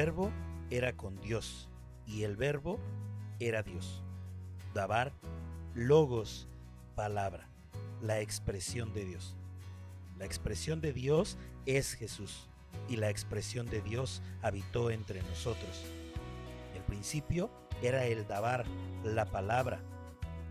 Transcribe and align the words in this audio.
verbo 0.00 0.32
era 0.70 0.96
con 0.96 1.20
Dios, 1.20 1.68
y 2.06 2.22
el 2.22 2.34
verbo 2.34 2.80
era 3.38 3.62
Dios. 3.62 4.02
Dabar, 4.72 5.12
logos, 5.74 6.48
palabra, 6.94 7.50
la 8.00 8.20
expresión 8.20 8.94
de 8.94 9.04
Dios. 9.04 9.36
La 10.16 10.24
expresión 10.24 10.80
de 10.80 10.94
Dios 10.94 11.36
es 11.66 11.92
Jesús, 11.92 12.48
y 12.88 12.96
la 12.96 13.10
expresión 13.10 13.66
de 13.66 13.82
Dios 13.82 14.22
habitó 14.40 14.90
entre 14.90 15.20
nosotros. 15.20 15.84
El 16.74 16.82
principio 16.84 17.50
era 17.82 18.06
el 18.06 18.26
Dabar, 18.26 18.64
la 19.04 19.26
palabra, 19.26 19.82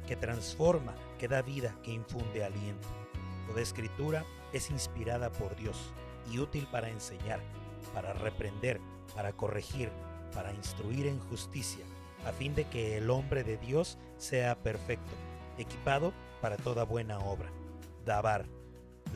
que 0.05 0.16
transforma, 0.16 0.94
que 1.17 1.27
da 1.27 1.41
vida, 1.41 1.75
que 1.81 1.91
infunde 1.91 2.44
aliento. 2.44 2.88
Toda 3.47 3.61
escritura 3.61 4.23
es 4.53 4.70
inspirada 4.70 5.31
por 5.31 5.55
Dios 5.55 5.91
y 6.31 6.38
útil 6.38 6.67
para 6.72 6.91
enseñar, 6.91 7.39
para 7.95 8.13
reprender, 8.13 8.80
para 9.16 9.34
corregir, 9.34 9.90
para 10.34 10.54
instruir 10.54 11.08
en 11.08 11.20
justicia, 11.20 11.84
a 12.26 12.31
fin 12.31 12.55
de 12.55 12.66
que 12.66 12.98
el 12.98 13.09
hombre 13.09 13.44
de 13.44 13.58
Dios 13.58 13.98
sea 14.17 14.55
perfecto, 14.55 15.12
equipado 15.58 16.13
para 16.41 16.58
toda 16.58 16.84
buena 16.84 17.20
obra. 17.20 17.52
Dabar, 18.05 18.45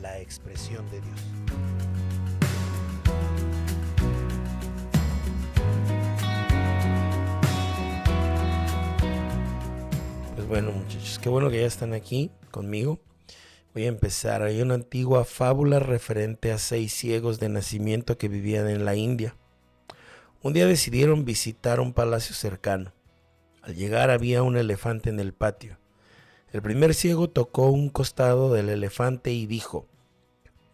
la 0.00 0.20
expresión 0.20 0.88
de 0.90 1.00
Dios. 1.00 1.20
Pues 10.34 10.48
bueno 10.48 10.72
muchachos, 10.72 11.18
qué 11.22 11.28
bueno 11.28 11.48
que 11.48 11.60
ya 11.60 11.66
están 11.66 11.94
aquí 11.94 12.30
conmigo. 12.50 13.00
Voy 13.72 13.86
a 13.86 13.88
empezar. 13.88 14.42
Hay 14.42 14.62
una 14.62 14.74
antigua 14.74 15.24
fábula 15.24 15.80
referente 15.80 16.52
a 16.52 16.58
seis 16.58 16.92
ciegos 16.92 17.40
de 17.40 17.48
nacimiento 17.48 18.18
que 18.18 18.28
vivían 18.28 18.68
en 18.68 18.84
la 18.84 18.94
India. 18.94 19.34
Un 20.44 20.52
día 20.52 20.66
decidieron 20.66 21.24
visitar 21.24 21.80
un 21.80 21.94
palacio 21.94 22.34
cercano. 22.34 22.92
Al 23.62 23.76
llegar 23.76 24.10
había 24.10 24.42
un 24.42 24.58
elefante 24.58 25.08
en 25.08 25.18
el 25.18 25.32
patio. 25.32 25.78
El 26.52 26.60
primer 26.60 26.92
ciego 26.92 27.30
tocó 27.30 27.70
un 27.70 27.88
costado 27.88 28.52
del 28.52 28.68
elefante 28.68 29.32
y 29.32 29.46
dijo, 29.46 29.88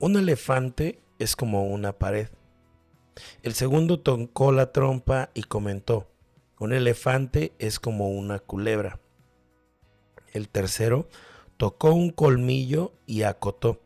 un 0.01 0.17
elefante 0.17 1.01
es 1.21 1.37
como 1.37 1.69
una 1.69 1.93
pared. 1.93 2.31
El 3.45 3.55
segundo 3.55 4.01
tocó 4.01 4.51
la 4.51 4.73
trompa 4.73 5.31
y 5.35 5.45
comentó, 5.45 6.11
un 6.59 6.73
elefante 6.73 7.53
es 7.61 7.79
como 7.79 8.11
una 8.11 8.41
culebra. 8.41 8.99
El 10.33 10.49
tercero 10.49 11.09
tocó 11.59 11.93
un 11.93 12.11
colmillo 12.11 12.93
y 13.07 13.23
acotó. 13.23 13.81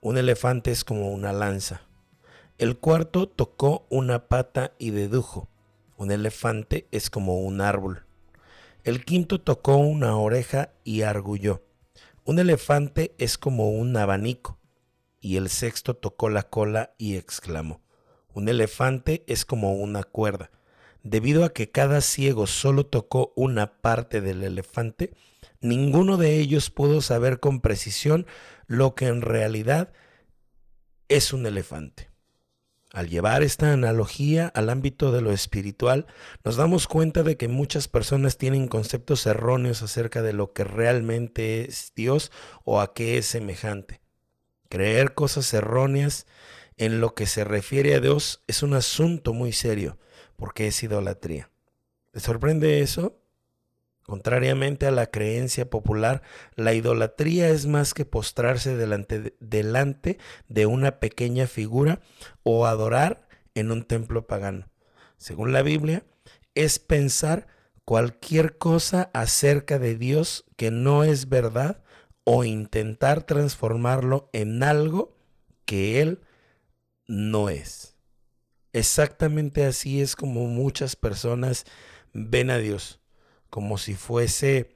Un 0.00 0.18
elefante 0.18 0.72
es 0.72 0.82
como 0.82 1.12
una 1.12 1.32
lanza. 1.32 1.82
El 2.56 2.78
cuarto 2.78 3.28
tocó 3.28 3.84
una 3.90 4.28
pata 4.28 4.74
y 4.78 4.90
dedujo. 4.90 5.48
Un 5.96 6.12
elefante 6.12 6.86
es 6.92 7.10
como 7.10 7.40
un 7.40 7.60
árbol. 7.60 8.06
El 8.84 9.04
quinto 9.04 9.40
tocó 9.40 9.76
una 9.76 10.16
oreja 10.16 10.72
y 10.84 11.02
arguyó. 11.02 11.64
Un 12.22 12.38
elefante 12.38 13.12
es 13.18 13.38
como 13.38 13.70
un 13.70 13.96
abanico. 13.96 14.60
Y 15.20 15.36
el 15.36 15.48
sexto 15.48 15.96
tocó 15.96 16.28
la 16.30 16.44
cola 16.44 16.94
y 16.96 17.16
exclamó. 17.16 17.80
Un 18.32 18.48
elefante 18.48 19.24
es 19.26 19.44
como 19.44 19.72
una 19.72 20.04
cuerda. 20.04 20.52
Debido 21.02 21.44
a 21.44 21.52
que 21.52 21.72
cada 21.72 22.00
ciego 22.02 22.46
solo 22.46 22.86
tocó 22.86 23.32
una 23.34 23.80
parte 23.80 24.20
del 24.20 24.44
elefante, 24.44 25.12
ninguno 25.60 26.18
de 26.18 26.38
ellos 26.38 26.70
pudo 26.70 27.00
saber 27.00 27.40
con 27.40 27.60
precisión 27.60 28.26
lo 28.68 28.94
que 28.94 29.08
en 29.08 29.22
realidad 29.22 29.92
es 31.08 31.32
un 31.32 31.46
elefante. 31.46 32.13
Al 32.94 33.08
llevar 33.08 33.42
esta 33.42 33.72
analogía 33.72 34.46
al 34.54 34.70
ámbito 34.70 35.10
de 35.10 35.20
lo 35.20 35.32
espiritual, 35.32 36.06
nos 36.44 36.54
damos 36.54 36.86
cuenta 36.86 37.24
de 37.24 37.36
que 37.36 37.48
muchas 37.48 37.88
personas 37.88 38.38
tienen 38.38 38.68
conceptos 38.68 39.26
erróneos 39.26 39.82
acerca 39.82 40.22
de 40.22 40.32
lo 40.32 40.52
que 40.52 40.62
realmente 40.62 41.64
es 41.64 41.92
Dios 41.96 42.30
o 42.62 42.80
a 42.80 42.94
qué 42.94 43.18
es 43.18 43.26
semejante. 43.26 44.00
Creer 44.68 45.12
cosas 45.12 45.52
erróneas 45.52 46.28
en 46.76 47.00
lo 47.00 47.16
que 47.16 47.26
se 47.26 47.42
refiere 47.42 47.96
a 47.96 48.00
Dios 48.00 48.44
es 48.46 48.62
un 48.62 48.74
asunto 48.74 49.32
muy 49.32 49.50
serio, 49.50 49.98
porque 50.36 50.68
es 50.68 50.80
idolatría. 50.80 51.50
¿Le 52.12 52.20
sorprende 52.20 52.80
eso? 52.80 53.23
Contrariamente 54.04 54.86
a 54.86 54.90
la 54.90 55.06
creencia 55.06 55.70
popular, 55.70 56.20
la 56.56 56.74
idolatría 56.74 57.48
es 57.48 57.64
más 57.64 57.94
que 57.94 58.04
postrarse 58.04 58.76
delante 58.76 60.18
de, 60.48 60.66
una 60.66 61.00
pequeña 61.00 61.46
figura 61.46 62.00
o 62.42 62.66
adorar 62.66 63.26
en 63.54 63.72
un 63.72 63.82
templo 63.82 64.26
pagano. 64.26 64.68
Según 65.16 65.52
la 65.52 65.62
Biblia, 65.62 66.04
es 66.54 66.78
pensar 66.78 67.46
cualquier 67.86 68.58
cosa 68.58 69.10
acerca 69.14 69.78
de 69.78 69.96
Dios 69.96 70.44
que 70.56 70.70
no 70.70 71.02
es 71.02 71.30
verdad 71.30 71.82
o 72.24 72.44
intentar 72.44 73.22
transformarlo 73.22 74.28
en 74.34 74.62
algo 74.62 75.16
que 75.64 76.02
Él 76.02 76.20
no 77.06 77.48
es. 77.48 77.96
Exactamente 78.74 79.64
así 79.64 80.02
es 80.02 80.14
como 80.14 80.46
muchas 80.46 80.94
personas 80.94 81.64
ven 82.12 82.50
a 82.50 82.58
Dios 82.58 83.00
como 83.54 83.78
si 83.78 83.94
fuese 83.94 84.74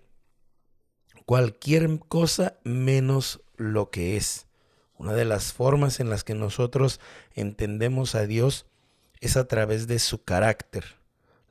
cualquier 1.26 1.98
cosa 1.98 2.60
menos 2.62 3.40
lo 3.56 3.90
que 3.90 4.16
es. 4.16 4.46
Una 4.96 5.14
de 5.14 5.24
las 5.24 5.52
formas 5.52 5.98
en 5.98 6.10
las 6.10 6.22
que 6.22 6.34
nosotros 6.34 7.00
entendemos 7.34 8.14
a 8.14 8.24
Dios 8.24 8.66
es 9.18 9.36
a 9.36 9.48
través 9.48 9.88
de 9.88 9.98
su 9.98 10.22
carácter. 10.22 10.84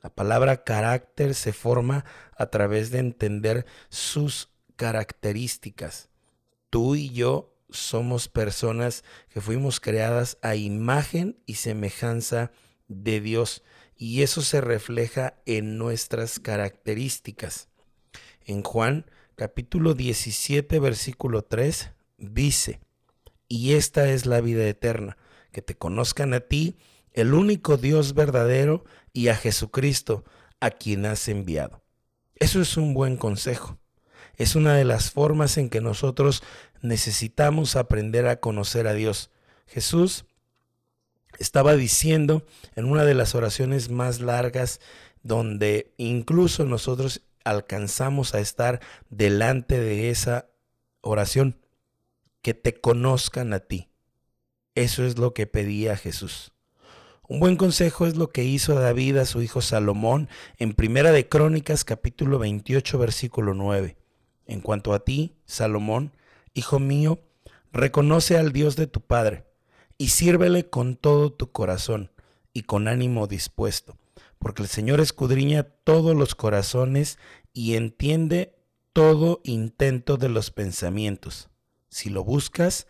La 0.01 0.09
palabra 0.09 0.63
carácter 0.63 1.35
se 1.35 1.51
forma 1.51 2.05
a 2.37 2.45
través 2.45 2.91
de 2.91 2.99
entender 2.99 3.65
sus 3.89 4.47
características. 4.77 6.07
Tú 6.69 6.95
y 6.95 7.09
yo 7.09 7.53
somos 7.69 8.29
personas 8.29 9.03
que 9.27 9.41
fuimos 9.41 9.81
creadas 9.81 10.37
a 10.41 10.55
imagen 10.55 11.43
y 11.45 11.55
semejanza 11.55 12.51
de 12.87 13.19
Dios 13.19 13.63
y 13.97 14.21
eso 14.21 14.41
se 14.41 14.61
refleja 14.61 15.35
en 15.45 15.77
nuestras 15.77 16.39
características. 16.39 17.69
En 18.45 18.63
Juan 18.63 19.05
capítulo 19.35 19.93
17 19.93 20.79
versículo 20.79 21.41
3 21.43 21.91
dice, 22.17 22.79
y 23.47 23.73
esta 23.73 24.09
es 24.09 24.25
la 24.25 24.41
vida 24.41 24.67
eterna, 24.67 25.17
que 25.51 25.61
te 25.61 25.75
conozcan 25.75 26.33
a 26.33 26.41
ti, 26.41 26.77
el 27.13 27.33
único 27.33 27.77
Dios 27.77 28.13
verdadero, 28.13 28.83
y 29.13 29.29
a 29.29 29.35
Jesucristo, 29.35 30.23
a 30.59 30.69
quien 30.69 31.05
has 31.05 31.27
enviado. 31.27 31.81
Eso 32.35 32.61
es 32.61 32.77
un 32.77 32.93
buen 32.93 33.17
consejo. 33.17 33.79
Es 34.35 34.55
una 34.55 34.75
de 34.75 34.85
las 34.85 35.09
formas 35.09 35.57
en 35.57 35.69
que 35.69 35.81
nosotros 35.81 36.43
necesitamos 36.81 37.75
aprender 37.75 38.27
a 38.27 38.39
conocer 38.39 38.85
a 38.85 38.93
Dios. 38.93 39.31
Jesús 39.65 40.25
estaba 41.37 41.75
diciendo 41.75 42.45
en 42.75 42.85
una 42.85 43.05
de 43.05 43.13
las 43.13 43.35
oraciones 43.35 43.89
más 43.89 44.19
largas 44.19 44.79
donde 45.23 45.93
incluso 45.97 46.65
nosotros 46.65 47.21
alcanzamos 47.43 48.33
a 48.33 48.39
estar 48.39 48.81
delante 49.09 49.79
de 49.79 50.09
esa 50.09 50.49
oración, 51.01 51.57
que 52.41 52.53
te 52.53 52.79
conozcan 52.79 53.53
a 53.53 53.59
ti. 53.59 53.89
Eso 54.75 55.05
es 55.05 55.17
lo 55.17 55.33
que 55.33 55.47
pedía 55.47 55.97
Jesús. 55.97 56.51
Un 57.27 57.39
buen 57.39 57.57
consejo 57.57 58.05
es 58.05 58.15
lo 58.15 58.29
que 58.29 58.43
hizo 58.43 58.75
David 58.75 59.17
a 59.17 59.25
su 59.25 59.41
hijo 59.41 59.61
Salomón 59.61 60.29
en 60.59 60.73
Primera 60.73 61.11
de 61.11 61.27
Crónicas 61.27 61.83
capítulo 61.83 62.39
28 62.39 62.97
versículo 62.97 63.53
9. 63.53 63.97
En 64.45 64.61
cuanto 64.61 64.93
a 64.93 65.03
ti, 65.03 65.35
Salomón, 65.45 66.13
hijo 66.53 66.79
mío, 66.79 67.19
reconoce 67.73 68.37
al 68.37 68.53
Dios 68.53 68.77
de 68.77 68.87
tu 68.87 69.01
Padre 69.01 69.46
y 69.97 70.09
sírvele 70.09 70.69
con 70.69 70.95
todo 70.95 71.33
tu 71.33 71.51
corazón 71.51 72.11
y 72.53 72.63
con 72.63 72.87
ánimo 72.87 73.27
dispuesto, 73.27 73.97
porque 74.39 74.61
el 74.61 74.67
Señor 74.67 74.99
escudriña 74.99 75.63
todos 75.63 76.15
los 76.15 76.35
corazones 76.35 77.17
y 77.53 77.75
entiende 77.75 78.55
todo 78.93 79.41
intento 79.43 80.17
de 80.17 80.29
los 80.29 80.51
pensamientos. 80.51 81.49
Si 81.89 82.09
lo 82.09 82.23
buscas, 82.23 82.87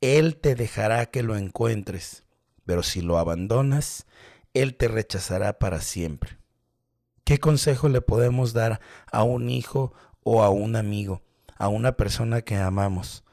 Él 0.00 0.36
te 0.36 0.54
dejará 0.54 1.06
que 1.06 1.22
lo 1.22 1.36
encuentres, 1.36 2.24
pero 2.64 2.82
si 2.82 3.02
lo 3.02 3.18
abandonas, 3.18 4.06
Él 4.54 4.74
te 4.74 4.88
rechazará 4.88 5.58
para 5.58 5.80
siempre. 5.80 6.38
¿Qué 7.24 7.38
consejo 7.38 7.88
le 7.88 8.00
podemos 8.00 8.52
dar 8.52 8.80
a 9.10 9.22
un 9.22 9.48
hijo 9.48 9.92
o 10.24 10.42
a 10.42 10.50
un 10.50 10.74
amigo, 10.74 11.22
a 11.56 11.68
una 11.68 11.92
persona 11.92 12.42
que 12.42 12.56
amamos? 12.56 13.24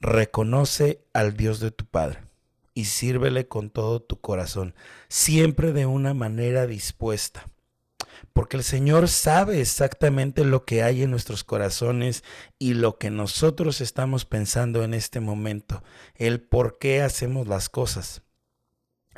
Reconoce 0.00 1.04
al 1.12 1.36
Dios 1.36 1.60
de 1.60 1.70
tu 1.70 1.84
Padre 1.84 2.29
y 2.74 2.86
sírvele 2.86 3.48
con 3.48 3.70
todo 3.70 4.00
tu 4.00 4.20
corazón, 4.20 4.74
siempre 5.08 5.72
de 5.72 5.86
una 5.86 6.14
manera 6.14 6.66
dispuesta. 6.66 7.48
Porque 8.32 8.56
el 8.56 8.64
Señor 8.64 9.08
sabe 9.08 9.60
exactamente 9.60 10.44
lo 10.44 10.64
que 10.64 10.82
hay 10.82 11.02
en 11.02 11.10
nuestros 11.10 11.42
corazones 11.42 12.22
y 12.58 12.74
lo 12.74 12.98
que 12.98 13.10
nosotros 13.10 13.80
estamos 13.80 14.24
pensando 14.24 14.84
en 14.84 14.94
este 14.94 15.20
momento, 15.20 15.82
el 16.16 16.40
por 16.40 16.78
qué 16.78 17.02
hacemos 17.02 17.48
las 17.48 17.68
cosas. 17.68 18.22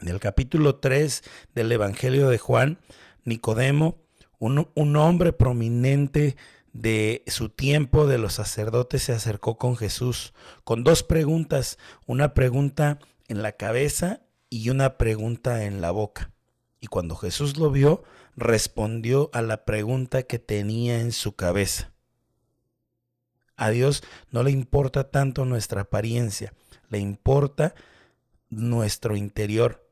En 0.00 0.08
el 0.08 0.20
capítulo 0.20 0.76
3 0.76 1.22
del 1.54 1.72
Evangelio 1.72 2.28
de 2.28 2.38
Juan, 2.38 2.78
Nicodemo, 3.25 3.99
un, 4.38 4.69
un 4.75 4.96
hombre 4.96 5.32
prominente 5.32 6.37
de 6.72 7.22
su 7.26 7.50
tiempo 7.50 8.06
de 8.06 8.19
los 8.19 8.34
sacerdotes 8.34 9.02
se 9.02 9.12
acercó 9.12 9.58
con 9.58 9.76
Jesús 9.76 10.32
con 10.64 10.84
dos 10.84 11.02
preguntas, 11.02 11.78
una 12.06 12.34
pregunta 12.34 12.99
en 13.29 13.43
la 13.43 13.53
cabeza 13.53 14.23
y 14.51 14.71
una 14.71 14.99
pregunta 14.99 15.65
en 15.65 15.81
la 15.81 15.91
boca. 15.91 16.33
Y 16.81 16.89
cuando 16.89 17.17
Jesús 17.17 17.57
lo 17.57 17.71
vio, 17.71 18.03
respondió 18.37 19.31
a 19.33 19.43
la 19.43 19.65
pregunta 19.65 20.25
que 20.25 20.39
tenía 20.39 21.01
en 21.01 21.13
su 21.13 21.37
cabeza. 21.37 21.93
A 23.57 23.71
Dios 23.71 24.03
no 24.31 24.43
le 24.43 24.51
importa 24.51 25.11
tanto 25.11 25.45
nuestra 25.45 25.83
apariencia, 25.83 26.55
le 26.89 26.99
importa 26.99 27.75
nuestro 28.51 29.17
interior. 29.17 29.89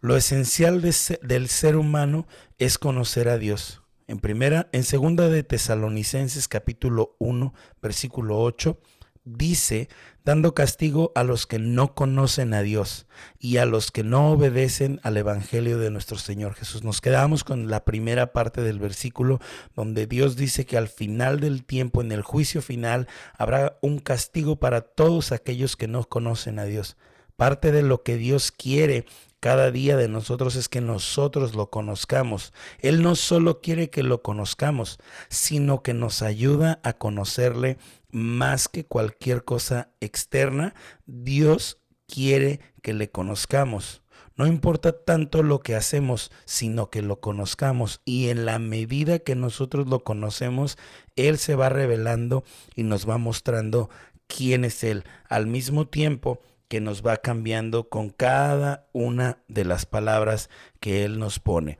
Lo 0.00 0.16
esencial 0.16 0.80
del 0.80 1.48
ser 1.48 1.76
humano 1.76 2.26
es 2.58 2.78
conocer 2.78 3.28
a 3.28 3.38
Dios. 3.38 3.82
En 4.08 4.18
primera, 4.18 4.68
en 4.72 4.82
segunda 4.82 5.28
de 5.28 5.42
Tesalonicenses 5.42 6.48
capítulo 6.48 7.14
1, 7.18 7.54
versículo 7.80 8.40
8, 8.40 8.78
dice, 9.24 9.88
dando 10.24 10.54
castigo 10.54 11.12
a 11.14 11.24
los 11.24 11.46
que 11.46 11.58
no 11.58 11.94
conocen 11.94 12.54
a 12.54 12.62
Dios 12.62 13.06
y 13.38 13.58
a 13.58 13.66
los 13.66 13.90
que 13.90 14.02
no 14.02 14.30
obedecen 14.30 15.00
al 15.02 15.16
Evangelio 15.16 15.78
de 15.78 15.90
nuestro 15.90 16.18
Señor 16.18 16.54
Jesús. 16.54 16.82
Nos 16.82 17.00
quedamos 17.00 17.44
con 17.44 17.68
la 17.68 17.84
primera 17.84 18.32
parte 18.32 18.62
del 18.62 18.78
versículo 18.78 19.40
donde 19.74 20.06
Dios 20.06 20.36
dice 20.36 20.66
que 20.66 20.76
al 20.76 20.88
final 20.88 21.40
del 21.40 21.64
tiempo, 21.64 22.00
en 22.00 22.12
el 22.12 22.22
juicio 22.22 22.62
final, 22.62 23.08
habrá 23.36 23.78
un 23.80 23.98
castigo 23.98 24.56
para 24.56 24.80
todos 24.80 25.32
aquellos 25.32 25.76
que 25.76 25.88
no 25.88 26.04
conocen 26.04 26.58
a 26.58 26.64
Dios. 26.64 26.96
Parte 27.36 27.72
de 27.72 27.82
lo 27.82 28.02
que 28.02 28.16
Dios 28.16 28.52
quiere 28.52 29.06
cada 29.42 29.72
día 29.72 29.96
de 29.96 30.06
nosotros 30.06 30.54
es 30.54 30.68
que 30.68 30.80
nosotros 30.80 31.56
lo 31.56 31.68
conozcamos. 31.68 32.52
Él 32.78 33.02
no 33.02 33.16
solo 33.16 33.60
quiere 33.60 33.90
que 33.90 34.04
lo 34.04 34.22
conozcamos, 34.22 35.00
sino 35.28 35.82
que 35.82 35.94
nos 35.94 36.22
ayuda 36.22 36.78
a 36.84 36.92
conocerle 36.92 37.76
más 38.12 38.68
que 38.68 38.84
cualquier 38.84 39.44
cosa 39.44 39.90
externa. 40.00 40.74
Dios 41.06 41.78
quiere 42.06 42.60
que 42.82 42.92
le 42.92 43.10
conozcamos. 43.10 44.02
No 44.36 44.46
importa 44.46 44.92
tanto 45.04 45.42
lo 45.42 45.60
que 45.60 45.74
hacemos, 45.74 46.30
sino 46.44 46.88
que 46.90 47.02
lo 47.02 47.20
conozcamos. 47.20 48.00
Y 48.04 48.28
en 48.28 48.46
la 48.46 48.58
medida 48.58 49.18
que 49.18 49.34
nosotros 49.34 49.88
lo 49.88 50.04
conocemos, 50.04 50.78
Él 51.16 51.38
se 51.38 51.54
va 51.54 51.68
revelando 51.68 52.44
y 52.74 52.84
nos 52.84 53.08
va 53.08 53.18
mostrando 53.18 53.90
quién 54.26 54.64
es 54.64 54.84
Él. 54.84 55.04
Al 55.28 55.46
mismo 55.46 55.86
tiempo, 55.86 56.40
que 56.68 56.80
nos 56.80 57.04
va 57.06 57.18
cambiando 57.18 57.90
con 57.90 58.08
cada 58.08 58.88
una 58.92 59.38
de 59.48 59.66
las 59.66 59.84
palabras 59.84 60.48
que 60.80 61.04
Él 61.04 61.18
nos 61.18 61.38
pone. 61.38 61.78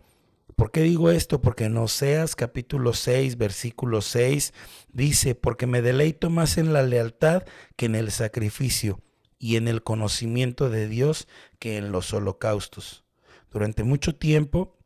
¿Por 0.63 0.71
qué 0.71 0.83
digo 0.83 1.11
esto? 1.11 1.41
Porque 1.41 1.65
en 1.65 1.77
Oseas 1.77 2.37
capítulo 2.37 2.93
6, 2.93 3.37
versículo 3.37 4.01
6 4.01 4.55
dice, 4.93 5.35
porque 5.35 5.67
me 5.67 5.83
deleito 5.83 6.31
más 6.31 6.57
en 6.57 6.73
la 6.73 6.85
lealtad 6.85 7.43
que 7.75 7.87
en 7.87 7.97
el 7.97 8.13
sacrificio 8.13 9.01
y 9.41 9.57
en 9.57 9.67
el 9.67 9.83
conocimiento 9.83 10.71
de 10.71 10.87
Dios 10.87 11.27
que 11.59 11.79
en 11.79 11.91
los 11.91 12.15
holocaustos. 12.15 13.03
Durante 13.51 13.83
mucho 13.83 14.15
tiempo, 14.15 14.79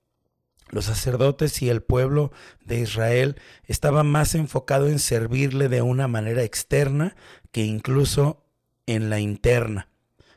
los 0.71 0.87
sacerdotes 0.87 1.61
y 1.61 1.69
el 1.69 1.83
pueblo 1.83 2.33
de 2.65 2.81
Israel 2.81 3.37
estaban 3.65 4.07
más 4.07 4.35
enfocados 4.35 4.89
en 4.89 4.99
servirle 4.99 5.69
de 5.69 5.83
una 5.83 6.09
manera 6.09 6.43
externa 6.43 7.17
que 7.53 7.67
incluso 7.67 8.47
en 8.87 9.11
la 9.11 9.21
interna 9.21 9.91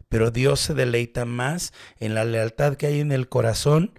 pero 0.09 0.31
Dios 0.31 0.59
se 0.59 0.73
deleita 0.73 1.23
más 1.25 1.71
en 1.99 2.15
la 2.15 2.25
lealtad 2.25 2.75
que 2.75 2.87
hay 2.87 2.99
en 2.99 3.11
el 3.11 3.29
corazón 3.29 3.93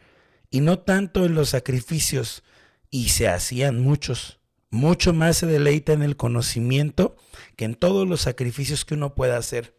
y 0.50 0.60
no 0.60 0.80
tanto 0.80 1.24
en 1.24 1.34
los 1.34 1.50
sacrificios. 1.50 2.42
Y 2.90 3.10
se 3.10 3.28
hacían 3.28 3.80
muchos. 3.80 4.40
Mucho 4.70 5.12
más 5.12 5.38
se 5.38 5.46
deleita 5.46 5.92
en 5.92 6.02
el 6.02 6.16
conocimiento 6.16 7.16
que 7.56 7.64
en 7.64 7.74
todos 7.74 8.06
los 8.06 8.20
sacrificios 8.20 8.84
que 8.84 8.94
uno 8.94 9.14
pueda 9.14 9.36
hacer. 9.36 9.74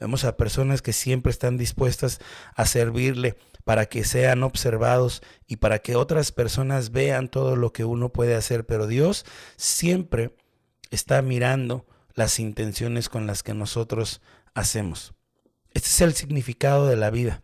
Vemos 0.00 0.24
a 0.24 0.36
personas 0.36 0.80
que 0.80 0.92
siempre 0.92 1.30
están 1.30 1.56
dispuestas 1.56 2.20
a 2.54 2.66
servirle 2.66 3.36
para 3.64 3.86
que 3.86 4.04
sean 4.04 4.42
observados 4.44 5.22
y 5.46 5.56
para 5.56 5.80
que 5.80 5.96
otras 5.96 6.30
personas 6.30 6.92
vean 6.92 7.28
todo 7.28 7.56
lo 7.56 7.72
que 7.72 7.84
uno 7.84 8.10
puede 8.10 8.34
hacer, 8.34 8.64
pero 8.64 8.86
Dios 8.86 9.26
siempre 9.56 10.36
está 10.90 11.20
mirando 11.20 11.86
las 12.14 12.38
intenciones 12.38 13.08
con 13.08 13.26
las 13.26 13.42
que 13.42 13.54
nosotros 13.54 14.20
hacemos. 14.54 15.14
Este 15.72 15.88
es 15.88 16.00
el 16.00 16.14
significado 16.14 16.86
de 16.86 16.96
la 16.96 17.10
vida. 17.10 17.42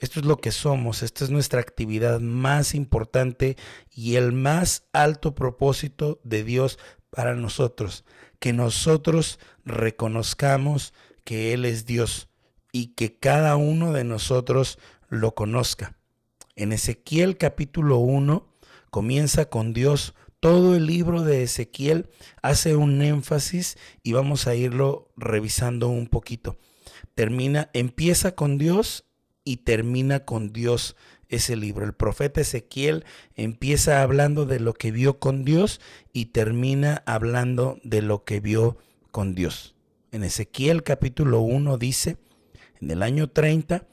Esto 0.00 0.20
es 0.20 0.26
lo 0.26 0.36
que 0.36 0.52
somos, 0.52 1.02
esta 1.02 1.24
es 1.24 1.30
nuestra 1.30 1.60
actividad 1.60 2.20
más 2.20 2.74
importante 2.74 3.56
y 3.90 4.16
el 4.16 4.32
más 4.32 4.84
alto 4.92 5.34
propósito 5.34 6.20
de 6.22 6.44
Dios 6.44 6.78
para 7.10 7.34
nosotros, 7.34 8.04
que 8.38 8.52
nosotros 8.52 9.38
reconozcamos 9.64 10.94
que 11.24 11.52
Él 11.52 11.64
es 11.64 11.84
Dios 11.84 12.28
y 12.72 12.94
que 12.94 13.18
cada 13.18 13.56
uno 13.56 13.92
de 13.92 14.04
nosotros 14.04 14.78
lo 15.08 15.34
conozca. 15.34 15.96
En 16.54 16.72
Ezequiel 16.72 17.36
capítulo 17.36 17.98
1 17.98 18.46
comienza 18.90 19.46
con 19.46 19.72
Dios. 19.72 20.14
Todo 20.40 20.76
el 20.76 20.86
libro 20.86 21.22
de 21.22 21.42
Ezequiel 21.42 22.10
hace 22.42 22.76
un 22.76 23.02
énfasis 23.02 23.76
y 24.04 24.12
vamos 24.12 24.46
a 24.46 24.54
irlo 24.54 25.10
revisando 25.16 25.88
un 25.88 26.06
poquito 26.06 26.56
termina, 27.18 27.68
empieza 27.72 28.36
con 28.36 28.58
Dios 28.58 29.04
y 29.48 29.56
termina 29.56 30.26
con 30.26 30.52
Dios 30.52 30.94
ese 31.30 31.56
libro. 31.56 31.86
El 31.86 31.94
profeta 31.94 32.42
Ezequiel 32.42 33.06
empieza 33.34 34.02
hablando 34.02 34.44
de 34.44 34.60
lo 34.60 34.74
que 34.74 34.90
vio 34.90 35.18
con 35.18 35.42
Dios 35.42 35.80
y 36.12 36.26
termina 36.26 37.02
hablando 37.06 37.78
de 37.82 38.02
lo 38.02 38.24
que 38.24 38.40
vio 38.40 38.76
con 39.10 39.34
Dios. 39.34 39.74
En 40.12 40.22
Ezequiel 40.22 40.82
capítulo 40.82 41.40
1 41.40 41.78
dice, 41.78 42.18
en 42.82 42.90
el 42.90 43.02
año 43.02 43.30
30, 43.30 43.86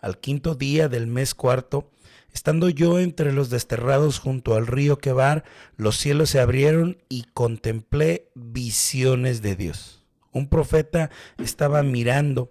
al 0.00 0.18
quinto 0.18 0.56
día 0.56 0.88
del 0.88 1.06
mes 1.06 1.36
cuarto, 1.36 1.88
estando 2.32 2.68
yo 2.68 2.98
entre 2.98 3.32
los 3.32 3.48
desterrados 3.48 4.18
junto 4.18 4.56
al 4.56 4.66
río 4.66 4.98
Quebar, 4.98 5.44
los 5.76 5.98
cielos 5.98 6.30
se 6.30 6.40
abrieron 6.40 6.98
y 7.08 7.26
contemplé 7.32 8.28
visiones 8.34 9.40
de 9.40 9.54
Dios. 9.54 10.02
Un 10.32 10.48
profeta 10.48 11.10
estaba 11.38 11.84
mirando 11.84 12.50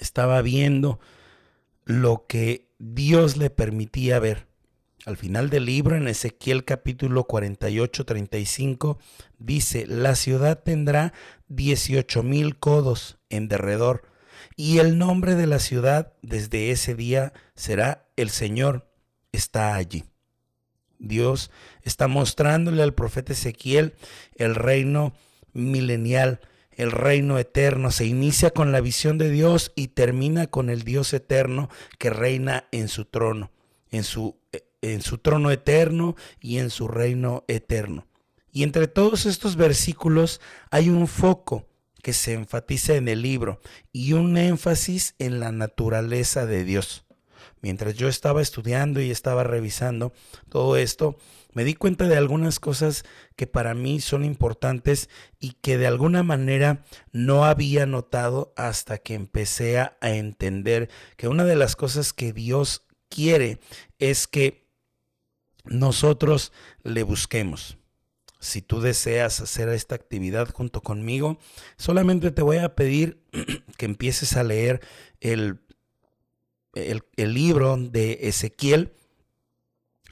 estaba 0.00 0.42
viendo 0.42 0.98
lo 1.88 2.26
que 2.26 2.68
Dios 2.78 3.38
le 3.38 3.48
permitía 3.48 4.18
ver. 4.18 4.46
Al 5.06 5.16
final 5.16 5.48
del 5.48 5.64
libro, 5.64 5.96
en 5.96 6.06
Ezequiel 6.06 6.66
capítulo 6.66 7.24
48, 7.24 8.04
35, 8.04 8.98
dice, 9.38 9.86
la 9.86 10.14
ciudad 10.14 10.62
tendrá 10.62 11.14
18 11.48 12.22
mil 12.22 12.58
codos 12.58 13.16
en 13.30 13.48
derredor, 13.48 14.02
y 14.54 14.78
el 14.78 14.98
nombre 14.98 15.34
de 15.34 15.46
la 15.46 15.60
ciudad 15.60 16.12
desde 16.20 16.72
ese 16.72 16.94
día 16.94 17.32
será 17.54 18.06
el 18.16 18.28
Señor 18.28 18.86
está 19.32 19.74
allí. 19.74 20.04
Dios 20.98 21.50
está 21.84 22.06
mostrándole 22.06 22.82
al 22.82 22.92
profeta 22.92 23.32
Ezequiel 23.32 23.94
el 24.34 24.54
reino 24.54 25.14
milenial, 25.54 26.40
el 26.78 26.92
reino 26.92 27.38
eterno. 27.38 27.90
Se 27.90 28.06
inicia 28.06 28.50
con 28.50 28.72
la 28.72 28.80
visión 28.80 29.18
de 29.18 29.30
Dios 29.30 29.72
y 29.74 29.88
termina 29.88 30.46
con 30.46 30.70
el 30.70 30.84
Dios 30.84 31.12
eterno 31.12 31.68
que 31.98 32.08
reina 32.08 32.66
en 32.72 32.88
su 32.88 33.04
trono, 33.04 33.50
en 33.90 34.04
su, 34.04 34.38
en 34.80 35.02
su 35.02 35.18
trono 35.18 35.50
eterno 35.50 36.16
y 36.40 36.58
en 36.58 36.70
su 36.70 36.88
reino 36.88 37.44
eterno. 37.48 38.06
Y 38.50 38.62
entre 38.62 38.88
todos 38.88 39.26
estos 39.26 39.56
versículos 39.56 40.40
hay 40.70 40.88
un 40.88 41.06
foco 41.06 41.66
que 42.02 42.12
se 42.12 42.32
enfatiza 42.32 42.94
en 42.94 43.08
el 43.08 43.22
libro 43.22 43.60
y 43.92 44.14
un 44.14 44.36
énfasis 44.36 45.14
en 45.18 45.40
la 45.40 45.52
naturaleza 45.52 46.46
de 46.46 46.64
Dios. 46.64 47.04
Mientras 47.60 47.94
yo 47.94 48.08
estaba 48.08 48.40
estudiando 48.40 49.00
y 49.00 49.10
estaba 49.10 49.42
revisando 49.42 50.12
todo 50.48 50.76
esto, 50.76 51.18
me 51.52 51.64
di 51.64 51.74
cuenta 51.74 52.06
de 52.06 52.16
algunas 52.16 52.60
cosas 52.60 53.04
que 53.36 53.46
para 53.46 53.74
mí 53.74 54.00
son 54.00 54.24
importantes 54.24 55.08
y 55.40 55.52
que 55.60 55.78
de 55.78 55.86
alguna 55.86 56.22
manera 56.22 56.84
no 57.12 57.44
había 57.44 57.86
notado 57.86 58.52
hasta 58.56 58.98
que 58.98 59.14
empecé 59.14 59.78
a, 59.78 59.96
entender 60.00 60.88
que 61.16 61.28
una 61.28 61.44
de 61.44 61.56
las 61.56 61.74
cosas 61.74 62.12
que 62.12 62.32
Dios 62.32 62.86
quiere 63.08 63.58
es 63.98 64.26
que 64.26 64.68
nosotros 65.64 66.52
le 66.82 67.02
busquemos. 67.02 67.78
Si 68.40 68.62
tú 68.62 68.80
deseas 68.80 69.40
hacer 69.40 69.68
esta 69.70 69.94
actividad 69.94 70.50
junto 70.52 70.82
conmigo, 70.82 71.38
solamente 71.76 72.30
te 72.30 72.42
voy 72.42 72.58
a 72.58 72.74
pedir 72.74 73.24
que 73.76 73.86
empieces 73.86 74.36
a 74.36 74.44
leer 74.44 74.80
el, 75.20 75.60
el, 76.74 77.34
libro 77.34 77.76
de 77.76 78.18
Ezequiel 78.22 78.92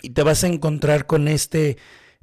y 0.06 0.10
te 0.10 0.22
vas 0.22 0.44
a 0.44 0.46
encontrar 0.46 1.06
con 1.06 1.26
este 1.26 1.78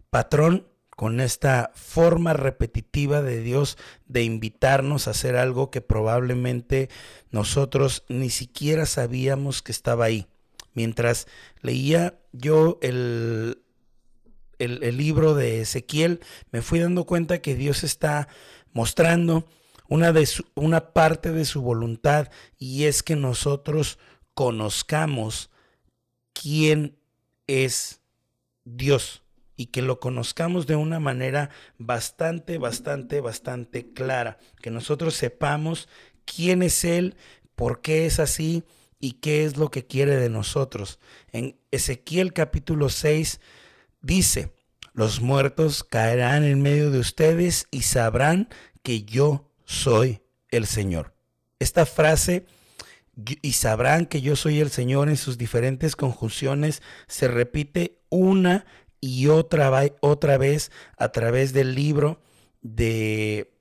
patrón, 0.10 0.70
con 0.90 1.20
esta 1.20 1.74
forma 1.76 2.32
repetitiva 2.32 3.22
de 3.22 3.42
Dios 3.42 3.78
de 4.06 4.24
invitarnos 4.24 5.06
a 5.06 5.12
hacer 5.12 5.36
algo 5.36 5.70
que 5.70 5.82
probablemente 5.82 6.90
nosotros 7.30 8.06
ni 8.08 8.30
siquiera 8.30 8.86
sabíamos 8.86 9.62
que 9.62 9.74
estaba 9.74 10.06
ahí. 10.06 10.28
Mientras 10.74 11.28
leía 11.60 12.22
yo 12.32 12.80
el, 12.82 13.64
el, 14.60 14.96
libro 14.96 15.36
de 15.36 15.60
Ezequiel, 15.60 16.22
me 16.52 16.62
fui 16.62 16.80
dando 16.80 17.06
cuenta 17.06 17.42
que 17.42 17.54
Dios 17.54 17.84
está 17.84 18.30
mostrando 18.72 19.46
una, 19.90 20.14
de 20.14 20.26
una 20.56 20.94
parte 20.94 21.34
de 21.34 21.44
su 21.44 21.62
voluntad 21.62 22.30
y 22.58 22.86
es 22.86 23.04
que 23.04 23.18
nosotros 23.18 24.00
conozcamos 24.34 25.50
quién 26.32 27.03
es 27.48 28.02
Dios 28.66 29.24
y 29.56 29.68
que 29.68 29.82
lo 29.82 30.00
conozcamos 30.00 30.68
de 30.68 30.76
una 30.76 31.00
manera 31.00 31.50
bastante, 31.78 32.58
bastante, 32.58 33.22
bastante 33.22 33.94
clara, 33.94 34.38
que 34.62 34.72
nosotros 34.72 35.16
sepamos 35.16 35.88
quién 36.26 36.64
es 36.64 36.84
Él, 36.84 37.16
por 37.56 37.82
qué 37.82 38.06
es 38.06 38.20
así 38.20 38.64
y 39.00 39.14
qué 39.14 39.46
es 39.46 39.58
lo 39.58 39.70
que 39.70 39.86
quiere 39.86 40.16
de 40.16 40.30
nosotros. 40.30 41.00
En 41.32 41.58
Ezequiel 41.72 42.34
capítulo 42.34 42.90
6 42.90 43.40
dice, 44.02 44.54
los 44.94 45.22
muertos 45.22 45.84
caerán 45.84 46.44
en 46.44 46.62
medio 46.62 46.92
de 46.92 47.00
ustedes 47.00 47.68
y 47.72 47.82
sabrán 47.82 48.50
que 48.82 49.04
yo 49.04 49.50
soy 49.66 50.22
el 50.50 50.68
Señor. 50.68 51.14
Esta 51.60 51.86
frase 51.86 52.46
y 53.16 53.54
sabrán 53.54 54.06
que 54.08 54.22
yo 54.22 54.36
soy 54.36 54.60
el 54.60 54.72
Señor 54.72 55.10
en 55.10 55.18
sus 55.18 55.38
diferentes 55.38 55.96
conjunciones 55.96 56.82
se 57.08 57.28
repite 57.28 58.00
una 58.10 58.66
y 59.00 59.28
otra, 59.28 59.70
vez 60.38 60.72
a 60.98 61.12
través 61.12 61.52
del 61.52 61.76
libro 61.76 62.22
de 62.62 63.54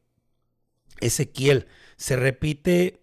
Ezequiel. 1.00 1.66
Se 1.96 2.14
repite 2.14 3.00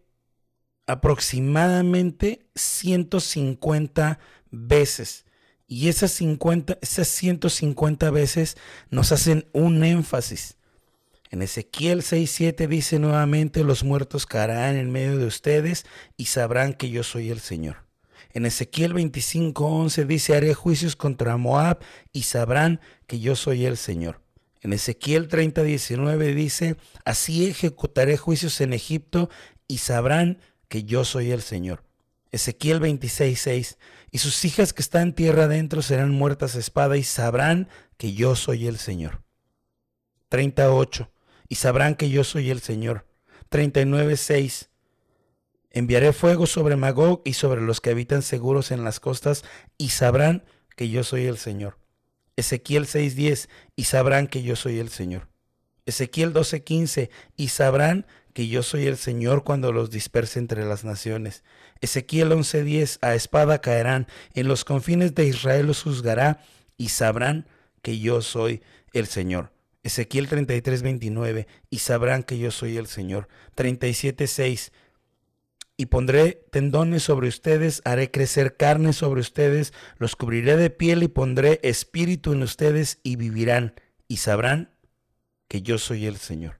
aproximadamente 0.87 2.47
150 2.55 4.19
veces. 4.51 5.25
Y 5.67 5.89
esas, 5.89 6.11
50, 6.11 6.79
esas 6.81 7.09
150 7.09 8.09
veces 8.09 8.55
nos 8.89 9.11
hacen 9.11 9.45
un 9.51 9.83
énfasis. 9.83 10.58
En 11.31 11.43
Ezequiel 11.43 12.01
6:7 12.01 12.67
dice 12.67 12.97
nuevamente, 12.97 13.63
los 13.63 13.83
muertos 13.83 14.25
caerán 14.25 14.77
en 14.77 14.91
medio 14.91 15.17
de 15.17 15.27
ustedes 15.27 15.85
y 16.17 16.25
sabrán 16.25 16.73
que 16.73 16.89
yo 16.89 17.03
soy 17.03 17.29
el 17.29 17.39
Señor. 17.39 17.85
En 18.31 18.47
Ezequiel 18.47 18.93
25:11 18.93 20.05
dice, 20.05 20.35
haré 20.35 20.55
juicios 20.55 20.95
contra 20.95 21.37
Moab 21.37 21.79
y 22.11 22.23
sabrán 22.23 22.81
que 23.05 23.19
yo 23.19 23.35
soy 23.35 23.65
el 23.65 23.77
Señor. 23.77 24.21
En 24.61 24.73
Ezequiel 24.73 25.29
30:19 25.29 26.33
dice, 26.33 26.77
así 27.05 27.47
ejecutaré 27.47 28.17
juicios 28.17 28.59
en 28.61 28.73
Egipto 28.73 29.29
y 29.67 29.77
sabrán 29.77 30.39
que 30.67 30.83
yo 30.83 31.05
soy 31.05 31.31
el 31.31 31.43
Señor. 31.43 31.83
Ezequiel 32.31 32.79
26:6, 32.79 33.77
y 34.11 34.17
sus 34.17 34.43
hijas 34.45 34.73
que 34.73 34.81
están 34.81 35.13
tierra 35.13 35.43
adentro 35.43 35.83
serán 35.83 36.11
muertas 36.11 36.55
a 36.55 36.59
espada 36.59 36.97
y 36.97 37.03
sabrán 37.03 37.69
que 37.97 38.13
yo 38.13 38.35
soy 38.35 38.67
el 38.67 38.77
Señor. 38.77 39.21
38, 40.29 41.09
y 41.49 41.55
sabrán 41.55 41.95
que 41.95 42.09
yo 42.09 42.23
soy 42.23 42.51
el 42.51 42.61
Señor. 42.61 43.05
39:6, 43.49 44.69
Enviaré 45.71 46.13
fuego 46.13 46.47
sobre 46.47 46.75
Magog 46.75 47.21
y 47.25 47.33
sobre 47.33 47.61
los 47.61 47.79
que 47.79 47.91
habitan 47.91 48.21
seguros 48.23 48.71
en 48.71 48.83
las 48.83 48.99
costas, 48.99 49.43
y 49.77 49.89
sabrán 49.89 50.43
que 50.75 50.89
yo 50.89 51.03
soy 51.03 51.25
el 51.25 51.37
Señor. 51.37 51.77
Ezequiel 52.35 52.87
6:10, 52.87 53.49
y 53.75 53.83
sabrán 53.83 54.27
que 54.27 54.41
yo 54.41 54.55
soy 54.55 54.79
el 54.79 54.89
Señor. 54.89 55.27
Ezequiel 55.85 56.33
12:15, 56.33 57.09
y 57.35 57.49
sabrán 57.49 58.07
que 58.33 58.47
yo 58.47 58.63
soy 58.63 58.87
el 58.87 58.97
Señor 58.97 59.43
cuando 59.43 59.71
los 59.71 59.91
disperse 59.91 60.39
entre 60.39 60.65
las 60.65 60.83
naciones. 60.83 61.43
Ezequiel 61.81 62.31
11:10, 62.31 62.97
a 63.01 63.13
espada 63.13 63.61
caerán, 63.61 64.07
en 64.33 64.47
los 64.47 64.65
confines 64.65 65.13
de 65.13 65.25
Israel 65.25 65.67
los 65.67 65.83
juzgará, 65.83 66.41
y 66.77 66.89
sabrán 66.89 67.47
que 67.81 67.99
yo 67.99 68.21
soy 68.21 68.63
el 68.93 69.05
Señor. 69.07 69.51
Ezequiel 69.83 70.27
33:29, 70.27 71.47
y 71.69 71.79
sabrán 71.79 72.23
que 72.23 72.37
yo 72.37 72.51
soy 72.51 72.77
el 72.77 72.87
Señor. 72.87 73.27
37:6, 73.55 74.71
y 75.77 75.85
pondré 75.85 76.45
tendones 76.51 77.03
sobre 77.03 77.29
ustedes, 77.29 77.81
haré 77.85 78.11
crecer 78.11 78.57
carne 78.57 78.91
sobre 78.91 79.21
ustedes, 79.21 79.73
los 79.97 80.17
cubriré 80.17 80.57
de 80.57 80.69
piel 80.69 81.03
y 81.03 81.07
pondré 81.07 81.61
espíritu 81.63 82.33
en 82.33 82.43
ustedes 82.43 82.99
y 83.01 83.15
vivirán 83.15 83.73
y 84.09 84.17
sabrán 84.17 84.71
que 85.47 85.61
yo 85.61 85.77
soy 85.77 86.05
el 86.05 86.17
Señor. 86.17 86.59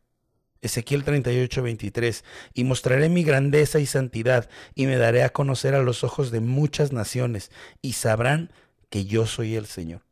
Ezequiel 0.61 1.03
38, 1.03 1.61
23, 1.63 2.23
y 2.53 2.63
mostraré 2.63 3.09
mi 3.09 3.23
grandeza 3.23 3.79
y 3.79 3.85
santidad, 3.85 4.49
y 4.75 4.87
me 4.87 4.97
daré 4.97 5.23
a 5.23 5.33
conocer 5.33 5.75
a 5.75 5.83
los 5.83 6.03
ojos 6.03 6.31
de 6.31 6.39
muchas 6.39 6.91
naciones, 6.91 7.51
y 7.81 7.93
sabrán 7.93 8.51
que 8.89 9.05
yo 9.05 9.25
soy 9.25 9.55
el 9.55 9.65
Señor. 9.65 10.08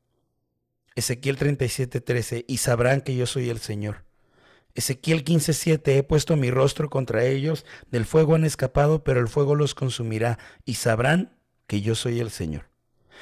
Ezequiel 0.97 1.37
37, 1.37 2.01
13, 2.01 2.45
y 2.47 2.57
sabrán 2.57 3.01
que 3.01 3.15
yo 3.15 3.27
soy 3.27 3.51
el 3.51 3.59
Señor. 3.59 4.03
Ezequiel 4.73 5.23
15:7, 5.23 5.95
he 5.95 6.01
puesto 6.01 6.35
mi 6.35 6.49
rostro 6.49 6.89
contra 6.89 7.23
ellos, 7.23 7.65
del 7.91 8.03
fuego 8.03 8.33
han 8.33 8.43
escapado, 8.43 9.03
pero 9.03 9.19
el 9.19 9.27
fuego 9.27 9.53
los 9.53 9.75
consumirá, 9.75 10.39
y 10.65 10.73
sabrán 10.73 11.37
que 11.67 11.81
yo 11.81 11.93
soy 11.93 12.19
el 12.19 12.31
Señor. 12.31 12.71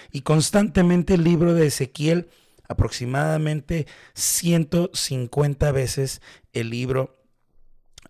Y 0.10 0.22
constantemente 0.22 1.16
el 1.16 1.26
libro 1.26 1.54
de 1.54 1.68
Ezequiel, 1.68 2.30
aproximadamente 2.70 3.88
150 4.14 5.74
veces 5.74 6.22
el 6.54 6.70
libro 6.70 7.22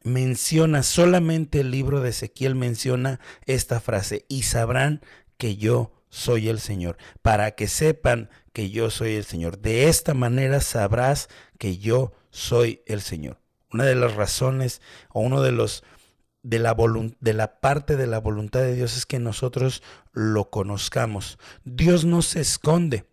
menciona, 0.03 0.83
solamente 0.83 1.61
el 1.61 1.71
libro 1.71 2.01
de 2.01 2.09
Ezequiel 2.09 2.53
menciona 2.53 3.19
esta 3.47 3.79
frase, 3.79 4.25
y 4.27 4.43
sabrán 4.43 5.01
que 5.39 5.57
yo 5.57 5.94
soy 6.09 6.49
el 6.49 6.59
Señor, 6.59 6.97
para 7.21 7.51
que 7.51 7.67
sepan 7.67 8.29
que 8.53 8.69
yo 8.69 8.89
soy 8.89 9.15
el 9.15 9.25
Señor. 9.25 9.59
De 9.59 9.89
esta 9.89 10.13
manera 10.13 10.61
sabrás 10.61 11.29
que 11.57 11.77
yo 11.77 12.13
soy 12.29 12.81
el 12.85 13.01
Señor. 13.01 13.39
Una 13.71 13.85
de 13.85 13.95
las 13.95 14.15
razones 14.15 14.81
o 15.09 15.21
uno 15.21 15.41
de 15.41 15.51
los 15.51 15.83
de 16.45 16.59
la, 16.59 16.77
de 17.19 17.33
la 17.33 17.59
parte 17.59 17.97
de 17.97 18.05
la 18.05 18.19
voluntad 18.19 18.59
de 18.59 18.75
Dios 18.75 18.95
es 18.95 19.07
que 19.07 19.17
nosotros 19.17 19.81
lo 20.13 20.51
conozcamos. 20.51 21.39
Dios 21.63 22.05
no 22.05 22.21
se 22.21 22.39
esconde. 22.39 23.05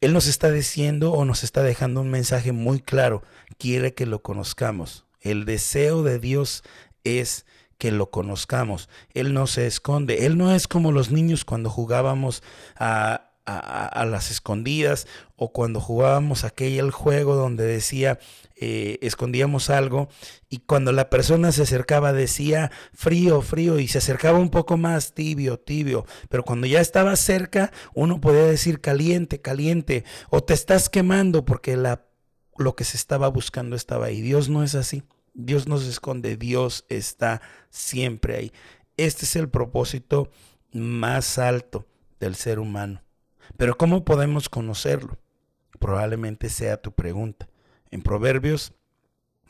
Él 0.00 0.12
nos 0.12 0.28
está 0.28 0.52
diciendo 0.52 1.12
o 1.12 1.24
nos 1.24 1.42
está 1.42 1.64
dejando 1.64 2.02
un 2.02 2.10
mensaje 2.10 2.52
muy 2.52 2.80
claro. 2.80 3.22
Quiere 3.58 3.94
que 3.94 4.06
lo 4.06 4.22
conozcamos. 4.22 5.06
El 5.20 5.44
deseo 5.44 6.04
de 6.04 6.20
Dios 6.20 6.62
es 7.02 7.46
que 7.78 7.92
lo 7.92 8.10
conozcamos. 8.10 8.88
Él 9.14 9.34
no 9.34 9.46
se 9.46 9.66
esconde. 9.66 10.26
Él 10.26 10.38
no 10.38 10.54
es 10.54 10.68
como 10.68 10.92
los 10.92 11.10
niños 11.10 11.44
cuando 11.44 11.70
jugábamos 11.70 12.42
a, 12.76 13.26
a, 13.46 14.04
las 14.04 14.30
escondidas 14.30 15.06
o 15.36 15.52
cuando 15.52 15.80
jugábamos 15.80 16.44
aquel 16.44 16.90
juego 16.90 17.36
donde 17.36 17.64
decía 17.64 18.18
eh, 18.56 18.98
escondíamos 19.02 19.70
algo 19.70 20.08
y 20.48 20.58
cuando 20.58 20.90
la 20.90 21.10
persona 21.10 21.52
se 21.52 21.62
acercaba 21.62 22.12
decía 22.12 22.72
frío, 22.92 23.42
frío 23.42 23.78
y 23.78 23.86
se 23.86 23.98
acercaba 23.98 24.38
un 24.38 24.50
poco 24.50 24.76
más 24.76 25.14
tibio, 25.14 25.60
tibio, 25.60 26.06
pero 26.28 26.44
cuando 26.44 26.66
ya 26.66 26.80
estaba 26.80 27.14
cerca 27.14 27.70
uno 27.94 28.20
podía 28.20 28.44
decir 28.44 28.80
caliente, 28.80 29.40
caliente 29.40 30.04
o 30.28 30.42
te 30.42 30.54
estás 30.54 30.88
quemando 30.88 31.44
porque 31.44 31.76
la, 31.76 32.04
lo 32.56 32.74
que 32.74 32.84
se 32.84 32.96
estaba 32.96 33.28
buscando 33.28 33.76
estaba 33.76 34.06
ahí. 34.06 34.20
Dios 34.22 34.48
no 34.48 34.64
es 34.64 34.74
así. 34.74 35.04
Dios 35.36 35.68
no 35.68 35.76
se 35.78 35.90
esconde, 35.90 36.36
Dios 36.36 36.86
está 36.88 37.42
siempre 37.68 38.36
ahí. 38.36 38.52
Este 38.96 39.26
es 39.26 39.36
el 39.36 39.50
propósito 39.50 40.30
más 40.72 41.38
alto 41.38 41.86
del 42.18 42.34
ser 42.34 42.58
humano. 42.58 43.02
Pero 43.56 43.76
¿cómo 43.76 44.04
podemos 44.04 44.48
conocerlo? 44.48 45.18
Probablemente 45.78 46.48
sea 46.48 46.80
tu 46.80 46.92
pregunta. 46.92 47.48
En 47.90 48.02
Proverbios 48.02 48.72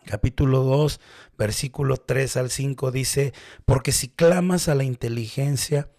capítulo 0.06 0.62
2, 0.62 1.00
versículo 1.36 1.96
3 1.96 2.36
al 2.36 2.50
5 2.50 2.90
dice, 2.90 3.32
porque 3.64 3.92
si 3.92 4.08
clamas 4.08 4.68
a 4.68 4.74
la 4.74 4.84
inteligencia, 4.84 5.90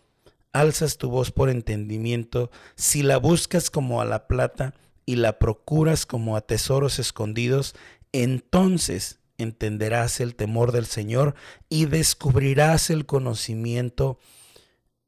alzas 0.54 0.98
tu 0.98 1.10
voz 1.10 1.32
por 1.32 1.50
entendimiento, 1.50 2.50
si 2.76 3.04
la 3.04 3.18
buscas 3.18 3.70
como 3.70 4.02
a 4.02 4.06
la 4.06 4.28
plata 4.28 4.74
y 5.06 5.18
la 5.18 5.40
procuras 5.40 6.06
como 6.06 6.36
a 6.36 6.42
tesoros 6.42 7.00
escondidos, 7.00 7.76
entonces 8.12 9.20
entenderás 9.38 10.20
el 10.20 10.36
temor 10.36 10.72
del 10.72 10.86
Señor 10.86 11.36
y 11.70 11.86
descubrirás 11.86 12.90
el 12.90 13.06
conocimiento 13.06 14.20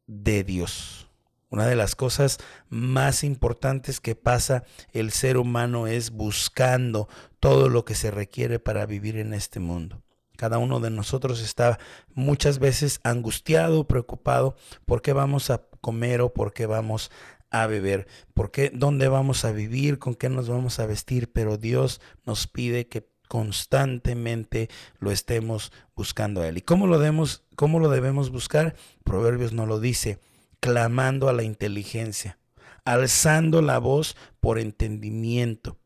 de 0.08 0.44
Dios. 0.44 1.08
Una 1.52 1.66
de 1.66 1.76
las 1.76 1.96
cosas 1.96 2.38
más 2.70 3.24
importantes 3.24 4.00
que 4.00 4.16
pasa 4.16 4.64
el 4.92 5.12
ser 5.12 5.38
humano 5.38 5.88
es 5.88 6.12
buscando 6.12 7.10
todo 7.40 7.70
lo 7.70 7.86
que 7.86 7.96
se 7.96 8.12
requiere 8.12 8.60
para 8.60 8.86
vivir 8.86 9.18
en 9.18 9.34
este 9.34 9.60
mundo. 9.60 10.04
Cada 10.38 10.60
uno 10.60 10.80
de 10.80 10.92
nosotros 10.92 11.42
está 11.42 11.80
muchas 12.14 12.60
veces 12.60 13.02
angustiado, 13.04 13.88
preocupado 13.88 14.56
por 14.86 15.02
qué 15.02 15.12
vamos 15.12 15.50
a 15.50 15.64
comer 15.82 16.22
o 16.22 16.34
por 16.34 16.54
qué 16.54 16.66
vamos 16.66 17.12
a 17.50 17.66
beber, 17.66 18.08
por 18.34 18.52
qué, 18.52 18.72
dónde 18.74 19.08
vamos 19.08 19.44
a 19.44 19.52
vivir, 19.52 19.98
con 19.98 20.14
qué 20.14 20.30
nos 20.30 20.48
vamos 20.48 20.80
a 20.80 20.86
vestir, 20.86 21.32
pero 21.32 21.58
Dios 21.58 22.00
nos 22.26 22.48
pide 22.48 22.88
que 22.88 23.10
constantemente 23.30 24.70
lo 25.00 25.12
estemos 25.12 25.72
buscando 25.96 26.42
a 26.42 26.48
Él. 26.50 26.58
¿Y 26.58 26.62
cómo 26.62 26.88
lo 26.88 27.00
debemos, 27.00 27.44
cómo 27.56 27.80
lo 27.80 27.90
debemos 27.90 28.32
buscar? 28.32 28.76
Proverbios 29.06 29.54
no 29.54 29.66
lo 29.66 29.80
dice, 29.80 30.20
clamando 30.60 31.30
a 31.30 31.34
la 31.34 31.44
inteligencia, 31.44 32.40
alzando 32.84 33.62
la 33.62 33.78
voz 33.78 34.18
por 34.42 34.60
entendimiento, 34.60 35.78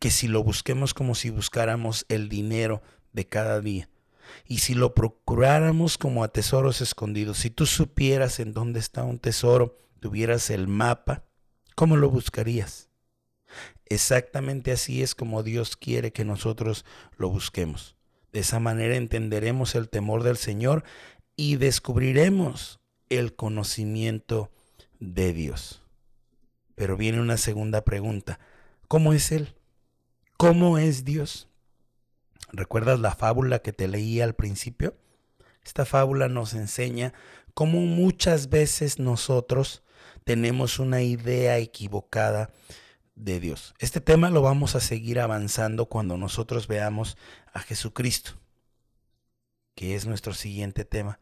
que 0.00 0.10
si 0.10 0.26
lo 0.26 0.42
busquemos 0.42 0.94
como 0.94 1.14
si 1.14 1.30
buscáramos 1.30 2.06
el 2.08 2.28
dinero 2.28 2.82
de 3.12 3.28
cada 3.28 3.60
día. 3.60 3.90
Y 4.46 4.58
si 4.58 4.74
lo 4.74 4.94
procuráramos 4.94 5.98
como 5.98 6.24
a 6.24 6.28
tesoros 6.28 6.80
escondidos, 6.80 7.36
si 7.36 7.50
tú 7.50 7.66
supieras 7.66 8.40
en 8.40 8.54
dónde 8.54 8.80
está 8.80 9.04
un 9.04 9.18
tesoro, 9.18 9.76
tuvieras 10.00 10.48
el 10.48 10.68
mapa, 10.68 11.24
¿cómo 11.74 11.96
lo 11.96 12.08
buscarías? 12.08 12.88
Exactamente 13.86 14.72
así 14.72 15.02
es 15.02 15.14
como 15.14 15.42
Dios 15.42 15.76
quiere 15.76 16.12
que 16.12 16.24
nosotros 16.24 16.84
lo 17.16 17.28
busquemos. 17.28 17.96
De 18.32 18.40
esa 18.40 18.60
manera 18.60 18.96
entenderemos 18.96 19.74
el 19.74 19.88
temor 19.88 20.22
del 20.22 20.36
Señor 20.38 20.84
y 21.36 21.56
descubriremos 21.56 22.80
el 23.10 23.34
conocimiento 23.34 24.50
de 25.00 25.32
Dios. 25.32 25.82
Pero 26.74 26.96
viene 26.96 27.20
una 27.20 27.36
segunda 27.36 27.84
pregunta. 27.84 28.40
¿Cómo 28.88 29.12
es 29.12 29.32
Él? 29.32 29.54
¿Cómo 30.38 30.78
es 30.78 31.04
Dios? 31.04 31.48
¿Recuerdas 32.52 33.00
la 33.00 33.14
fábula 33.14 33.60
que 33.60 33.72
te 33.72 33.88
leí 33.88 34.20
al 34.20 34.34
principio? 34.34 34.96
Esta 35.64 35.84
fábula 35.84 36.28
nos 36.28 36.54
enseña 36.54 37.12
cómo 37.54 37.80
muchas 37.80 38.48
veces 38.48 38.98
nosotros 38.98 39.82
tenemos 40.24 40.78
una 40.78 41.02
idea 41.02 41.58
equivocada 41.58 42.50
de 43.14 43.40
Dios. 43.40 43.74
Este 43.78 44.00
tema 44.00 44.30
lo 44.30 44.42
vamos 44.42 44.74
a 44.74 44.80
seguir 44.80 45.20
avanzando 45.20 45.86
cuando 45.86 46.16
nosotros 46.16 46.66
veamos 46.66 47.16
a 47.52 47.60
Jesucristo, 47.60 48.32
que 49.74 49.94
es 49.94 50.06
nuestro 50.06 50.34
siguiente 50.34 50.84
tema. 50.84 51.20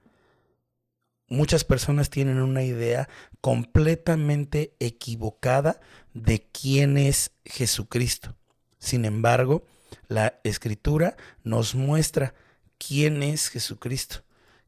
Muchas 1.29 1.65
personas 1.65 2.11
tienen 2.11 2.41
una 2.41 2.65
idea 2.65 3.09
completamente 3.41 4.75
equivocada 4.81 5.81
de 6.13 6.49
quién 6.51 6.99
es 6.99 7.33
Jesucristo. 7.45 8.35
Sin 8.79 9.05
embargo, 9.05 9.65
la 10.09 10.41
escritura 10.43 11.17
nos 11.45 11.75
muestra 11.75 12.35
quién 12.79 13.23
es 13.23 13.49
Jesucristo, 13.49 14.25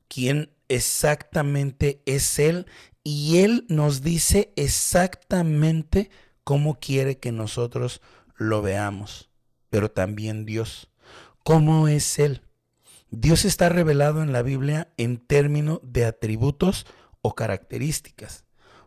quién 0.06 0.52
exactamente 0.68 2.02
es 2.06 2.38
Él 2.38 2.66
y 3.02 3.38
Él 3.38 3.66
nos 3.68 4.02
dice 4.02 4.52
exactamente 4.54 6.10
cómo 6.44 6.78
quiere 6.78 7.18
que 7.18 7.32
nosotros 7.32 8.00
lo 8.36 8.62
veamos, 8.62 9.30
pero 9.70 9.90
también 9.90 10.44
Dios. 10.44 10.90
¿Cómo 11.44 11.88
es 11.88 12.18
Él? 12.18 12.42
Dios 13.10 13.44
está 13.44 13.68
revelado 13.68 14.22
en 14.22 14.32
la 14.32 14.42
Biblia 14.42 14.92
en 14.96 15.18
términos 15.18 15.80
de 15.82 16.06
atributos 16.06 16.86
o 17.20 17.34
características. 17.34 18.44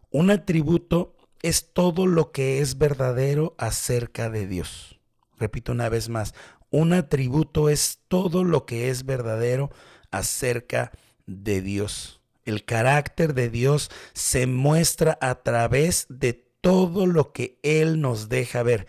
Un 0.09 0.31
atributo 0.31 1.15
es 1.41 1.74
todo 1.74 2.07
lo 2.07 2.31
que 2.31 2.59
es 2.59 2.77
verdadero 2.77 3.55
acerca 3.57 4.29
de 4.29 4.47
Dios. 4.47 5.00
Repito 5.38 5.74
una 5.74 5.89
vez 5.89 6.09
más, 6.09 6.33
un 6.71 6.93
atributo 6.93 7.69
es 7.69 8.00
todo 8.07 8.43
lo 8.43 8.65
que 8.65 8.89
es 8.89 9.05
verdadero 9.05 9.69
acerca 10.12 10.91
de 11.27 11.62
Dios. 11.62 12.21
El 12.45 12.63
carácter 12.63 13.33
de 13.33 13.50
Dios 13.50 13.91
se 14.13 14.47
muestra 14.47 15.17
a 15.21 15.35
través 15.35 16.05
de 16.09 16.44
todo 16.65 17.05
lo 17.05 17.31
que 17.31 17.60
Él 17.62 18.01
nos 18.01 18.28
deja 18.28 18.63
ver. 18.63 18.88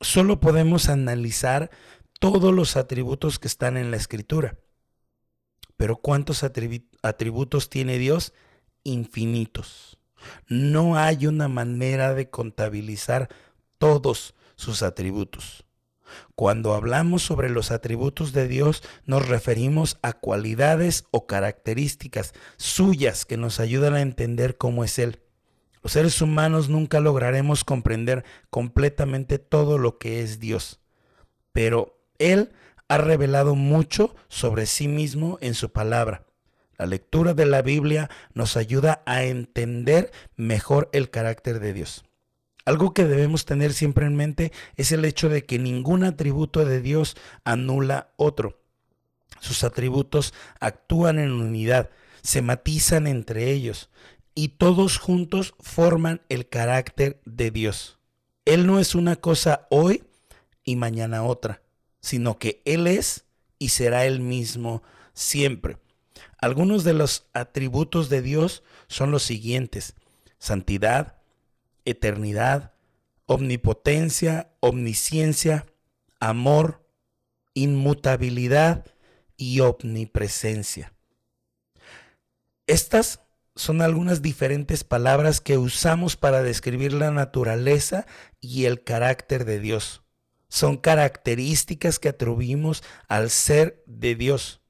Solo 0.00 0.38
podemos 0.38 0.88
analizar 0.88 1.72
todos 2.20 2.54
los 2.54 2.76
atributos 2.76 3.40
que 3.40 3.48
están 3.48 3.76
en 3.76 3.90
la 3.90 3.96
escritura. 3.96 4.56
Pero 5.76 5.96
¿cuántos 5.96 6.44
atributos 6.44 7.68
tiene 7.68 7.98
Dios? 7.98 8.32
Infinitos. 8.84 9.98
No 10.46 10.96
hay 10.96 11.26
una 11.26 11.48
manera 11.48 12.14
de 12.14 12.30
contabilizar 12.30 13.28
todos 13.78 14.36
sus 14.54 14.84
atributos. 14.84 15.64
Cuando 16.36 16.74
hablamos 16.74 17.24
sobre 17.24 17.50
los 17.50 17.72
atributos 17.72 18.32
de 18.32 18.46
Dios, 18.46 18.84
nos 19.04 19.26
referimos 19.26 19.98
a 20.02 20.12
cualidades 20.12 21.06
o 21.10 21.26
características 21.26 22.34
suyas 22.56 23.24
que 23.24 23.36
nos 23.36 23.58
ayudan 23.58 23.94
a 23.94 24.00
entender 24.00 24.56
cómo 24.56 24.84
es 24.84 25.00
Él. 25.00 25.21
Los 25.82 25.92
seres 25.92 26.22
humanos 26.22 26.68
nunca 26.68 27.00
lograremos 27.00 27.64
comprender 27.64 28.24
completamente 28.50 29.38
todo 29.38 29.78
lo 29.78 29.98
que 29.98 30.22
es 30.22 30.38
Dios, 30.38 30.80
pero 31.52 32.00
Él 32.18 32.52
ha 32.88 32.98
revelado 32.98 33.56
mucho 33.56 34.14
sobre 34.28 34.66
sí 34.66 34.86
mismo 34.86 35.38
en 35.40 35.54
su 35.54 35.72
palabra. 35.72 36.24
La 36.78 36.86
lectura 36.86 37.34
de 37.34 37.46
la 37.46 37.62
Biblia 37.62 38.10
nos 38.32 38.56
ayuda 38.56 39.02
a 39.06 39.24
entender 39.24 40.12
mejor 40.36 40.88
el 40.92 41.10
carácter 41.10 41.58
de 41.58 41.72
Dios. 41.72 42.04
Algo 42.64 42.94
que 42.94 43.04
debemos 43.04 43.44
tener 43.44 43.72
siempre 43.72 44.06
en 44.06 44.14
mente 44.14 44.52
es 44.76 44.92
el 44.92 45.04
hecho 45.04 45.28
de 45.28 45.44
que 45.44 45.58
ningún 45.58 46.04
atributo 46.04 46.64
de 46.64 46.80
Dios 46.80 47.16
anula 47.44 48.12
otro. 48.16 48.60
Sus 49.40 49.64
atributos 49.64 50.32
actúan 50.60 51.18
en 51.18 51.32
unidad, 51.32 51.90
se 52.22 52.40
matizan 52.40 53.08
entre 53.08 53.50
ellos 53.50 53.90
y 54.34 54.48
todos 54.48 54.98
juntos 54.98 55.54
forman 55.60 56.22
el 56.28 56.48
carácter 56.48 57.20
de 57.24 57.50
Dios. 57.50 57.98
Él 58.44 58.66
no 58.66 58.78
es 58.78 58.94
una 58.94 59.16
cosa 59.16 59.66
hoy 59.70 60.04
y 60.64 60.76
mañana 60.76 61.22
otra, 61.22 61.62
sino 62.00 62.38
que 62.38 62.62
Él 62.64 62.86
es 62.86 63.24
y 63.58 63.68
será 63.70 64.06
el 64.06 64.20
mismo 64.20 64.82
siempre. 65.12 65.78
Algunos 66.38 66.82
de 66.82 66.92
los 66.92 67.28
atributos 67.32 68.08
de 68.08 68.22
Dios 68.22 68.64
son 68.88 69.10
los 69.10 69.22
siguientes. 69.22 69.94
Santidad, 70.38 71.18
eternidad, 71.84 72.72
omnipotencia, 73.26 74.52
omnisciencia, 74.60 75.66
amor, 76.18 76.84
inmutabilidad 77.54 78.86
y 79.36 79.60
omnipresencia. 79.60 80.92
Estas 82.66 83.21
son 83.54 83.82
algunas 83.82 84.22
diferentes 84.22 84.84
palabras 84.84 85.40
que 85.40 85.58
usamos 85.58 86.16
para 86.16 86.42
describir 86.42 86.92
la 86.92 87.10
naturaleza 87.10 88.06
y 88.40 88.64
el 88.64 88.82
carácter 88.82 89.44
de 89.44 89.60
Dios. 89.60 90.02
Son 90.48 90.76
características 90.76 91.98
que 91.98 92.08
atribuimos 92.08 92.82
al 93.08 93.30
ser 93.30 93.82
de 93.86 94.14
Dios. 94.14 94.60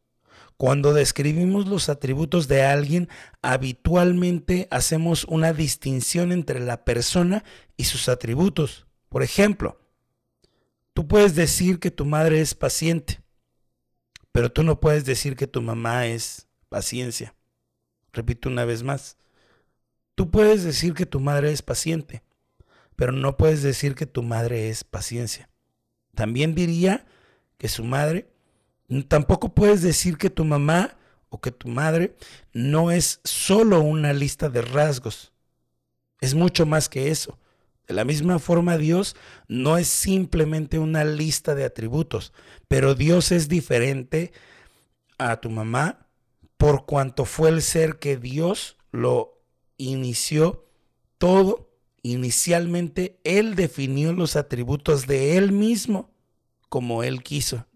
Cuando 0.57 0.95
describimos 0.95 1.67
los 1.67 1.89
atributos 1.89 2.47
de 2.47 2.63
alguien, 2.63 3.09
habitualmente 3.41 4.69
hacemos 4.71 5.25
una 5.25 5.53
distinción 5.53 6.31
entre 6.31 6.61
la 6.61 6.85
persona 6.85 7.45
y 7.77 7.85
sus 7.85 8.09
atributos. 8.09 8.87
Por 9.09 9.23
ejemplo, 9.23 9.81
tú 10.93 11.09
puedes 11.09 11.35
decir 11.35 11.81
que 11.81 11.91
tu 11.91 12.05
madre 12.05 12.41
es 12.41 12.55
paciente, 12.55 13.23
pero 14.31 14.53
tú 14.53 14.63
no 14.63 14.79
puedes 14.79 15.05
decir 15.05 15.35
que 15.35 15.49
tu 15.49 15.63
mamá 15.63 16.07
es 16.07 16.47
paciencia. 16.69 17.35
Repito 18.13 18.49
una 18.49 18.65
vez 18.65 18.83
más. 18.83 19.17
Tú 20.15 20.31
puedes 20.31 20.63
decir 20.65 20.95
que 20.95 21.07
tu 21.07 21.21
madre 21.21 21.53
es 21.53 21.63
paciente, 21.63 22.23
pero 22.97 23.13
no 23.13 23.37
puedes 23.37 23.63
decir 23.63 23.95
que 23.95 24.07
tu 24.07 24.23
madre 24.23 24.69
es 24.69 24.85
paciencia. 24.85 25.49
También 26.15 26.55
diría 26.55 27.07
que 27.57 27.69
su 27.69 27.85
madre 27.85 28.33
Tampoco 29.09 29.55
puedes 29.55 29.81
decir 29.81 30.19
que 30.19 30.29
tu 30.29 30.45
mamá 30.45 30.97
o 31.31 31.41
que 31.41 31.51
tu 31.51 31.69
madre 31.69 32.15
no 32.53 32.91
es 32.91 33.21
solo 33.25 33.81
una 33.81 34.13
lista 34.13 34.51
de 34.51 34.61
rasgos. 34.61 35.33
Es 36.21 36.35
mucho 36.35 36.67
más 36.67 36.89
que 36.91 37.11
eso. 37.11 37.39
De 37.87 37.95
la 37.95 38.05
misma 38.05 38.39
forma, 38.39 38.77
Dios 38.77 39.17
no 39.49 39.79
es 39.79 39.89
simplemente 39.89 40.79
una 40.79 41.05
lista 41.05 41.55
de 41.55 41.65
atributos, 41.65 42.33
pero 42.69 42.95
Dios 42.95 43.33
es 43.33 43.49
diferente 43.49 44.33
a 45.19 45.41
tu 45.41 45.49
mamá 45.49 46.07
por 46.63 46.87
cuanto 46.87 47.25
fue 47.25 47.49
el 47.49 47.61
ser 47.61 47.99
que 47.99 48.17
Dios 48.17 48.77
lo 48.93 49.43
inició 49.79 50.65
todo. 51.19 51.75
Inicialmente, 52.03 53.19
Él 53.25 53.57
definió 53.57 54.13
los 54.13 54.37
atributos 54.37 55.09
de 55.09 55.37
Él 55.37 55.51
mismo 55.51 56.15
como 56.69 57.03
Él 57.03 57.25
quiso. 57.25 57.67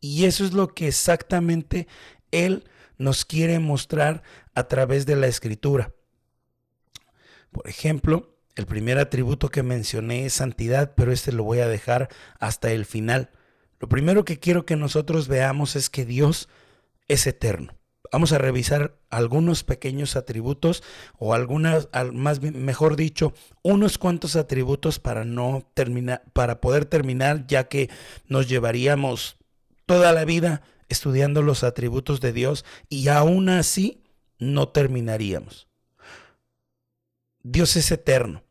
Y 0.00 0.26
eso 0.26 0.44
es 0.44 0.52
lo 0.52 0.74
que 0.74 0.88
exactamente 0.88 1.88
Él 2.30 2.68
nos 2.98 3.24
quiere 3.24 3.58
mostrar 3.58 4.22
a 4.54 4.64
través 4.64 5.06
de 5.06 5.16
la 5.16 5.28
escritura. 5.28 5.94
Por 7.50 7.66
ejemplo, 7.66 8.36
el 8.54 8.66
primer 8.66 8.98
atributo 8.98 9.48
que 9.48 9.62
mencioné 9.62 10.26
es 10.26 10.34
santidad, 10.34 10.92
pero 10.94 11.10
este 11.10 11.32
lo 11.32 11.42
voy 11.42 11.60
a 11.60 11.68
dejar 11.68 12.10
hasta 12.38 12.70
el 12.70 12.84
final. 12.84 13.30
Lo 13.80 13.88
primero 13.88 14.26
que 14.26 14.38
quiero 14.38 14.66
que 14.66 14.76
nosotros 14.76 15.26
veamos 15.26 15.74
es 15.74 15.88
que 15.88 16.04
Dios 16.04 16.50
es 17.08 17.26
eterno. 17.26 17.72
Vamos 18.12 18.32
a 18.32 18.38
revisar 18.38 18.96
algunos 19.10 19.64
pequeños 19.64 20.16
atributos 20.16 20.82
o 21.18 21.34
algunas, 21.34 21.88
más 22.12 22.40
mejor 22.40 22.96
dicho, 22.96 23.32
unos 23.62 23.98
cuantos 23.98 24.36
atributos 24.36 24.98
para 24.98 25.24
no 25.24 25.68
terminar, 25.74 26.22
para 26.32 26.60
poder 26.60 26.84
terminar, 26.84 27.46
ya 27.46 27.68
que 27.68 27.90
nos 28.28 28.48
llevaríamos 28.48 29.36
toda 29.86 30.12
la 30.12 30.24
vida 30.24 30.62
estudiando 30.88 31.42
los 31.42 31.64
atributos 31.64 32.20
de 32.20 32.32
Dios 32.32 32.64
y 32.88 33.08
aún 33.08 33.48
así 33.48 34.02
no 34.38 34.68
terminaríamos. 34.68 35.68
Dios 37.42 37.76
es 37.76 37.90
eterno, 37.92 38.42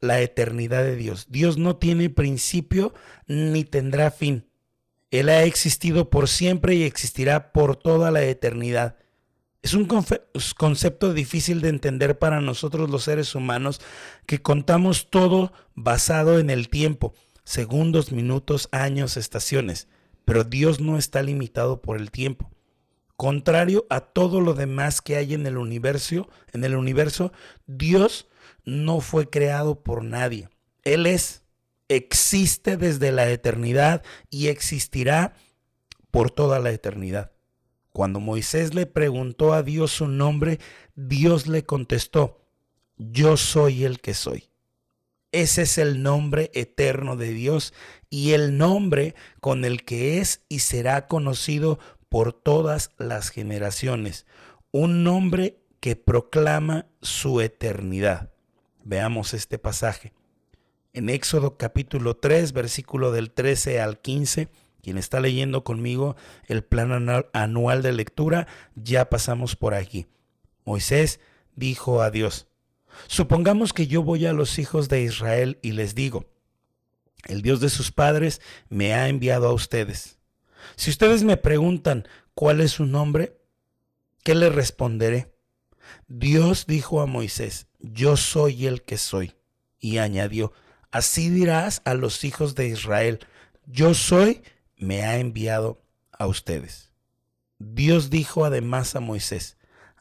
la 0.00 0.20
eternidad 0.20 0.82
de 0.82 0.96
Dios. 0.96 1.26
Dios 1.28 1.58
no 1.58 1.76
tiene 1.76 2.10
principio 2.10 2.94
ni 3.26 3.64
tendrá 3.64 4.10
fin. 4.10 4.47
Él 5.10 5.28
ha 5.28 5.44
existido 5.44 6.10
por 6.10 6.28
siempre 6.28 6.74
y 6.74 6.82
existirá 6.82 7.52
por 7.52 7.76
toda 7.76 8.10
la 8.10 8.22
eternidad. 8.24 8.96
Es 9.62 9.74
un 9.74 9.88
concepto 10.56 11.12
difícil 11.12 11.60
de 11.60 11.68
entender 11.70 12.18
para 12.18 12.40
nosotros 12.40 12.90
los 12.90 13.04
seres 13.04 13.34
humanos 13.34 13.80
que 14.26 14.40
contamos 14.40 15.10
todo 15.10 15.52
basado 15.74 16.38
en 16.38 16.50
el 16.50 16.68
tiempo, 16.68 17.14
segundos, 17.44 18.12
minutos, 18.12 18.68
años, 18.70 19.16
estaciones. 19.16 19.88
Pero 20.24 20.44
Dios 20.44 20.80
no 20.80 20.98
está 20.98 21.22
limitado 21.22 21.80
por 21.80 21.96
el 21.96 22.10
tiempo. 22.10 22.50
Contrario 23.16 23.86
a 23.90 24.00
todo 24.00 24.40
lo 24.40 24.54
demás 24.54 25.00
que 25.00 25.16
hay 25.16 25.34
en 25.34 25.46
el 25.46 25.56
universo, 25.56 26.28
en 26.52 26.62
el 26.62 26.76
universo, 26.76 27.32
Dios 27.66 28.28
no 28.64 29.00
fue 29.00 29.28
creado 29.28 29.82
por 29.82 30.04
nadie. 30.04 30.50
Él 30.84 31.06
es 31.06 31.42
existe 31.88 32.76
desde 32.76 33.12
la 33.12 33.30
eternidad 33.30 34.02
y 34.30 34.48
existirá 34.48 35.34
por 36.10 36.30
toda 36.30 36.58
la 36.58 36.70
eternidad. 36.70 37.32
Cuando 37.92 38.20
Moisés 38.20 38.74
le 38.74 38.86
preguntó 38.86 39.52
a 39.52 39.62
Dios 39.62 39.90
su 39.90 40.08
nombre, 40.08 40.60
Dios 40.94 41.46
le 41.46 41.64
contestó, 41.64 42.44
yo 42.96 43.36
soy 43.36 43.84
el 43.84 44.00
que 44.00 44.14
soy. 44.14 44.50
Ese 45.32 45.62
es 45.62 45.78
el 45.78 46.02
nombre 46.02 46.50
eterno 46.54 47.16
de 47.16 47.32
Dios 47.32 47.74
y 48.08 48.32
el 48.32 48.56
nombre 48.56 49.14
con 49.40 49.64
el 49.64 49.84
que 49.84 50.18
es 50.18 50.42
y 50.48 50.60
será 50.60 51.06
conocido 51.06 51.78
por 52.08 52.32
todas 52.32 52.92
las 52.98 53.28
generaciones. 53.28 54.26
Un 54.70 55.04
nombre 55.04 55.60
que 55.80 55.96
proclama 55.96 56.86
su 57.02 57.40
eternidad. 57.40 58.32
Veamos 58.84 59.34
este 59.34 59.58
pasaje 59.58 60.12
en 60.92 61.08
Éxodo 61.08 61.56
capítulo 61.56 62.16
3, 62.16 62.52
versículo 62.52 63.12
del 63.12 63.30
13 63.30 63.80
al 63.80 64.00
15. 64.00 64.48
Quien 64.82 64.98
está 64.98 65.20
leyendo 65.20 65.64
conmigo 65.64 66.16
el 66.46 66.64
plan 66.64 67.24
anual 67.32 67.82
de 67.82 67.92
lectura, 67.92 68.46
ya 68.74 69.10
pasamos 69.10 69.56
por 69.56 69.74
aquí. 69.74 70.06
Moisés 70.64 71.20
dijo 71.56 72.02
a 72.02 72.10
Dios, 72.10 72.46
supongamos 73.06 73.72
que 73.72 73.86
yo 73.86 74.02
voy 74.02 74.26
a 74.26 74.32
los 74.32 74.58
hijos 74.58 74.88
de 74.88 75.02
Israel 75.02 75.58
y 75.62 75.72
les 75.72 75.94
digo, 75.94 76.26
el 77.26 77.42
Dios 77.42 77.60
de 77.60 77.68
sus 77.68 77.90
padres 77.90 78.40
me 78.68 78.94
ha 78.94 79.08
enviado 79.08 79.48
a 79.48 79.52
ustedes. 79.52 80.18
Si 80.76 80.90
ustedes 80.90 81.24
me 81.24 81.36
preguntan 81.36 82.06
cuál 82.34 82.60
es 82.60 82.72
su 82.72 82.86
nombre, 82.86 83.36
¿qué 84.22 84.34
les 84.34 84.54
responderé? 84.54 85.34
Dios 86.06 86.66
dijo 86.66 87.00
a 87.00 87.06
Moisés, 87.06 87.66
yo 87.78 88.16
soy 88.16 88.66
el 88.66 88.82
que 88.82 88.98
soy. 88.98 89.34
Y 89.80 89.98
añadió, 89.98 90.52
Así 90.90 91.28
dirás 91.28 91.82
a 91.84 91.94
los 91.94 92.24
hijos 92.24 92.54
de 92.54 92.68
Israel, 92.68 93.20
yo 93.66 93.94
soy, 93.94 94.42
me 94.76 95.02
ha 95.02 95.18
enviado 95.18 95.82
a 96.12 96.26
ustedes. 96.26 96.90
Dios 97.58 98.08
dijo 98.08 98.44
además 98.44 98.94
a 98.96 99.00
Moisés, 99.00 99.56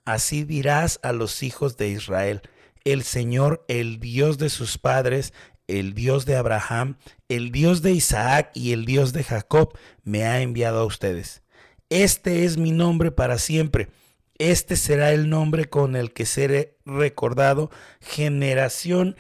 así 0.05 0.43
dirás 0.43 0.99
a 1.03 1.11
los 1.11 1.43
hijos 1.43 1.75
de 1.75 1.89
Israel, 1.89 2.41
el 2.85 3.03
Señor, 3.03 3.65
el 3.67 3.99
Dios 3.99 4.37
de 4.37 4.49
sus 4.49 4.77
padres, 4.77 5.33
el 5.67 5.93
Dios 5.93 6.25
de 6.25 6.37
Abraham, 6.37 6.97
el 7.27 7.51
Dios 7.51 7.81
de 7.81 7.91
Isaac 7.91 8.51
y 8.53 8.71
el 8.71 8.85
Dios 8.85 9.11
de 9.11 9.23
Jacob, 9.23 9.77
me 10.03 10.23
ha 10.25 10.41
enviado 10.41 10.79
a 10.79 10.85
ustedes. 10.85 11.41
Este 11.89 12.45
es 12.45 12.57
mi 12.57 12.71
nombre 12.71 13.11
para 13.11 13.37
siempre. 13.37 13.89
Este 14.37 14.75
será 14.75 15.11
el 15.11 15.29
nombre 15.29 15.65
con 15.65 15.95
el 15.95 16.13
que 16.13 16.25
seré 16.25 16.77
recordado 16.85 17.71
generación 17.99 19.17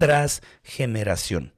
tras 0.00 0.40
generación. 0.62 1.52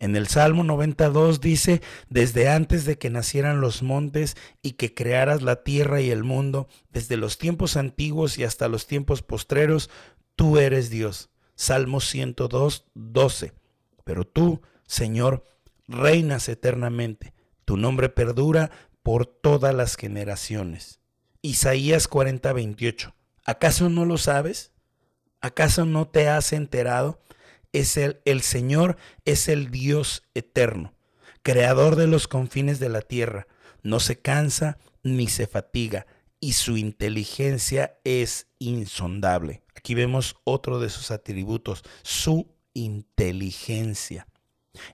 En 0.00 0.16
el 0.16 0.26
Salmo 0.26 0.64
92 0.64 1.40
dice, 1.40 1.80
desde 2.08 2.48
antes 2.48 2.84
de 2.86 2.98
que 2.98 3.08
nacieran 3.08 3.60
los 3.60 3.84
montes 3.84 4.36
y 4.62 4.72
que 4.72 4.92
crearas 4.92 5.42
la 5.42 5.62
tierra 5.62 6.00
y 6.00 6.10
el 6.10 6.24
mundo, 6.24 6.66
desde 6.90 7.16
los 7.16 7.38
tiempos 7.38 7.76
antiguos 7.76 8.36
y 8.36 8.42
hasta 8.42 8.66
los 8.66 8.88
tiempos 8.88 9.22
postreros, 9.22 9.90
tú 10.34 10.58
eres 10.58 10.90
Dios. 10.90 11.30
Salmo 11.54 12.00
102, 12.00 12.84
12. 12.94 13.52
Pero 14.02 14.26
tú, 14.26 14.60
Señor, 14.88 15.44
reinas 15.86 16.48
eternamente. 16.48 17.32
Tu 17.64 17.76
nombre 17.76 18.08
perdura 18.08 18.72
por 19.04 19.24
todas 19.24 19.72
las 19.72 19.94
generaciones. 19.94 20.98
Isaías 21.42 22.08
40, 22.08 22.52
28. 22.52 23.14
¿Acaso 23.44 23.88
no 23.88 24.04
lo 24.04 24.18
sabes? 24.18 24.72
¿Acaso 25.40 25.84
no 25.84 26.08
te 26.08 26.28
has 26.28 26.52
enterado? 26.52 27.20
Es 27.74 27.96
el, 27.96 28.40
Señor 28.40 28.96
es 29.24 29.48
el 29.48 29.70
Dios 29.70 30.22
eterno, 30.34 30.94
creador 31.42 31.96
de 31.96 32.06
los 32.06 32.28
confines 32.28 32.78
de 32.78 32.88
la 32.88 33.02
tierra. 33.02 33.48
No 33.82 34.00
se 34.00 34.16
cansa 34.16 34.78
ni 35.02 35.26
se 35.26 35.48
fatiga 35.48 36.06
y 36.38 36.52
su 36.52 36.76
inteligencia 36.76 37.98
es 38.04 38.46
insondable. 38.60 39.62
Aquí 39.74 39.94
vemos 39.94 40.36
otro 40.44 40.78
de 40.78 40.88
sus 40.88 41.10
atributos, 41.10 41.82
su 42.02 42.48
inteligencia. 42.74 44.28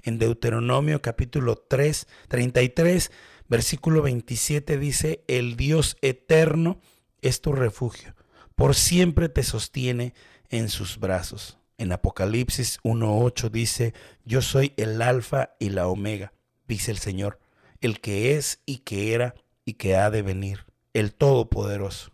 En 0.03 0.19
Deuteronomio 0.19 1.03
capítulo 1.03 1.57
3, 1.57 2.07
33, 2.29 3.13
versículo 3.49 4.01
27 4.01 4.79
dice, 4.79 5.23
el 5.29 5.57
Dios 5.57 5.99
eterno 6.01 6.81
es 7.21 7.43
tu 7.43 7.53
refugio, 7.53 8.15
por 8.55 8.75
siempre 8.75 9.29
te 9.29 9.43
sostiene 9.43 10.15
en 10.49 10.71
sus 10.71 10.99
brazos. 10.99 11.60
En 11.81 11.93
Apocalipsis 11.93 12.79
1.8 12.83 13.51
dice, 13.51 13.95
yo 14.27 14.43
soy 14.43 14.75
el 14.77 15.01
alfa 15.01 15.55
y 15.59 15.71
la 15.71 15.89
omega, 15.89 16.35
dice 16.69 16.91
el 16.91 16.99
Señor, 16.99 17.39
el 17.81 18.03
que 18.03 18.37
es 18.37 18.61
y 18.67 18.81
que 18.81 19.15
era 19.15 19.35
y 19.65 19.73
que 19.73 19.97
ha 19.97 20.11
de 20.11 20.21
venir, 20.21 20.67
el 20.93 21.15
Todopoderoso. 21.15 22.13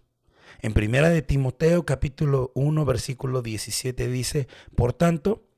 En 0.61 0.73
primera 0.73 1.09
de 1.09 1.21
Timoteo 1.21 1.85
capítulo 1.85 2.53
1 2.55 2.85
versículo 2.85 3.43
17 3.43 4.07
dice, 4.07 4.47
por 4.77 4.93
tanto, 4.93 5.49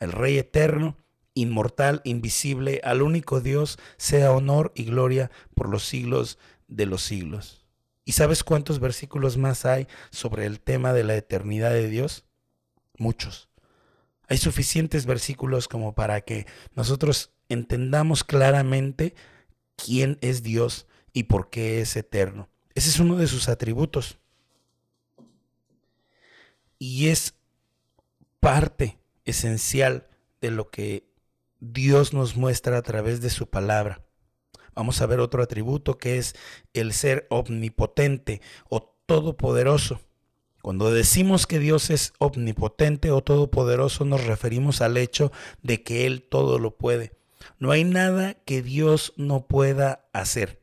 el 0.00 0.12
Rey 0.12 0.36
eterno, 0.36 0.98
inmortal, 1.32 2.02
invisible, 2.04 2.82
al 2.84 3.00
único 3.00 3.40
Dios, 3.40 3.78
sea 3.96 4.32
honor 4.32 4.70
y 4.74 4.84
gloria 4.84 5.30
por 5.54 5.70
los 5.70 5.86
siglos 5.86 6.38
de 6.68 6.84
los 6.84 7.00
siglos. 7.04 7.64
¿Y 8.04 8.12
sabes 8.12 8.44
cuántos 8.44 8.80
versículos 8.80 9.38
más 9.38 9.64
hay 9.64 9.88
sobre 10.10 10.44
el 10.44 10.60
tema 10.60 10.92
de 10.92 11.04
la 11.04 11.16
eternidad 11.16 11.70
de 11.70 11.88
Dios? 11.88 12.26
muchos. 12.98 13.45
Hay 14.28 14.38
suficientes 14.38 15.06
versículos 15.06 15.68
como 15.68 15.94
para 15.94 16.20
que 16.20 16.46
nosotros 16.74 17.32
entendamos 17.48 18.24
claramente 18.24 19.14
quién 19.76 20.18
es 20.20 20.42
Dios 20.42 20.86
y 21.12 21.24
por 21.24 21.50
qué 21.50 21.80
es 21.80 21.96
eterno. 21.96 22.48
Ese 22.74 22.90
es 22.90 22.98
uno 22.98 23.16
de 23.16 23.26
sus 23.26 23.48
atributos. 23.48 24.18
Y 26.78 27.08
es 27.08 27.34
parte 28.40 28.98
esencial 29.24 30.08
de 30.40 30.50
lo 30.50 30.70
que 30.70 31.08
Dios 31.60 32.12
nos 32.12 32.36
muestra 32.36 32.76
a 32.76 32.82
través 32.82 33.20
de 33.20 33.30
su 33.30 33.48
palabra. 33.48 34.04
Vamos 34.74 35.00
a 35.00 35.06
ver 35.06 35.20
otro 35.20 35.42
atributo 35.42 35.96
que 35.96 36.18
es 36.18 36.34
el 36.74 36.92
ser 36.92 37.26
omnipotente 37.30 38.42
o 38.68 38.94
todopoderoso. 39.06 40.00
Cuando 40.66 40.90
decimos 40.90 41.46
que 41.46 41.60
Dios 41.60 41.90
es 41.90 42.12
omnipotente 42.18 43.12
o 43.12 43.22
todopoderoso, 43.22 44.04
nos 44.04 44.24
referimos 44.24 44.80
al 44.80 44.96
hecho 44.96 45.30
de 45.62 45.84
que 45.84 46.06
Él 46.06 46.24
todo 46.28 46.58
lo 46.58 46.76
puede. 46.76 47.12
No 47.60 47.70
hay 47.70 47.84
nada 47.84 48.34
que 48.34 48.62
Dios 48.62 49.12
no 49.16 49.46
pueda 49.46 50.08
hacer. 50.12 50.60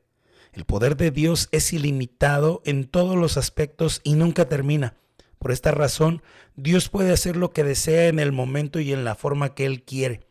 El 0.52 0.66
poder 0.66 0.98
de 0.98 1.12
Dios 1.12 1.48
es 1.54 1.72
ilimitado 1.72 2.62
en 2.66 2.84
todos 2.84 3.16
los 3.16 3.38
aspectos 3.38 4.02
y 4.04 4.16
nunca 4.16 4.50
termina. 4.50 4.98
Por 5.40 5.54
esta 5.54 5.72
razón, 5.72 6.22
Dios 6.58 6.90
puede 6.90 7.14
hacer 7.14 7.38
lo 7.38 7.54
que 7.54 7.64
desea 7.64 8.10
en 8.10 8.20
el 8.20 8.34
momento 8.34 8.82
y 8.82 8.92
en 8.92 9.06
la 9.06 9.16
forma 9.16 9.56
que 9.56 9.66
Él 9.66 9.84
quiere. 9.84 10.28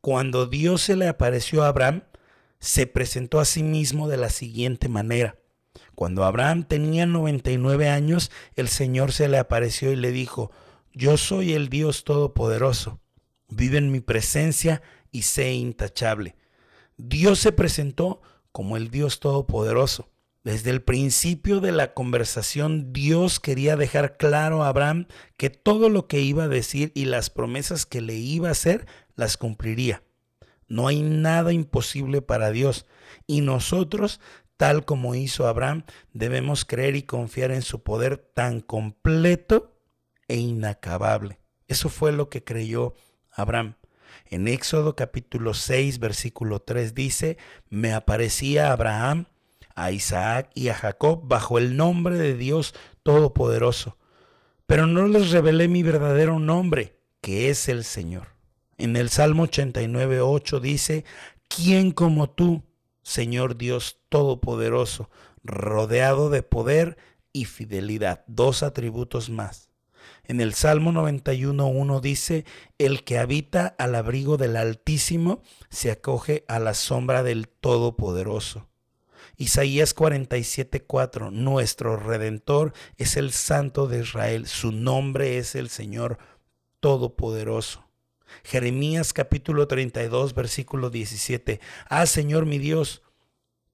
Cuando 0.00 0.46
Dios 0.46 0.82
se 0.82 0.96
le 0.96 1.06
apareció 1.06 1.62
a 1.62 1.68
Abraham, 1.68 2.02
se 2.58 2.88
presentó 2.88 3.38
a 3.38 3.44
sí 3.44 3.62
mismo 3.62 4.08
de 4.08 4.16
la 4.16 4.28
siguiente 4.28 4.88
manera. 4.88 5.36
Cuando 5.98 6.22
Abraham 6.22 6.62
tenía 6.62 7.06
99 7.06 7.88
años, 7.88 8.30
el 8.54 8.68
Señor 8.68 9.10
se 9.10 9.26
le 9.26 9.36
apareció 9.36 9.90
y 9.90 9.96
le 9.96 10.12
dijo, 10.12 10.52
yo 10.92 11.16
soy 11.16 11.54
el 11.54 11.70
Dios 11.70 12.04
Todopoderoso, 12.04 13.00
vive 13.48 13.78
en 13.78 13.90
mi 13.90 13.98
presencia 13.98 14.80
y 15.10 15.22
sé 15.22 15.54
intachable. 15.54 16.36
Dios 16.98 17.40
se 17.40 17.50
presentó 17.50 18.22
como 18.52 18.76
el 18.76 18.92
Dios 18.92 19.18
Todopoderoso. 19.18 20.08
Desde 20.44 20.70
el 20.70 20.82
principio 20.82 21.58
de 21.58 21.72
la 21.72 21.94
conversación, 21.94 22.92
Dios 22.92 23.40
quería 23.40 23.74
dejar 23.74 24.16
claro 24.18 24.62
a 24.62 24.68
Abraham 24.68 25.08
que 25.36 25.50
todo 25.50 25.88
lo 25.88 26.06
que 26.06 26.20
iba 26.20 26.44
a 26.44 26.48
decir 26.48 26.92
y 26.94 27.06
las 27.06 27.28
promesas 27.28 27.86
que 27.86 28.02
le 28.02 28.14
iba 28.14 28.46
a 28.46 28.52
hacer 28.52 28.86
las 29.16 29.36
cumpliría. 29.36 30.04
No 30.68 30.86
hay 30.86 31.02
nada 31.02 31.52
imposible 31.52 32.22
para 32.22 32.52
Dios 32.52 32.86
y 33.26 33.40
nosotros, 33.40 34.20
tal 34.58 34.84
como 34.84 35.14
hizo 35.14 35.46
Abraham, 35.46 35.84
debemos 36.12 36.66
creer 36.66 36.96
y 36.96 37.04
confiar 37.04 37.52
en 37.52 37.62
su 37.62 37.82
poder 37.82 38.18
tan 38.18 38.60
completo 38.60 39.80
e 40.26 40.36
inacabable. 40.36 41.38
Eso 41.68 41.88
fue 41.88 42.12
lo 42.12 42.28
que 42.28 42.44
creyó 42.44 42.94
Abraham. 43.30 43.76
En 44.26 44.48
Éxodo 44.48 44.96
capítulo 44.96 45.54
6, 45.54 46.00
versículo 46.00 46.60
3 46.60 46.94
dice, 46.94 47.38
me 47.70 47.92
aparecía 47.92 48.72
Abraham, 48.72 49.26
a 49.76 49.92
Isaac 49.92 50.50
y 50.54 50.68
a 50.68 50.74
Jacob 50.74 51.22
bajo 51.24 51.58
el 51.58 51.76
nombre 51.76 52.18
de 52.18 52.34
Dios 52.34 52.74
Todopoderoso, 53.04 53.96
pero 54.66 54.86
no 54.86 55.06
les 55.06 55.30
revelé 55.30 55.68
mi 55.68 55.84
verdadero 55.84 56.40
nombre, 56.40 56.98
que 57.20 57.48
es 57.48 57.68
el 57.68 57.84
Señor. 57.84 58.34
En 58.76 58.96
el 58.96 59.08
Salmo 59.08 59.44
89, 59.44 60.20
8 60.20 60.60
dice, 60.60 61.04
¿quién 61.48 61.92
como 61.92 62.28
tú, 62.28 62.64
Señor 63.08 63.56
Dios 63.56 64.00
Todopoderoso, 64.10 65.08
rodeado 65.42 66.28
de 66.28 66.42
poder 66.42 66.98
y 67.32 67.46
fidelidad? 67.46 68.22
Dos 68.26 68.62
atributos 68.62 69.30
más. 69.30 69.70
En 70.24 70.42
el 70.42 70.52
Salmo 70.52 70.92
91.1 70.92 72.02
dice, 72.02 72.44
el 72.76 73.04
que 73.04 73.16
habita 73.16 73.74
al 73.78 73.94
abrigo 73.94 74.36
del 74.36 74.58
Altísimo 74.58 75.40
se 75.70 75.90
acoge 75.90 76.44
a 76.48 76.58
la 76.58 76.74
sombra 76.74 77.22
del 77.22 77.48
Todopoderoso. 77.48 78.68
Isaías 79.38 79.96
47.4, 79.96 81.32
nuestro 81.32 81.96
Redentor 81.96 82.74
es 82.98 83.16
el 83.16 83.32
Santo 83.32 83.86
de 83.86 84.00
Israel, 84.00 84.46
su 84.46 84.70
nombre 84.70 85.38
es 85.38 85.54
el 85.54 85.70
Señor 85.70 86.18
Todopoderoso. 86.80 87.87
Jeremías 88.44 89.12
capítulo 89.12 89.68
32, 89.68 90.34
versículo 90.34 90.90
17, 90.90 91.60
Ah 91.88 92.06
Señor 92.06 92.46
mi 92.46 92.58
Dios, 92.58 93.02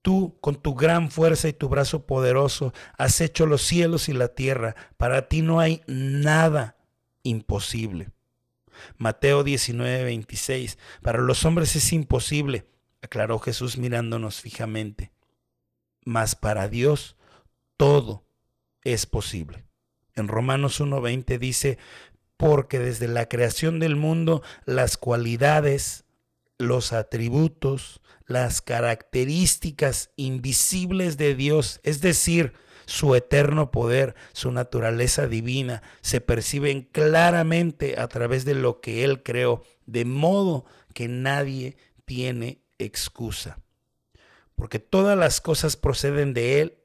Tú, 0.04 0.36
con 0.42 0.56
tu 0.56 0.74
gran 0.74 1.10
fuerza 1.10 1.48
y 1.48 1.54
tu 1.54 1.70
brazo 1.70 2.04
poderoso, 2.04 2.74
has 2.98 3.22
hecho 3.22 3.46
los 3.46 3.62
cielos 3.62 4.10
y 4.10 4.12
la 4.12 4.28
tierra. 4.28 4.76
Para 4.98 5.28
ti 5.28 5.40
no 5.40 5.60
hay 5.60 5.80
nada 5.86 6.76
imposible. 7.22 8.10
Mateo 8.98 9.44
19, 9.44 10.04
26. 10.04 10.76
Para 11.00 11.20
los 11.20 11.46
hombres 11.46 11.74
es 11.74 11.90
imposible, 11.94 12.66
aclaró 13.00 13.38
Jesús 13.38 13.78
mirándonos 13.78 14.42
fijamente. 14.42 15.10
Mas 16.04 16.34
para 16.36 16.68
Dios 16.68 17.16
todo 17.78 18.26
es 18.82 19.06
posible. 19.06 19.64
En 20.14 20.28
Romanos 20.28 20.82
1.20 20.82 21.38
dice, 21.38 21.78
porque 22.36 22.78
desde 22.78 23.08
la 23.08 23.28
creación 23.28 23.78
del 23.80 23.96
mundo 23.96 24.42
las 24.64 24.96
cualidades, 24.96 26.04
los 26.58 26.92
atributos, 26.92 28.00
las 28.26 28.62
características 28.62 30.10
invisibles 30.16 31.16
de 31.16 31.34
Dios, 31.34 31.80
es 31.82 32.00
decir, 32.00 32.54
su 32.86 33.14
eterno 33.14 33.70
poder, 33.70 34.14
su 34.32 34.50
naturaleza 34.50 35.26
divina, 35.26 35.82
se 36.00 36.20
perciben 36.20 36.82
claramente 36.82 37.98
a 37.98 38.08
través 38.08 38.44
de 38.44 38.54
lo 38.54 38.80
que 38.80 39.04
Él 39.04 39.22
creó, 39.22 39.62
de 39.86 40.04
modo 40.04 40.64
que 40.92 41.08
nadie 41.08 41.76
tiene 42.04 42.62
excusa. 42.78 43.58
Porque 44.54 44.78
todas 44.78 45.18
las 45.18 45.40
cosas 45.40 45.76
proceden 45.76 46.34
de 46.34 46.60
Él 46.60 46.78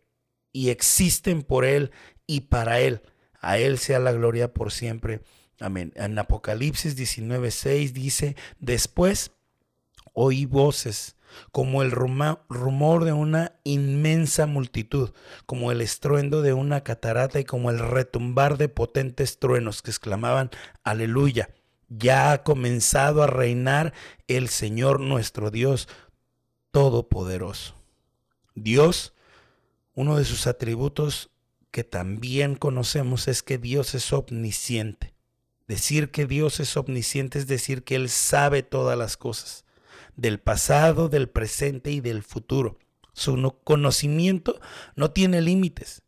y 0.52 0.70
existen 0.70 1.44
por 1.44 1.66
Él 1.66 1.92
y 2.26 2.42
para 2.42 2.80
Él. 2.80 3.02
A 3.42 3.58
Él 3.58 3.78
sea 3.78 4.00
la 4.00 4.12
gloria 4.12 4.54
por 4.54 4.72
siempre. 4.72 5.22
Amén. 5.60 5.92
En 5.96 6.18
Apocalipsis 6.18 6.96
19:6 6.96 7.92
dice, 7.92 8.36
después 8.60 9.32
oí 10.14 10.46
voces 10.46 11.16
como 11.52 11.84
el 11.84 11.92
rumor 11.92 13.04
de 13.04 13.14
una 13.14 13.54
inmensa 13.64 14.46
multitud, 14.46 15.12
como 15.46 15.72
el 15.72 15.82
estruendo 15.82 16.42
de 16.42 16.54
una 16.54 16.82
catarata 16.82 17.40
y 17.40 17.46
como 17.46 17.70
el 17.70 17.80
retumbar 17.80 18.58
de 18.58 18.70
potentes 18.70 19.38
truenos 19.40 19.82
que 19.82 19.92
exclamaban, 19.92 20.50
aleluya, 20.84 21.50
ya 21.88 22.32
ha 22.32 22.44
comenzado 22.44 23.24
a 23.24 23.28
reinar 23.28 23.94
el 24.28 24.50
Señor 24.50 25.00
nuestro 25.00 25.52
Dios 25.52 25.88
Todopoderoso. 26.72 27.76
Dios, 28.56 29.14
uno 29.96 30.18
de 30.18 30.26
sus 30.26 30.48
atributos 30.48 31.32
que 31.72 31.84
también 31.84 32.56
conocemos 32.56 33.28
es 33.28 33.44
que 33.44 33.58
Dios 33.58 33.96
es 33.96 34.12
omnisciente. 34.14 35.14
Decir 35.70 36.10
que 36.10 36.26
Dios 36.26 36.60
es 36.60 36.76
omnisciente 36.78 37.38
es 37.38 37.46
decir 37.46 37.84
que 37.84 37.94
Él 37.94 38.10
sabe 38.10 38.64
todas 38.64 38.98
las 38.98 39.18
cosas 39.18 39.66
del 40.16 40.40
pasado, 40.40 41.10
del 41.10 41.30
presente 41.30 41.92
y 41.92 42.02
del 42.02 42.24
futuro. 42.24 42.80
Su 43.14 43.56
conocimiento 43.64 44.60
no 44.96 45.12
tiene 45.12 45.42
límites. 45.44 46.02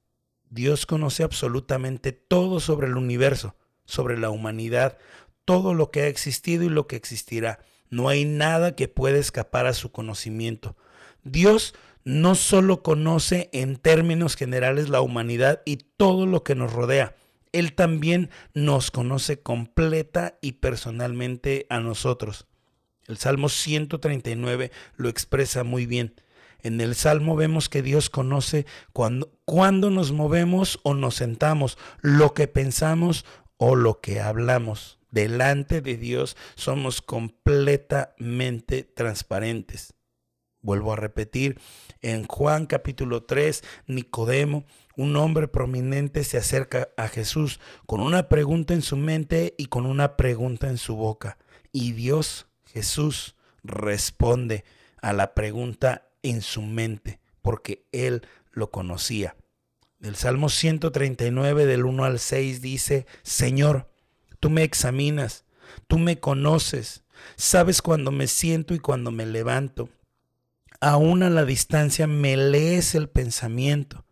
Dios 0.50 0.88
conoce 0.88 1.22
absolutamente 1.22 2.12
todo 2.12 2.60
sobre 2.60 2.88
el 2.88 2.98
universo, 2.98 3.56
sobre 3.86 4.18
la 4.18 4.32
humanidad, 4.32 4.98
todo 5.46 5.76
lo 5.76 5.92
que 5.92 6.02
ha 6.02 6.08
existido 6.08 6.64
y 6.64 6.70
lo 6.70 6.88
que 6.88 6.96
existirá. 6.96 7.60
No 7.92 8.10
hay 8.10 8.26
nada 8.26 8.76
que 8.76 8.88
pueda 8.88 9.20
escapar 9.20 9.68
a 9.68 9.76
su 9.76 9.92
conocimiento. 9.92 10.76
Dios 11.24 11.76
no 12.04 12.34
solo 12.34 12.82
conoce 12.82 13.52
en 13.54 13.76
términos 13.76 14.36
generales 14.36 14.90
la 14.90 15.02
humanidad 15.02 15.62
y 15.66 15.78
todo 15.78 16.26
lo 16.26 16.44
que 16.44 16.56
nos 16.56 16.74
rodea, 16.74 17.14
Él 17.52 17.74
también 17.74 18.30
nos 18.54 18.92
conoce 18.92 19.42
completa 19.42 20.38
y 20.42 20.54
personalmente 20.54 21.68
a 21.70 21.80
nosotros. 21.80 22.48
El 23.08 23.18
Salmo 23.18 23.50
139 23.50 24.72
lo 24.96 25.10
expresa 25.10 25.64
muy 25.64 25.86
bien. 25.86 26.16
En 26.64 26.80
el 26.80 26.96
Salmo 26.96 27.36
vemos 27.36 27.70
que 27.70 27.82
Dios 27.82 28.10
conoce 28.10 28.66
cuando, 28.94 29.32
cuando 29.46 29.90
nos 29.90 30.12
movemos 30.12 30.80
o 30.84 30.94
nos 30.94 31.16
sentamos, 31.16 31.78
lo 32.02 32.34
que 32.34 32.48
pensamos 32.48 33.26
o 33.58 33.76
lo 33.76 34.00
que 34.00 34.22
hablamos. 34.22 35.00
Delante 35.10 35.82
de 35.82 35.98
Dios 35.98 36.38
somos 36.56 37.02
completamente 37.02 38.84
transparentes. 38.84 39.94
Vuelvo 40.62 40.94
a 40.94 40.96
repetir, 40.96 41.60
en 42.02 42.26
Juan 42.28 42.68
capítulo 42.68 43.24
3, 43.24 43.64
Nicodemo, 43.88 44.64
un 44.98 45.16
hombre 45.16 45.48
prominente, 45.48 46.24
se 46.24 46.38
acerca 46.38 46.90
a 46.98 47.08
Jesús 47.08 47.60
con 47.86 48.02
una 48.02 48.30
pregunta 48.30 48.74
en 48.74 48.82
su 48.82 48.98
mente 48.98 49.56
y 49.58 49.66
con 49.66 49.86
una 49.86 50.18
pregunta 50.18 50.70
en 50.70 50.78
su 50.78 50.96
boca. 50.96 51.38
Y 51.72 51.94
Dios 51.94 52.48
Jesús 52.74 53.36
responde 53.64 54.64
a 55.02 55.14
la 55.14 55.34
pregunta 55.34 56.10
en 56.24 56.42
su 56.42 56.62
mente, 56.62 57.20
porque 57.42 57.86
él 57.92 58.26
lo 58.52 58.72
conocía. 58.72 59.36
El 60.02 60.16
Salmo 60.16 60.50
139 60.50 61.66
del 61.66 61.86
1 61.86 62.06
al 62.06 62.20
6 62.20 62.62
dice, 62.62 63.06
Señor, 63.24 63.90
tú 64.40 64.50
me 64.50 64.64
examinas, 64.64 65.46
tú 65.88 66.00
me 66.00 66.20
conoces, 66.20 67.04
sabes 67.36 67.82
cuando 67.82 68.12
me 68.12 68.28
siento 68.28 68.74
y 68.74 68.80
cuando 68.80 69.12
me 69.12 69.26
levanto. 69.26 69.90
Aún 70.80 71.22
a 71.22 71.30
la 71.30 71.46
distancia 71.46 72.08
me 72.08 72.36
lees 72.38 72.96
el 72.96 73.10
pensamiento. 73.10 74.06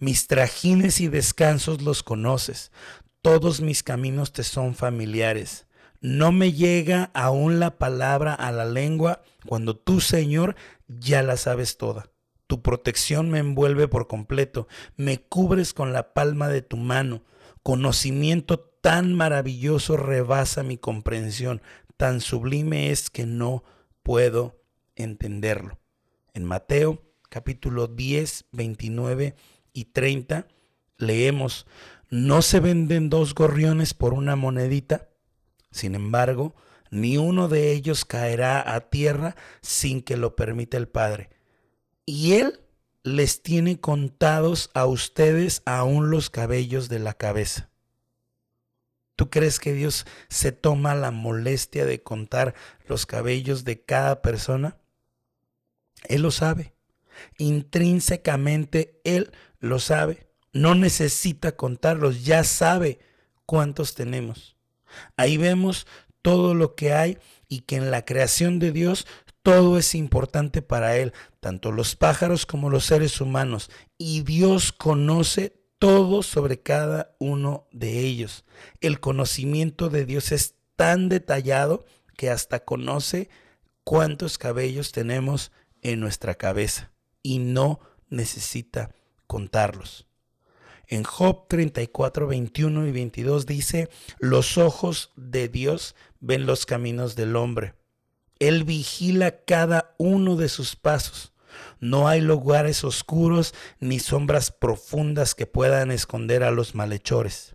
Mis 0.00 0.26
trajines 0.28 0.98
y 1.02 1.08
descansos 1.08 1.82
los 1.82 2.02
conoces. 2.02 2.72
Todos 3.20 3.60
mis 3.60 3.82
caminos 3.82 4.32
te 4.32 4.44
son 4.44 4.74
familiares. 4.74 5.66
No 6.00 6.32
me 6.32 6.54
llega 6.54 7.10
aún 7.12 7.60
la 7.60 7.76
palabra 7.76 8.32
a 8.32 8.50
la 8.50 8.64
lengua 8.64 9.20
cuando 9.46 9.76
tú, 9.76 10.00
Señor, 10.00 10.56
ya 10.88 11.22
la 11.22 11.36
sabes 11.36 11.76
toda. 11.76 12.10
Tu 12.46 12.62
protección 12.62 13.30
me 13.30 13.40
envuelve 13.40 13.88
por 13.88 14.06
completo, 14.06 14.66
me 14.96 15.20
cubres 15.20 15.74
con 15.74 15.92
la 15.92 16.14
palma 16.14 16.48
de 16.48 16.62
tu 16.62 16.78
mano. 16.78 17.22
Conocimiento 17.62 18.58
tan 18.58 19.12
maravilloso 19.12 19.98
rebasa 19.98 20.62
mi 20.62 20.78
comprensión, 20.78 21.60
tan 21.98 22.22
sublime 22.22 22.90
es 22.90 23.10
que 23.10 23.26
no 23.26 23.64
puedo 24.02 24.64
entenderlo. 24.96 25.78
En 26.32 26.46
Mateo 26.46 27.02
capítulo 27.28 27.86
10, 27.86 28.46
29 28.52 29.34
y 29.72 29.86
30 29.86 30.46
leemos, 30.96 31.66
¿no 32.08 32.42
se 32.42 32.60
venden 32.60 33.10
dos 33.10 33.34
gorriones 33.34 33.94
por 33.94 34.14
una 34.14 34.36
monedita? 34.36 35.08
Sin 35.70 35.94
embargo, 35.94 36.54
ni 36.90 37.16
uno 37.16 37.48
de 37.48 37.72
ellos 37.72 38.04
caerá 38.04 38.74
a 38.74 38.90
tierra 38.90 39.36
sin 39.60 40.02
que 40.02 40.16
lo 40.16 40.34
permita 40.36 40.76
el 40.76 40.88
Padre. 40.88 41.30
Y 42.04 42.32
Él 42.34 42.60
les 43.02 43.42
tiene 43.42 43.80
contados 43.80 44.70
a 44.74 44.86
ustedes 44.86 45.62
aún 45.64 46.10
los 46.10 46.30
cabellos 46.30 46.88
de 46.88 46.98
la 46.98 47.14
cabeza. 47.14 47.70
¿Tú 49.16 49.30
crees 49.30 49.60
que 49.60 49.72
Dios 49.72 50.06
se 50.28 50.50
toma 50.50 50.94
la 50.94 51.10
molestia 51.10 51.84
de 51.84 52.02
contar 52.02 52.54
los 52.86 53.06
cabellos 53.06 53.64
de 53.64 53.82
cada 53.82 54.22
persona? 54.22 54.78
Él 56.08 56.22
lo 56.22 56.30
sabe. 56.30 56.74
Intrínsecamente 57.38 59.00
Él 59.04 59.30
lo 59.60 59.78
sabe. 59.78 60.26
No 60.52 60.74
necesita 60.74 61.52
contarlos, 61.52 62.24
ya 62.24 62.42
sabe 62.42 62.98
cuántos 63.46 63.94
tenemos. 63.94 64.56
Ahí 65.16 65.36
vemos 65.36 65.86
todo 66.22 66.54
lo 66.54 66.74
que 66.74 66.92
hay 66.92 67.18
y 67.48 67.60
que 67.60 67.76
en 67.76 67.90
la 67.90 68.04
creación 68.04 68.58
de 68.58 68.72
Dios 68.72 69.06
todo 69.42 69.78
es 69.78 69.94
importante 69.94 70.60
para 70.60 70.96
Él, 70.96 71.12
tanto 71.40 71.72
los 71.72 71.96
pájaros 71.96 72.44
como 72.44 72.68
los 72.68 72.84
seres 72.84 73.20
humanos. 73.20 73.70
Y 73.96 74.22
Dios 74.22 74.72
conoce 74.72 75.60
todo 75.78 76.22
sobre 76.22 76.60
cada 76.60 77.16
uno 77.18 77.66
de 77.72 78.00
ellos. 78.00 78.44
El 78.80 79.00
conocimiento 79.00 79.88
de 79.88 80.04
Dios 80.04 80.30
es 80.32 80.56
tan 80.76 81.08
detallado 81.08 81.86
que 82.16 82.30
hasta 82.30 82.64
conoce 82.64 83.30
cuántos 83.84 84.36
cabellos 84.36 84.92
tenemos 84.92 85.52
en 85.80 86.00
nuestra 86.00 86.34
cabeza 86.34 86.92
y 87.22 87.38
no 87.38 87.80
necesita 88.10 88.90
contarlos. 89.30 90.08
En 90.88 91.04
Job 91.04 91.46
34, 91.46 92.26
21 92.26 92.88
y 92.88 92.90
22 92.90 93.46
dice, 93.46 93.88
los 94.18 94.58
ojos 94.58 95.12
de 95.14 95.46
Dios 95.46 95.94
ven 96.18 96.46
los 96.46 96.66
caminos 96.66 97.14
del 97.14 97.36
hombre. 97.36 97.74
Él 98.40 98.64
vigila 98.64 99.44
cada 99.44 99.94
uno 99.98 100.34
de 100.34 100.48
sus 100.48 100.74
pasos. 100.74 101.32
No 101.78 102.08
hay 102.08 102.20
lugares 102.20 102.82
oscuros 102.82 103.54
ni 103.78 104.00
sombras 104.00 104.50
profundas 104.50 105.36
que 105.36 105.46
puedan 105.46 105.92
esconder 105.92 106.42
a 106.42 106.50
los 106.50 106.74
malhechores. 106.74 107.54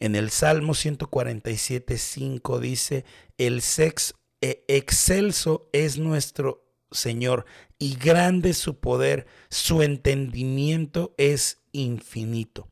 En 0.00 0.14
el 0.14 0.28
Salmo 0.28 0.74
147, 0.74 1.96
5 1.96 2.60
dice, 2.60 3.06
el 3.38 3.62
sex 3.62 4.14
e 4.42 4.62
excelso 4.68 5.70
es 5.72 5.96
nuestro 5.96 6.67
Señor 6.90 7.44
y 7.78 7.96
grande 7.96 8.54
su 8.54 8.78
poder, 8.78 9.26
su 9.50 9.82
entendimiento 9.82 11.14
es 11.18 11.58
infinito. 11.72 12.68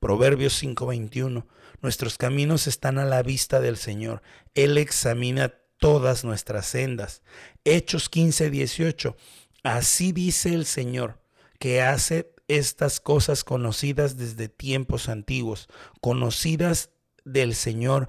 Proverbios 0.00 0.54
5:21, 0.60 1.46
nuestros 1.80 2.18
caminos 2.18 2.66
están 2.66 2.98
a 2.98 3.04
la 3.04 3.22
vista 3.22 3.60
del 3.60 3.76
Señor, 3.76 4.22
Él 4.54 4.78
examina 4.78 5.54
todas 5.78 6.24
nuestras 6.24 6.66
sendas. 6.66 7.22
Hechos 7.64 8.08
15:18, 8.08 9.16
así 9.62 10.12
dice 10.12 10.54
el 10.54 10.66
Señor, 10.66 11.20
que 11.58 11.82
hace 11.82 12.32
estas 12.48 13.00
cosas 13.00 13.44
conocidas 13.44 14.16
desde 14.16 14.48
tiempos 14.48 15.08
antiguos, 15.08 15.68
conocidas 16.00 16.90
del 17.24 17.54
Señor 17.54 18.08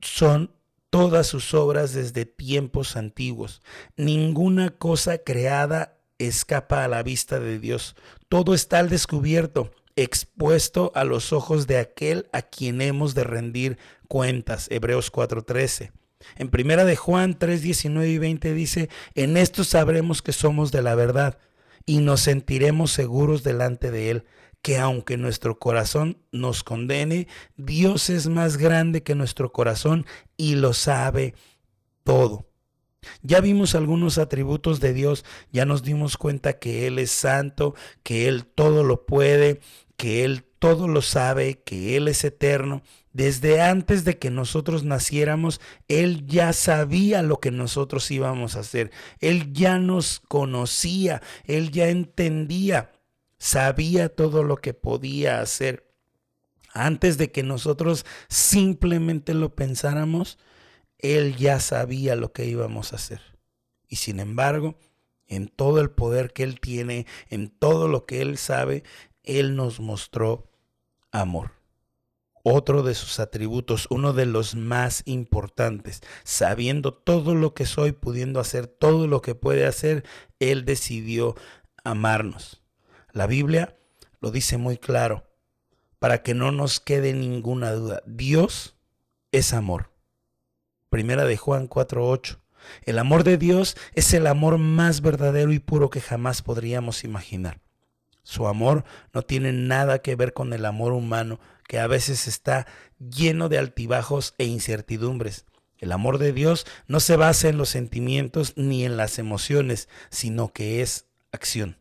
son 0.00 0.54
todas 0.90 1.26
sus 1.26 1.54
obras 1.54 1.92
desde 1.92 2.26
tiempos 2.26 2.96
antiguos. 2.96 3.62
Ninguna 3.96 4.70
cosa 4.70 5.18
creada 5.18 5.98
escapa 6.18 6.84
a 6.84 6.88
la 6.88 7.02
vista 7.02 7.40
de 7.40 7.58
Dios. 7.58 7.96
Todo 8.28 8.54
está 8.54 8.78
al 8.78 8.88
descubierto, 8.88 9.70
expuesto 9.96 10.92
a 10.94 11.04
los 11.04 11.32
ojos 11.32 11.66
de 11.66 11.78
aquel 11.78 12.28
a 12.32 12.42
quien 12.42 12.80
hemos 12.80 13.14
de 13.14 13.24
rendir 13.24 13.78
cuentas. 14.08 14.68
Hebreos 14.70 15.10
4:13. 15.12 15.92
En 16.36 16.48
primera 16.48 16.84
de 16.84 16.96
Juan 16.96 17.38
3, 17.38 17.62
19 17.62 18.08
y 18.08 18.18
20 18.18 18.52
dice, 18.52 18.88
en 19.14 19.36
esto 19.36 19.62
sabremos 19.62 20.20
que 20.20 20.32
somos 20.32 20.72
de 20.72 20.82
la 20.82 20.96
verdad 20.96 21.38
y 21.86 21.98
nos 21.98 22.22
sentiremos 22.22 22.90
seguros 22.90 23.44
delante 23.44 23.90
de 23.90 24.10
Él 24.10 24.24
que 24.68 24.76
aunque 24.76 25.16
nuestro 25.16 25.58
corazón 25.58 26.18
nos 26.30 26.62
condene, 26.62 27.26
Dios 27.56 28.10
es 28.10 28.28
más 28.28 28.58
grande 28.58 29.02
que 29.02 29.14
nuestro 29.14 29.50
corazón 29.50 30.04
y 30.36 30.56
lo 30.56 30.74
sabe 30.74 31.34
todo. 32.04 32.50
Ya 33.22 33.40
vimos 33.40 33.74
algunos 33.74 34.18
atributos 34.18 34.78
de 34.78 34.92
Dios, 34.92 35.24
ya 35.50 35.64
nos 35.64 35.84
dimos 35.84 36.18
cuenta 36.18 36.58
que 36.58 36.86
Él 36.86 36.98
es 36.98 37.10
santo, 37.10 37.74
que 38.02 38.28
Él 38.28 38.44
todo 38.44 38.84
lo 38.84 39.06
puede, 39.06 39.60
que 39.96 40.26
Él 40.26 40.44
todo 40.58 40.86
lo 40.86 41.00
sabe, 41.00 41.62
que 41.64 41.96
Él 41.96 42.06
es 42.06 42.22
eterno. 42.22 42.82
Desde 43.14 43.62
antes 43.62 44.04
de 44.04 44.18
que 44.18 44.28
nosotros 44.28 44.84
naciéramos, 44.84 45.62
Él 45.88 46.26
ya 46.26 46.52
sabía 46.52 47.22
lo 47.22 47.40
que 47.40 47.52
nosotros 47.52 48.10
íbamos 48.10 48.54
a 48.54 48.60
hacer. 48.60 48.90
Él 49.20 49.50
ya 49.54 49.78
nos 49.78 50.20
conocía, 50.20 51.22
Él 51.46 51.70
ya 51.70 51.88
entendía 51.88 52.90
sabía 53.38 54.08
todo 54.08 54.42
lo 54.42 54.56
que 54.56 54.74
podía 54.74 55.40
hacer. 55.40 55.88
Antes 56.72 57.18
de 57.18 57.32
que 57.32 57.42
nosotros 57.42 58.04
simplemente 58.28 59.34
lo 59.34 59.54
pensáramos, 59.54 60.38
Él 60.98 61.36
ya 61.36 61.60
sabía 61.60 62.14
lo 62.14 62.32
que 62.32 62.46
íbamos 62.46 62.92
a 62.92 62.96
hacer. 62.96 63.20
Y 63.88 63.96
sin 63.96 64.20
embargo, 64.20 64.78
en 65.26 65.48
todo 65.48 65.80
el 65.80 65.90
poder 65.90 66.32
que 66.32 66.42
Él 66.42 66.60
tiene, 66.60 67.06
en 67.28 67.50
todo 67.50 67.88
lo 67.88 68.06
que 68.06 68.20
Él 68.20 68.38
sabe, 68.38 68.84
Él 69.22 69.56
nos 69.56 69.80
mostró 69.80 70.50
amor. 71.10 71.52
Otro 72.42 72.82
de 72.82 72.94
sus 72.94 73.18
atributos, 73.20 73.86
uno 73.90 74.12
de 74.12 74.24
los 74.24 74.54
más 74.54 75.02
importantes, 75.04 76.00
sabiendo 76.24 76.94
todo 76.94 77.34
lo 77.34 77.52
que 77.52 77.66
soy, 77.66 77.92
pudiendo 77.92 78.40
hacer 78.40 78.66
todo 78.66 79.06
lo 79.06 79.20
que 79.20 79.34
puede 79.34 79.66
hacer, 79.66 80.04
Él 80.38 80.64
decidió 80.64 81.34
amarnos. 81.84 82.62
La 83.18 83.26
Biblia 83.26 83.76
lo 84.20 84.30
dice 84.30 84.58
muy 84.58 84.78
claro, 84.78 85.28
para 85.98 86.22
que 86.22 86.34
no 86.34 86.52
nos 86.52 86.78
quede 86.78 87.14
ninguna 87.14 87.72
duda. 87.72 88.00
Dios 88.06 88.76
es 89.32 89.52
amor. 89.52 89.90
Primera 90.88 91.24
de 91.24 91.36
Juan 91.36 91.66
4:8. 91.66 92.38
El 92.84 92.96
amor 92.96 93.24
de 93.24 93.36
Dios 93.36 93.76
es 93.94 94.14
el 94.14 94.28
amor 94.28 94.58
más 94.58 95.00
verdadero 95.00 95.52
y 95.52 95.58
puro 95.58 95.90
que 95.90 96.00
jamás 96.00 96.42
podríamos 96.42 97.02
imaginar. 97.02 97.58
Su 98.22 98.46
amor 98.46 98.84
no 99.12 99.22
tiene 99.22 99.50
nada 99.50 99.98
que 99.98 100.14
ver 100.14 100.32
con 100.32 100.52
el 100.52 100.64
amor 100.64 100.92
humano, 100.92 101.40
que 101.66 101.80
a 101.80 101.88
veces 101.88 102.28
está 102.28 102.68
lleno 103.00 103.48
de 103.48 103.58
altibajos 103.58 104.36
e 104.38 104.44
incertidumbres. 104.44 105.44
El 105.78 105.90
amor 105.90 106.18
de 106.18 106.32
Dios 106.32 106.68
no 106.86 107.00
se 107.00 107.16
basa 107.16 107.48
en 107.48 107.58
los 107.58 107.68
sentimientos 107.68 108.52
ni 108.54 108.84
en 108.84 108.96
las 108.96 109.18
emociones, 109.18 109.88
sino 110.08 110.52
que 110.52 110.82
es 110.82 111.06
acción. 111.32 111.78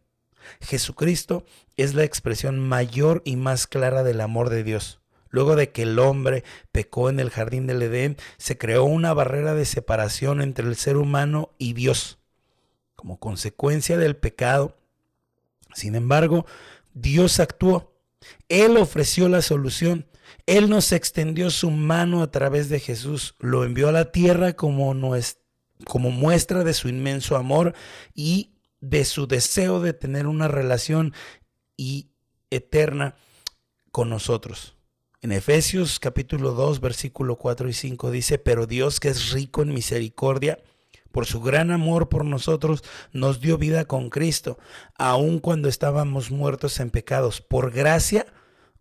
Jesucristo 0.61 1.45
es 1.75 1.93
la 1.93 2.03
expresión 2.03 2.59
mayor 2.59 3.21
y 3.25 3.35
más 3.35 3.67
clara 3.67 4.03
del 4.03 4.21
amor 4.21 4.49
de 4.49 4.63
Dios. 4.63 4.99
Luego 5.29 5.55
de 5.55 5.71
que 5.71 5.83
el 5.83 5.99
hombre 5.99 6.43
pecó 6.71 7.09
en 7.09 7.19
el 7.19 7.29
jardín 7.29 7.67
del 7.67 7.81
Edén, 7.81 8.17
se 8.37 8.57
creó 8.57 8.85
una 8.85 9.13
barrera 9.13 9.53
de 9.53 9.65
separación 9.65 10.41
entre 10.41 10.67
el 10.67 10.75
ser 10.75 10.97
humano 10.97 11.51
y 11.57 11.73
Dios. 11.73 12.19
Como 12.95 13.19
consecuencia 13.19 13.97
del 13.97 14.15
pecado, 14.15 14.77
sin 15.73 15.95
embargo, 15.95 16.45
Dios 16.93 17.39
actuó. 17.39 17.93
Él 18.49 18.77
ofreció 18.77 19.29
la 19.29 19.41
solución. 19.41 20.07
Él 20.45 20.69
nos 20.69 20.91
extendió 20.91 21.49
su 21.49 21.69
mano 21.69 22.23
a 22.23 22.31
través 22.31 22.69
de 22.69 22.79
Jesús, 22.79 23.35
lo 23.39 23.63
envió 23.63 23.89
a 23.89 23.91
la 23.93 24.11
tierra 24.11 24.53
como, 24.53 24.93
como 25.85 26.11
muestra 26.11 26.63
de 26.63 26.73
su 26.73 26.89
inmenso 26.89 27.37
amor 27.37 27.75
y 28.13 28.56
de 28.81 29.05
su 29.05 29.27
deseo 29.27 29.79
de 29.79 29.93
tener 29.93 30.27
una 30.27 30.47
relación 30.47 31.13
y 31.75 32.09
eterna 32.49 33.15
con 33.91 34.09
nosotros. 34.09 34.75
En 35.21 35.31
Efesios 35.31 35.99
capítulo 35.99 36.51
2, 36.51 36.79
versículo 36.79 37.37
4 37.37 37.69
y 37.69 37.73
5 37.73 38.11
dice, 38.11 38.37
pero 38.37 38.67
Dios 38.67 38.99
que 38.99 39.09
es 39.09 39.31
rico 39.31 39.63
en 39.63 39.73
misericordia, 39.73 40.59
por 41.11 41.25
su 41.25 41.41
gran 41.41 41.71
amor 41.71 42.09
por 42.09 42.25
nosotros, 42.25 42.83
nos 43.11 43.41
dio 43.41 43.57
vida 43.57 43.85
con 43.85 44.11
Cristo, 44.11 44.59
aun 44.95 45.39
cuando 45.39 45.69
estábamos 45.69 46.29
muertos 46.29 46.79
en 46.79 46.91
pecados. 46.91 47.41
Por 47.41 47.71
gracia, 47.71 48.27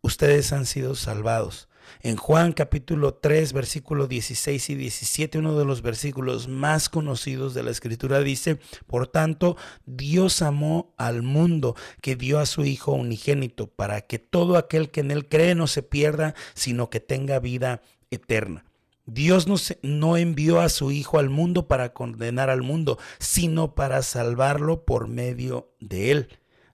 ustedes 0.02 0.52
han 0.52 0.66
sido 0.66 0.94
salvados. 0.94 1.68
En 2.02 2.16
Juan 2.16 2.52
capítulo 2.52 3.14
3, 3.14 3.52
versículo 3.52 4.06
16 4.06 4.70
y 4.70 4.74
17, 4.74 5.38
uno 5.38 5.58
de 5.58 5.64
los 5.64 5.82
versículos 5.82 6.48
más 6.48 6.88
conocidos 6.88 7.54
de 7.54 7.62
la 7.62 7.70
escritura 7.70 8.20
dice, 8.20 8.58
por 8.86 9.06
tanto, 9.06 9.56
Dios 9.84 10.42
amó 10.42 10.94
al 10.96 11.22
mundo 11.22 11.74
que 12.00 12.16
dio 12.16 12.38
a 12.38 12.46
su 12.46 12.64
Hijo 12.64 12.92
unigénito 12.92 13.66
para 13.66 14.02
que 14.02 14.18
todo 14.18 14.56
aquel 14.56 14.90
que 14.90 15.00
en 15.00 15.10
él 15.10 15.28
cree 15.28 15.54
no 15.54 15.66
se 15.66 15.82
pierda, 15.82 16.34
sino 16.54 16.90
que 16.90 17.00
tenga 17.00 17.38
vida 17.38 17.82
eterna. 18.10 18.64
Dios 19.06 19.46
no, 19.46 19.54
no, 19.82 20.16
envió 20.16 20.60
a 20.60 20.68
su 20.68 20.90
Hijo 20.90 21.18
al 21.18 21.30
mundo 21.30 21.68
para 21.68 21.92
condenar 21.92 22.50
al 22.50 22.62
mundo, 22.62 22.98
sino 23.18 23.74
para 23.74 24.02
salvarlo 24.02 24.84
por 24.84 25.06
medio 25.06 25.72
de 25.80 26.10
él. 26.10 26.28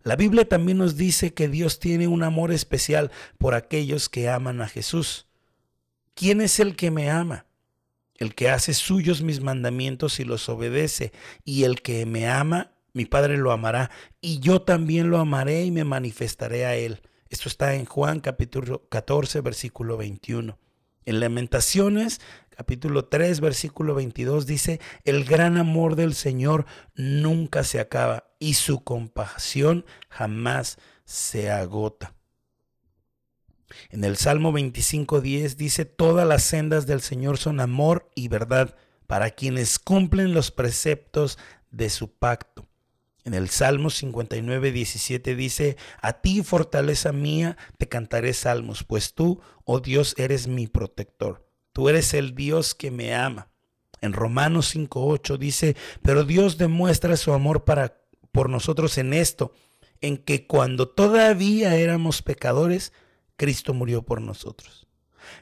La 0.04 0.16
Biblia 0.16 0.48
también 0.48 0.78
nos 0.78 0.96
dice 0.96 1.32
que 1.32 1.48
Dios 1.48 1.78
tiene 1.78 2.08
un 2.08 2.22
amor 2.22 2.52
especial 2.52 3.10
por 3.38 3.54
aquellos 3.54 4.08
que 4.08 4.28
aman 4.28 4.60
a 4.60 4.68
Jesús. 4.68 5.26
¿Quién 6.14 6.40
es 6.40 6.58
el 6.60 6.76
que 6.76 6.90
me 6.90 7.10
ama? 7.10 7.46
El 8.16 8.34
que 8.34 8.50
hace 8.50 8.74
suyos 8.74 9.22
mis 9.22 9.40
mandamientos 9.40 10.20
y 10.20 10.24
los 10.24 10.48
obedece. 10.48 11.12
Y 11.44 11.64
el 11.64 11.82
que 11.82 12.04
me 12.06 12.28
ama, 12.28 12.72
mi 12.92 13.06
Padre 13.06 13.36
lo 13.36 13.52
amará. 13.52 13.90
Y 14.20 14.40
yo 14.40 14.62
también 14.62 15.10
lo 15.10 15.18
amaré 15.18 15.64
y 15.64 15.70
me 15.70 15.84
manifestaré 15.84 16.66
a 16.66 16.74
él. 16.74 17.00
Esto 17.30 17.48
está 17.48 17.74
en 17.74 17.86
Juan 17.86 18.20
capítulo 18.20 18.86
14, 18.88 19.40
versículo 19.40 19.96
21. 19.96 20.58
En 21.04 21.20
Lamentaciones, 21.20 22.20
capítulo 22.56 23.06
3, 23.06 23.40
versículo 23.40 23.94
22 23.94 24.46
dice, 24.46 24.80
el 25.04 25.24
gran 25.24 25.56
amor 25.56 25.96
del 25.96 26.14
Señor 26.14 26.66
nunca 26.94 27.64
se 27.64 27.80
acaba 27.80 28.24
y 28.38 28.54
su 28.54 28.84
compasión 28.84 29.84
jamás 30.08 30.78
se 31.04 31.50
agota. 31.50 32.14
En 33.90 34.04
el 34.04 34.16
Salmo 34.16 34.52
25.10 34.52 35.56
dice, 35.56 35.84
todas 35.84 36.26
las 36.26 36.42
sendas 36.42 36.86
del 36.86 37.00
Señor 37.00 37.38
son 37.38 37.60
amor 37.60 38.10
y 38.14 38.28
verdad 38.28 38.76
para 39.06 39.30
quienes 39.30 39.78
cumplen 39.78 40.34
los 40.34 40.50
preceptos 40.50 41.38
de 41.70 41.90
su 41.90 42.12
pacto. 42.12 42.68
En 43.24 43.34
el 43.34 43.50
Salmo 43.50 43.88
59.17 43.88 45.36
dice, 45.36 45.76
a 46.00 46.20
ti 46.20 46.42
fortaleza 46.42 47.12
mía 47.12 47.56
te 47.78 47.88
cantaré 47.88 48.34
salmos, 48.34 48.84
pues 48.84 49.14
tú, 49.14 49.40
oh 49.64 49.80
Dios, 49.80 50.14
eres 50.18 50.48
mi 50.48 50.66
protector. 50.66 51.51
Tú 51.72 51.88
eres 51.88 52.14
el 52.14 52.34
Dios 52.34 52.74
que 52.74 52.90
me 52.90 53.14
ama. 53.14 53.48
En 54.00 54.12
Romanos 54.12 54.74
5.8 54.74 55.38
dice, 55.38 55.76
pero 56.02 56.24
Dios 56.24 56.58
demuestra 56.58 57.16
su 57.16 57.32
amor 57.32 57.64
para, 57.64 58.00
por 58.32 58.50
nosotros 58.50 58.98
en 58.98 59.14
esto, 59.14 59.52
en 60.00 60.18
que 60.18 60.46
cuando 60.46 60.88
todavía 60.88 61.76
éramos 61.76 62.22
pecadores, 62.22 62.92
Cristo 63.36 63.74
murió 63.74 64.02
por 64.02 64.20
nosotros. 64.20 64.81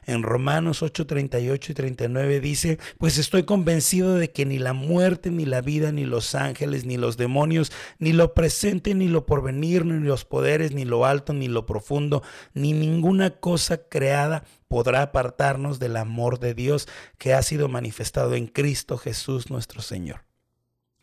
En 0.05 0.23
Romanos 0.23 0.81
8, 0.83 1.07
38 1.07 1.71
y 1.71 1.75
39 1.75 2.39
dice, 2.39 2.79
pues 2.97 3.17
estoy 3.17 3.43
convencido 3.43 4.15
de 4.15 4.31
que 4.31 4.45
ni 4.45 4.59
la 4.59 4.73
muerte, 4.73 5.31
ni 5.31 5.45
la 5.45 5.61
vida, 5.61 5.91
ni 5.91 6.05
los 6.05 6.35
ángeles, 6.35 6.85
ni 6.85 6.97
los 6.97 7.17
demonios, 7.17 7.71
ni 7.99 8.13
lo 8.13 8.33
presente, 8.33 8.93
ni 8.93 9.07
lo 9.07 9.25
porvenir, 9.25 9.85
ni 9.85 10.05
los 10.05 10.25
poderes, 10.25 10.73
ni 10.73 10.85
lo 10.85 11.05
alto, 11.05 11.33
ni 11.33 11.47
lo 11.47 11.65
profundo, 11.65 12.23
ni 12.53 12.73
ninguna 12.73 13.31
cosa 13.31 13.87
creada 13.87 14.43
podrá 14.67 15.01
apartarnos 15.01 15.79
del 15.79 15.97
amor 15.97 16.39
de 16.39 16.53
Dios 16.53 16.87
que 17.17 17.33
ha 17.33 17.41
sido 17.41 17.67
manifestado 17.67 18.35
en 18.35 18.47
Cristo 18.47 18.97
Jesús 18.97 19.49
nuestro 19.49 19.81
Señor. 19.81 20.23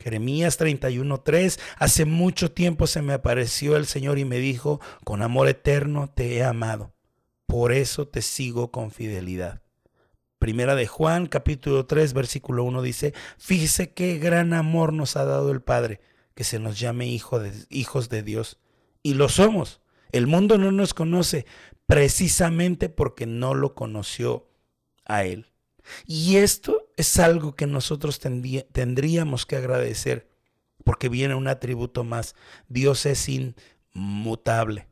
Jeremías 0.01 0.59
31:3, 0.59 1.59
hace 1.77 2.05
mucho 2.05 2.53
tiempo 2.53 2.87
se 2.87 3.03
me 3.03 3.13
apareció 3.13 3.77
el 3.77 3.87
Señor 3.87 4.19
y 4.19 4.25
me 4.25 4.39
dijo, 4.39 4.81
con 5.05 5.23
amor 5.23 5.49
eterno 5.49 6.09
te 6.09 6.37
he 6.37 6.45
amado, 6.45 6.95
por 7.49 7.73
eso 7.73 8.07
te 8.07 8.21
sigo 8.21 8.71
con 8.71 8.91
fidelidad. 8.91 9.63
Primera 10.39 10.75
de 10.75 10.87
Juan 10.87 11.27
capítulo 11.27 11.87
3 11.87 12.13
versículo 12.13 12.63
1 12.63 12.83
dice, 12.83 13.15
fíjese 13.39 13.95
qué 13.95 14.19
gran 14.19 14.53
amor 14.53 14.93
nos 14.93 15.17
ha 15.17 15.25
dado 15.25 15.51
el 15.51 15.63
Padre, 15.63 16.01
que 16.35 16.45
se 16.45 16.59
nos 16.59 16.79
llame 16.79 17.07
hijos 17.07 18.09
de 18.11 18.23
Dios. 18.23 18.59
Y 19.03 19.15
lo 19.15 19.31
somos. 19.31 19.81
El 20.13 20.27
mundo 20.27 20.59
no 20.59 20.73
nos 20.73 20.93
conoce 20.93 21.47
precisamente 21.87 22.91
porque 22.91 23.25
no 23.25 23.55
lo 23.55 23.75
conoció 23.75 24.51
a 25.07 25.25
Él. 25.25 25.51
Y 26.07 26.37
esto 26.37 26.87
es 26.99 27.19
algo 27.19 27.57
que 27.57 27.67
nosotros 27.67 28.21
tendríamos 28.21 29.47
que 29.47 29.57
agradecer, 29.57 30.29
porque 30.85 31.09
viene 31.09 31.35
un 31.35 31.49
atributo 31.49 32.05
más. 32.05 32.35
Dios 32.69 33.07
es 33.07 33.27
inmutable. 33.95 34.88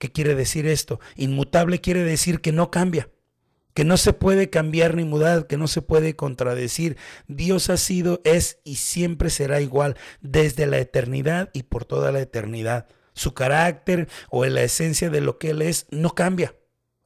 ¿Qué 0.00 0.10
quiere 0.10 0.34
decir 0.34 0.66
esto? 0.66 0.98
Inmutable 1.14 1.82
quiere 1.82 2.02
decir 2.02 2.40
que 2.40 2.52
no 2.52 2.70
cambia, 2.70 3.10
que 3.74 3.84
no 3.84 3.98
se 3.98 4.14
puede 4.14 4.48
cambiar 4.48 4.94
ni 4.94 5.04
mudar, 5.04 5.46
que 5.46 5.58
no 5.58 5.68
se 5.68 5.82
puede 5.82 6.16
contradecir. 6.16 6.96
Dios 7.28 7.68
ha 7.68 7.76
sido, 7.76 8.22
es 8.24 8.60
y 8.64 8.76
siempre 8.76 9.28
será 9.28 9.60
igual 9.60 9.98
desde 10.22 10.64
la 10.64 10.78
eternidad 10.78 11.50
y 11.52 11.64
por 11.64 11.84
toda 11.84 12.12
la 12.12 12.20
eternidad. 12.20 12.88
Su 13.12 13.34
carácter 13.34 14.08
o 14.30 14.46
la 14.46 14.62
esencia 14.62 15.10
de 15.10 15.20
lo 15.20 15.36
que 15.36 15.50
Él 15.50 15.60
es 15.60 15.86
no 15.90 16.14
cambia. 16.14 16.56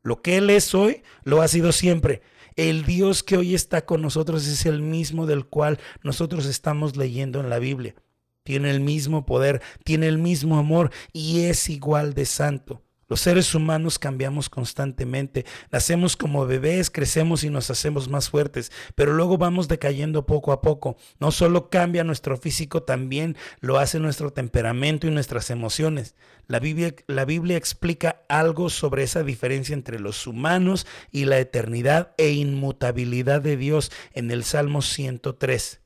Lo 0.05 0.23
que 0.23 0.37
Él 0.37 0.49
es 0.49 0.73
hoy 0.73 1.03
lo 1.25 1.43
ha 1.43 1.49
sido 1.49 1.73
siempre. 1.73 2.23
El 2.55 2.85
Dios 2.85 3.25
que 3.25 3.37
hoy 3.37 3.57
está 3.57 3.87
con 3.87 4.03
nosotros 4.03 4.47
es 4.47 4.67
el 4.67 4.83
mismo 4.83 5.27
del 5.27 5.47
cual 5.47 5.81
nosotros 6.05 6.47
estamos 6.47 6.97
leyendo 6.97 7.41
en 7.41 7.51
la 7.51 7.59
Biblia. 7.59 7.97
Tiene 8.45 8.71
el 8.71 8.79
mismo 8.79 9.27
poder, 9.27 9.63
tiene 9.83 10.07
el 10.07 10.19
mismo 10.19 10.59
amor 10.59 10.93
y 11.13 11.47
es 11.47 11.69
igual 11.69 12.15
de 12.15 12.27
santo. 12.27 12.84
Los 13.09 13.21
seres 13.21 13.55
humanos 13.55 13.99
cambiamos 13.99 14.49
constantemente, 14.49 15.45
nacemos 15.71 16.17
como 16.17 16.47
bebés, 16.47 16.91
crecemos 16.91 17.45
y 17.45 17.51
nos 17.51 17.71
hacemos 17.71 18.09
más 18.09 18.31
fuertes, 18.31 18.73
pero 18.95 19.13
luego 19.13 19.37
vamos 19.37 19.69
decayendo 19.69 20.25
poco 20.25 20.53
a 20.53 20.63
poco. 20.63 20.97
No 21.19 21.31
solo 21.31 21.69
cambia 21.69 22.03
nuestro 22.03 22.37
físico, 22.37 22.83
también 22.83 23.37
lo 23.61 23.79
hace 23.79 24.01
nuestro 24.01 24.33
temperamento 24.33 25.07
y 25.07 25.11
nuestras 25.11 25.51
emociones. 25.51 26.15
La 26.47 26.61
Biblia, 26.61 26.95
la 27.07 27.25
Biblia 27.25 27.57
explica 27.57 28.23
algo 28.29 28.71
sobre 28.71 29.03
esa 29.03 29.23
diferencia 29.23 29.75
entre 29.75 29.99
los 29.99 30.27
humanos 30.27 30.87
y 31.11 31.27
la 31.27 31.39
eternidad 31.39 32.15
e 32.17 32.31
inmutabilidad 32.31 33.43
de 33.43 33.57
Dios 33.57 33.93
en 34.13 34.31
el 34.31 34.45
Salmo 34.45 34.81
103. 34.83 35.81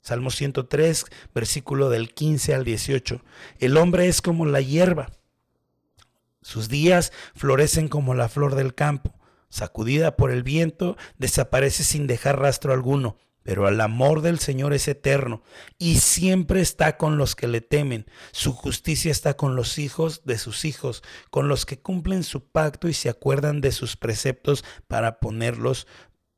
Salmo 0.00 0.30
103, 0.30 1.04
versículo 1.34 1.90
del 1.90 2.14
15 2.14 2.54
al 2.54 2.64
18. 2.64 3.20
El 3.58 3.76
hombre 3.76 4.08
es 4.08 4.22
como 4.22 4.46
la 4.46 4.62
hierba 4.62 5.10
sus 6.48 6.70
días 6.70 7.12
florecen 7.34 7.88
como 7.88 8.14
la 8.14 8.30
flor 8.30 8.54
del 8.54 8.74
campo. 8.74 9.14
Sacudida 9.50 10.16
por 10.16 10.30
el 10.30 10.42
viento, 10.42 10.96
desaparece 11.18 11.84
sin 11.84 12.06
dejar 12.06 12.40
rastro 12.40 12.72
alguno. 12.72 13.18
Pero 13.42 13.68
el 13.68 13.78
amor 13.82 14.22
del 14.22 14.38
Señor 14.38 14.72
es 14.72 14.88
eterno 14.88 15.42
y 15.76 15.96
siempre 15.98 16.62
está 16.62 16.96
con 16.96 17.18
los 17.18 17.36
que 17.36 17.48
le 17.48 17.60
temen. 17.60 18.06
Su 18.32 18.54
justicia 18.54 19.10
está 19.10 19.36
con 19.36 19.56
los 19.56 19.78
hijos 19.78 20.22
de 20.24 20.38
sus 20.38 20.64
hijos, 20.64 21.02
con 21.28 21.48
los 21.48 21.66
que 21.66 21.80
cumplen 21.80 22.24
su 22.24 22.48
pacto 22.50 22.88
y 22.88 22.94
se 22.94 23.10
acuerdan 23.10 23.60
de 23.60 23.72
sus 23.72 23.98
preceptos 23.98 24.64
para 24.86 25.20
ponerlos 25.20 25.86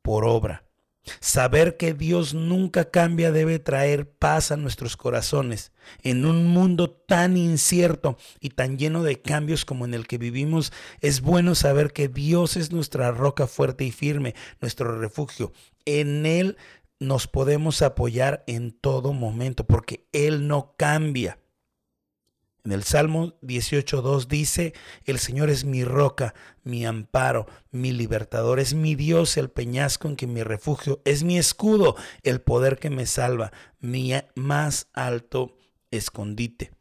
por 0.01 0.25
obra. 0.25 0.70
Saber 1.19 1.77
que 1.77 1.93
Dios 1.93 2.33
nunca 2.33 2.91
cambia 2.91 3.31
debe 3.31 3.57
traer 3.57 4.09
paz 4.09 4.51
a 4.51 4.57
nuestros 4.57 4.97
corazones. 4.97 5.71
En 6.03 6.25
un 6.25 6.45
mundo 6.47 6.91
tan 6.91 7.37
incierto 7.37 8.17
y 8.39 8.49
tan 8.49 8.77
lleno 8.77 9.01
de 9.03 9.19
cambios 9.19 9.65
como 9.65 9.85
en 9.85 9.93
el 9.93 10.07
que 10.07 10.19
vivimos, 10.19 10.71
es 11.01 11.21
bueno 11.21 11.55
saber 11.55 11.91
que 11.91 12.07
Dios 12.07 12.55
es 12.55 12.71
nuestra 12.71 13.11
roca 13.11 13.47
fuerte 13.47 13.83
y 13.83 13.91
firme, 13.91 14.35
nuestro 14.61 14.99
refugio. 14.99 15.51
En 15.85 16.25
Él 16.25 16.57
nos 16.99 17.27
podemos 17.27 17.81
apoyar 17.81 18.43
en 18.45 18.71
todo 18.71 19.11
momento 19.11 19.65
porque 19.65 20.07
Él 20.11 20.47
no 20.47 20.75
cambia. 20.77 21.40
En 22.63 22.71
el 22.73 22.83
Salmo 22.83 23.33
18.2 23.41 24.27
dice, 24.27 24.73
el 25.05 25.17
Señor 25.17 25.49
es 25.49 25.65
mi 25.65 25.83
roca, 25.83 26.35
mi 26.63 26.85
amparo, 26.85 27.47
mi 27.71 27.91
libertador, 27.91 28.59
es 28.59 28.75
mi 28.75 28.93
Dios, 28.93 29.35
el 29.37 29.49
peñasco 29.49 30.07
en 30.07 30.15
que 30.15 30.27
mi 30.27 30.43
refugio, 30.43 31.01
es 31.03 31.23
mi 31.23 31.39
escudo, 31.39 31.95
el 32.21 32.39
poder 32.41 32.77
que 32.77 32.91
me 32.91 33.07
salva, 33.07 33.51
mi 33.79 34.13
más 34.35 34.89
alto 34.93 35.57
escondite. 35.89 36.71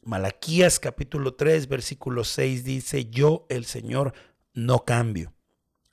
Malaquías 0.00 0.80
capítulo 0.80 1.34
3, 1.34 1.68
versículo 1.68 2.24
6 2.24 2.64
dice, 2.64 3.10
yo 3.10 3.44
el 3.50 3.66
Señor 3.66 4.14
no 4.54 4.86
cambio. 4.86 5.34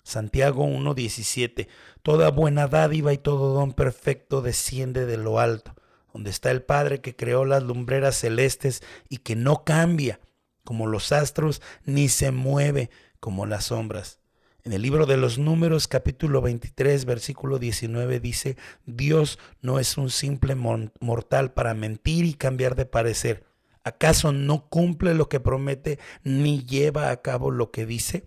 Santiago 0.03 0.65
1.17, 0.65 1.67
toda 2.03 2.31
buena 2.31 2.67
dádiva 2.67 3.11
y 3.11 3.17
todo 3.17 3.53
don 3.53 3.73
perfecto 3.73 4.41
desciende 4.41 5.05
de 5.05 5.17
lo 5.17 5.39
alto 5.39 5.75
donde 6.15 6.29
está 6.29 6.49
el 6.49 6.63
Padre 6.63 7.01
que 7.01 7.13
creó 7.13 7.43
las 7.43 7.61
lumbreras 7.61 8.15
celestes 8.15 8.81
y 9.09 9.17
que 9.17 9.35
no 9.35 9.65
cambia 9.65 10.21
como 10.63 10.87
los 10.87 11.11
astros 11.11 11.61
ni 11.83 12.07
se 12.07 12.31
mueve 12.31 12.89
como 13.19 13.45
las 13.45 13.65
sombras. 13.65 14.21
En 14.63 14.71
el 14.71 14.81
libro 14.81 15.07
de 15.07 15.17
los 15.17 15.37
números 15.39 15.89
capítulo 15.89 16.39
23 16.39 17.03
versículo 17.03 17.59
19 17.59 18.21
dice, 18.21 18.55
Dios 18.85 19.39
no 19.59 19.77
es 19.77 19.97
un 19.97 20.09
simple 20.09 20.55
mortal 20.55 21.51
para 21.51 21.73
mentir 21.73 22.23
y 22.23 22.35
cambiar 22.35 22.75
de 22.75 22.85
parecer. 22.85 23.43
¿Acaso 23.83 24.31
no 24.31 24.69
cumple 24.69 25.15
lo 25.15 25.27
que 25.27 25.41
promete 25.41 25.99
ni 26.23 26.63
lleva 26.63 27.11
a 27.11 27.21
cabo 27.21 27.51
lo 27.51 27.71
que 27.71 27.85
dice? 27.85 28.23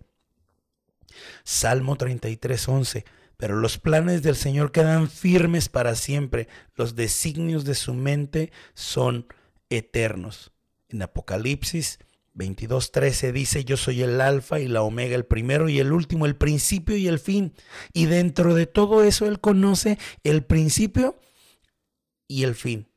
Salmo 1.43 1.95
33, 1.95 2.69
11 2.69 3.05
pero 3.39 3.55
los 3.55 3.77
planes 3.77 4.21
del 4.21 4.35
Señor 4.35 4.73
quedan 4.73 5.09
firmes 5.09 5.69
para 5.69 5.95
siempre. 5.95 6.49
Los 6.75 6.95
designios 6.95 7.63
de 7.63 7.73
su 7.73 7.93
mente 7.93 8.51
son 8.73 9.27
eternos. 9.69 10.51
En 10.89 11.01
Apocalipsis 11.03 11.99
22:13 12.35 13.31
dice, 13.31 13.63
yo 13.63 13.77
soy 13.77 14.01
el 14.01 14.19
alfa 14.19 14.59
y 14.59 14.67
la 14.67 14.81
omega, 14.81 15.15
el 15.15 15.25
primero 15.25 15.69
y 15.69 15.79
el 15.79 15.93
último, 15.93 16.25
el 16.25 16.35
principio 16.35 16.97
y 16.97 17.07
el 17.07 17.17
fin. 17.17 17.53
Y 17.93 18.07
dentro 18.07 18.55
de 18.55 18.65
todo 18.65 19.05
eso 19.05 19.25
Él 19.25 19.39
conoce 19.39 19.97
el 20.25 20.43
principio 20.43 21.17
y 22.27 22.43
el 22.43 22.55
fin. 22.55 22.91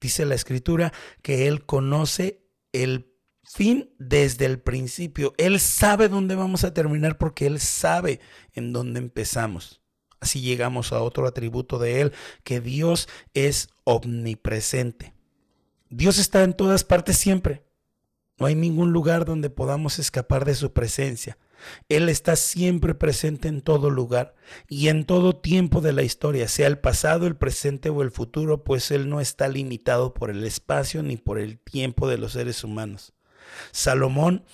Dice 0.00 0.26
la 0.26 0.36
escritura 0.36 0.92
que 1.22 1.48
Él 1.48 1.66
conoce 1.66 2.46
el 2.70 3.15
fin 3.46 3.94
desde 3.98 4.44
el 4.44 4.60
principio. 4.60 5.34
Él 5.38 5.60
sabe 5.60 6.08
dónde 6.08 6.34
vamos 6.34 6.64
a 6.64 6.74
terminar 6.74 7.18
porque 7.18 7.46
Él 7.46 7.60
sabe 7.60 8.20
en 8.52 8.72
dónde 8.72 8.98
empezamos. 8.98 9.80
Así 10.20 10.40
llegamos 10.40 10.92
a 10.92 11.00
otro 11.00 11.26
atributo 11.26 11.78
de 11.78 12.00
Él, 12.00 12.12
que 12.42 12.60
Dios 12.60 13.08
es 13.34 13.68
omnipresente. 13.84 15.14
Dios 15.88 16.18
está 16.18 16.42
en 16.42 16.54
todas 16.54 16.84
partes 16.84 17.16
siempre. 17.16 17.64
No 18.38 18.46
hay 18.46 18.54
ningún 18.54 18.92
lugar 18.92 19.24
donde 19.24 19.50
podamos 19.50 19.98
escapar 19.98 20.44
de 20.44 20.54
su 20.54 20.72
presencia. 20.72 21.38
Él 21.88 22.08
está 22.08 22.36
siempre 22.36 22.94
presente 22.94 23.48
en 23.48 23.62
todo 23.62 23.88
lugar 23.88 24.34
y 24.68 24.88
en 24.88 25.06
todo 25.06 25.36
tiempo 25.36 25.80
de 25.80 25.92
la 25.92 26.02
historia, 26.02 26.48
sea 26.48 26.66
el 26.66 26.78
pasado, 26.78 27.26
el 27.26 27.36
presente 27.36 27.88
o 27.88 28.02
el 28.02 28.10
futuro, 28.10 28.62
pues 28.62 28.90
Él 28.90 29.08
no 29.08 29.20
está 29.20 29.48
limitado 29.48 30.12
por 30.12 30.30
el 30.30 30.44
espacio 30.44 31.02
ni 31.02 31.16
por 31.16 31.38
el 31.38 31.58
tiempo 31.58 32.08
de 32.08 32.18
los 32.18 32.32
seres 32.32 32.62
humanos. 32.62 33.15
Salomón 33.72 34.44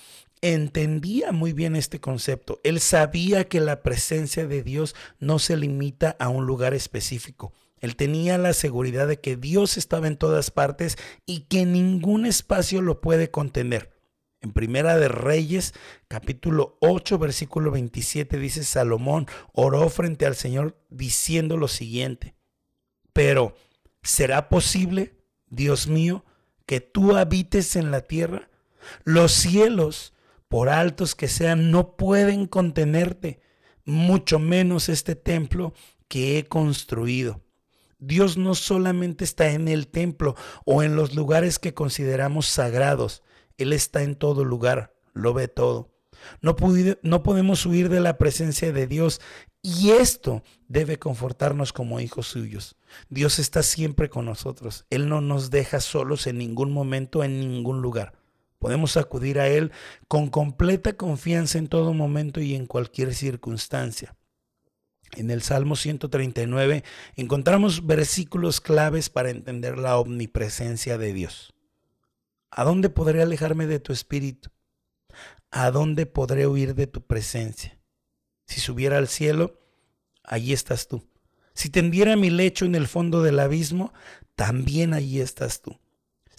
entendía 0.43 1.32
muy 1.32 1.53
bien 1.53 1.76
este 1.76 2.01
concepto. 2.01 2.61
Él 2.64 2.80
sabía 2.80 3.49
que 3.49 3.61
la 3.61 3.82
presencia 3.82 4.47
de 4.47 4.62
Dios 4.62 4.95
no 5.20 5.38
se 5.38 5.57
limita 5.57 6.16
a 6.18 6.28
un 6.28 6.47
lugar 6.47 6.74
específico. 6.74 7.53
Él 7.80 7.97
tenía 7.97 8.38
la 8.38 8.53
seguridad 8.53 9.09
de 9.09 9.20
que 9.20 9.36
Dios 9.36 9.76
estaba 9.76 10.07
en 10.07 10.16
todas 10.16 10.51
partes 10.51 10.97
y 11.26 11.40
que 11.43 11.64
ningún 11.66 12.26
espacio 12.26 12.82
lo 12.82 13.01
puede 13.01 13.30
contener. 13.30 13.93
En 14.40 14.53
Primera 14.53 14.99
de 14.99 15.07
Reyes, 15.07 15.72
capítulo 16.09 16.76
8, 16.80 17.18
versículo 17.18 17.70
27, 17.70 18.38
dice 18.38 18.64
Salomón 18.64 19.26
oró 19.53 19.88
frente 19.88 20.26
al 20.26 20.34
Señor 20.34 20.76
diciendo 20.90 21.57
lo 21.57 21.68
siguiente, 21.68 22.34
pero 23.12 23.55
¿será 24.03 24.49
posible, 24.49 25.14
Dios 25.47 25.86
mío, 25.86 26.24
que 26.66 26.80
tú 26.80 27.16
habites 27.16 27.76
en 27.76 27.93
la 27.93 28.01
tierra? 28.01 28.49
Los 29.05 29.33
cielos, 29.33 30.14
por 30.49 30.68
altos 30.68 31.14
que 31.14 31.28
sean, 31.28 31.70
no 31.70 31.97
pueden 31.97 32.47
contenerte, 32.47 33.41
mucho 33.85 34.39
menos 34.39 34.89
este 34.89 35.14
templo 35.14 35.74
que 36.09 36.39
he 36.39 36.47
construido. 36.47 37.43
Dios 37.99 38.37
no 38.37 38.55
solamente 38.55 39.24
está 39.24 39.51
en 39.51 39.68
el 39.68 39.87
templo 39.87 40.35
o 40.64 40.83
en 40.83 40.97
los 40.97 41.14
lugares 41.14 41.59
que 41.59 41.72
consideramos 41.72 42.47
sagrados, 42.47 43.22
él 43.59 43.72
está 43.72 44.03
en 44.03 44.16
todo 44.16 44.45
lugar, 44.45 44.95
lo 45.12 45.35
ve 45.35 45.49
todo. 45.49 45.93
No, 46.41 46.57
no 47.03 47.22
podemos 47.22 47.66
huir 47.66 47.89
de 47.89 48.01
la 48.01 48.18
presencia 48.18 48.72
de 48.72 48.87
Dios 48.87 49.20
y 49.62 49.91
esto 49.91 50.43
debe 50.68 50.99
confortarnos 50.99 51.72
como 51.72 52.01
hijos 52.01 52.26
suyos. 52.26 52.76
Dios 53.09 53.39
está 53.39 53.62
siempre 53.62 54.09
con 54.09 54.24
nosotros. 54.24 54.87
Él 54.91 55.09
no 55.09 55.20
nos 55.20 55.51
deja 55.51 55.80
solos 55.80 56.26
en 56.26 56.39
ningún 56.39 56.72
momento, 56.72 57.22
en 57.22 57.39
ningún 57.39 57.83
lugar. 57.83 58.14
Podemos 58.63 58.97
acudir 58.97 59.41
a 59.41 59.49
Él 59.49 59.73
con 60.07 60.31
completa 60.31 60.93
confianza 60.93 61.59
en 61.59 61.67
todo 61.67 61.93
momento 61.95 62.41
y 62.41 62.55
en 62.55 62.67
cualquier 62.67 63.13
circunstancia. 63.13 64.15
En 65.17 65.33
el 65.33 65.43
Salmo 65.43 65.75
139 65.75 66.85
encontramos 67.17 67.85
versículos 67.85 68.61
claves 68.61 69.11
para 69.11 69.31
entender 69.31 69.79
la 69.79 69.99
omnipresencia 69.99 70.97
de 70.97 71.13
Dios. 71.13 71.53
¿A 72.53 72.63
dónde 72.63 72.89
podré 72.89 73.21
alejarme 73.21 73.67
de 73.67 73.81
tu 73.81 73.93
espíritu? 73.93 74.51
¿A 75.51 75.73
dónde 75.73 76.07
podré 76.07 76.47
huir 76.47 76.77
de 76.77 76.87
tu 76.87 77.05
presencia? 77.05 77.81
Si 78.47 78.61
subiera 78.61 78.99
al 78.99 79.09
cielo, 79.09 79.59
allí 80.23 80.53
estás 80.53 80.87
tú. 80.87 81.03
Si 81.53 81.69
tendiera 81.69 82.15
mi 82.15 82.31
lecho 82.31 82.65
en 82.65 82.77
el 82.77 82.87
fondo 82.87 83.25
del 83.25 83.41
abismo, 83.41 83.93
también 84.37 84.95
allí 84.95 85.21
estás 85.21 85.63
tú. 85.63 85.82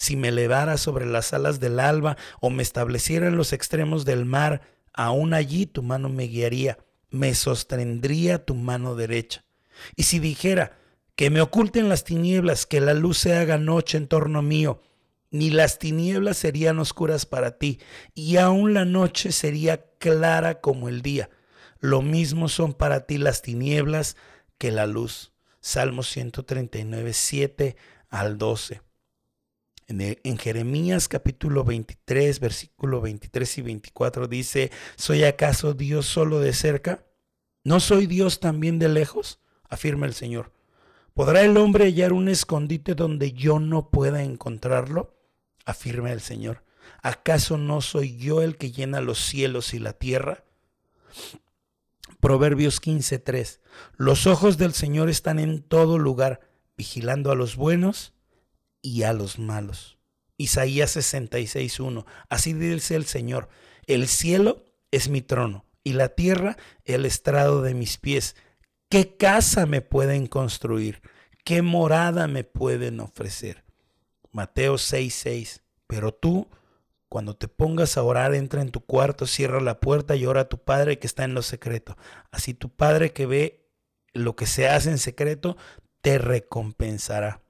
Si 0.04 0.16
me 0.16 0.28
elevara 0.28 0.76
sobre 0.76 1.06
las 1.06 1.32
alas 1.32 1.60
del 1.60 1.80
alba 1.80 2.18
o 2.38 2.50
me 2.50 2.62
estableciera 2.62 3.26
en 3.26 3.38
los 3.38 3.54
extremos 3.54 4.04
del 4.04 4.26
mar, 4.26 4.60
aún 4.92 5.32
allí 5.32 5.64
tu 5.64 5.82
mano 5.82 6.10
me 6.10 6.24
guiaría, 6.24 6.76
me 7.08 7.34
sostendría 7.34 8.44
tu 8.44 8.54
mano 8.54 8.96
derecha. 8.96 9.46
Y 9.96 10.02
si 10.02 10.18
dijera, 10.18 10.76
que 11.16 11.30
me 11.30 11.40
oculten 11.40 11.88
las 11.88 12.04
tinieblas, 12.04 12.66
que 12.66 12.82
la 12.82 12.92
luz 12.92 13.16
se 13.16 13.34
haga 13.34 13.56
noche 13.56 13.96
en 13.96 14.06
torno 14.06 14.42
mío, 14.42 14.82
ni 15.30 15.48
las 15.48 15.78
tinieblas 15.78 16.36
serían 16.36 16.80
oscuras 16.80 17.24
para 17.24 17.56
ti, 17.56 17.80
y 18.14 18.36
aún 18.36 18.74
la 18.74 18.84
noche 18.84 19.32
sería 19.32 19.86
clara 19.98 20.60
como 20.60 20.90
el 20.90 21.00
día. 21.00 21.30
Lo 21.80 22.02
mismo 22.02 22.50
son 22.50 22.74
para 22.74 23.06
ti 23.06 23.16
las 23.16 23.40
tinieblas 23.40 24.18
que 24.58 24.70
la 24.70 24.86
luz. 24.86 25.32
Salmo 25.62 26.02
139, 26.02 27.14
7 27.14 27.76
al 28.10 28.36
12. 28.36 28.82
En, 29.86 30.38
Jeremías 30.38 31.08
capítulo 31.08 31.62
23, 31.62 32.40
versículo 32.40 33.02
23 33.02 33.58
y 33.58 33.62
24 33.62 34.28
dice, 34.28 34.70
¿soy 34.96 35.24
acaso 35.24 35.74
Dios 35.74 36.06
solo 36.06 36.40
de 36.40 36.54
cerca? 36.54 37.04
¿No 37.64 37.80
soy 37.80 38.06
Dios 38.06 38.40
también 38.40 38.78
de 38.78 38.88
lejos? 38.88 39.40
afirma 39.68 40.06
el 40.06 40.14
Señor. 40.14 40.52
¿Podrá 41.12 41.42
el 41.42 41.56
hombre 41.58 41.84
hallar 41.84 42.12
un 42.14 42.28
escondite 42.28 42.94
donde 42.94 43.32
yo 43.32 43.58
no 43.58 43.90
pueda 43.90 44.22
encontrarlo? 44.22 45.18
afirma 45.66 46.12
el 46.12 46.20
Señor. 46.20 46.64
¿Acaso 47.02 47.58
no 47.58 47.80
soy 47.82 48.16
yo 48.16 48.40
el 48.40 48.56
que 48.56 48.70
llena 48.70 49.00
los 49.00 49.18
cielos 49.18 49.74
y 49.74 49.78
la 49.78 49.92
tierra? 49.92 50.44
Proverbios 52.20 52.80
15:3. 52.80 53.60
Los 53.96 54.26
ojos 54.26 54.56
del 54.56 54.72
Señor 54.72 55.10
están 55.10 55.38
en 55.38 55.62
todo 55.62 55.98
lugar, 55.98 56.40
vigilando 56.76 57.30
a 57.30 57.34
los 57.34 57.56
buenos 57.56 58.14
y 58.84 59.02
a 59.02 59.14
los 59.14 59.38
malos. 59.38 59.98
Isaías 60.36 60.94
66:1. 60.96 62.04
Así 62.28 62.52
dice 62.52 62.94
el 62.94 63.06
Señor: 63.06 63.48
El 63.86 64.06
cielo 64.06 64.64
es 64.90 65.08
mi 65.08 65.22
trono 65.22 65.64
y 65.82 65.94
la 65.94 66.10
tierra 66.10 66.56
el 66.84 67.06
estrado 67.06 67.62
de 67.62 67.74
mis 67.74 67.96
pies. 67.96 68.36
¿Qué 68.90 69.16
casa 69.16 69.64
me 69.66 69.80
pueden 69.80 70.26
construir? 70.26 71.00
¿Qué 71.44 71.62
morada 71.62 72.28
me 72.28 72.44
pueden 72.44 73.00
ofrecer? 73.00 73.64
Mateo 74.30 74.74
6:6. 74.74 75.62
Pero 75.86 76.12
tú, 76.12 76.48
cuando 77.08 77.36
te 77.36 77.48
pongas 77.48 77.96
a 77.96 78.02
orar, 78.02 78.34
entra 78.34 78.60
en 78.60 78.70
tu 78.70 78.80
cuarto, 78.80 79.26
cierra 79.26 79.60
la 79.60 79.80
puerta 79.80 80.14
y 80.14 80.26
ora 80.26 80.42
a 80.42 80.48
tu 80.48 80.62
Padre 80.62 80.98
que 80.98 81.06
está 81.06 81.24
en 81.24 81.34
lo 81.34 81.42
secreto. 81.42 81.96
Así 82.30 82.52
tu 82.52 82.68
Padre 82.68 83.12
que 83.12 83.24
ve 83.24 83.70
lo 84.12 84.36
que 84.36 84.46
se 84.46 84.68
hace 84.68 84.90
en 84.90 84.98
secreto, 84.98 85.56
te 86.02 86.18
recompensará. 86.18 87.43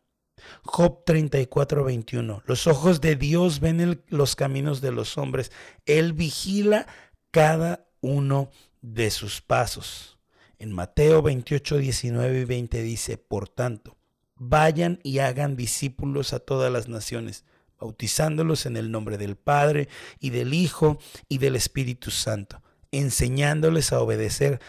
Job 0.64 1.04
34:21. 1.04 2.42
Los 2.46 2.66
ojos 2.66 3.00
de 3.00 3.16
Dios 3.16 3.60
ven 3.60 4.02
los 4.08 4.36
caminos 4.36 4.80
de 4.80 4.92
los 4.92 5.18
hombres. 5.18 5.52
Él 5.86 6.12
vigila 6.12 6.86
cada 7.30 7.86
uno 8.00 8.50
de 8.80 9.10
sus 9.10 9.40
pasos. 9.40 10.18
En 10.58 10.72
Mateo 10.72 11.22
28, 11.22 11.78
19 11.78 12.40
y 12.40 12.44
20 12.44 12.82
dice, 12.82 13.18
por 13.18 13.48
tanto, 13.48 13.96
vayan 14.36 15.00
y 15.02 15.18
hagan 15.18 15.56
discípulos 15.56 16.32
a 16.32 16.38
todas 16.38 16.72
las 16.72 16.88
naciones, 16.88 17.44
bautizándolos 17.78 18.66
en 18.66 18.76
el 18.76 18.90
nombre 18.90 19.18
del 19.18 19.36
Padre 19.36 19.88
y 20.20 20.30
del 20.30 20.54
Hijo 20.54 20.98
y 21.28 21.38
del 21.38 21.56
Espíritu 21.56 22.10
Santo, 22.10 22.62
enseñándoles 22.92 23.92
a 23.92 24.00
obedecer 24.00 24.60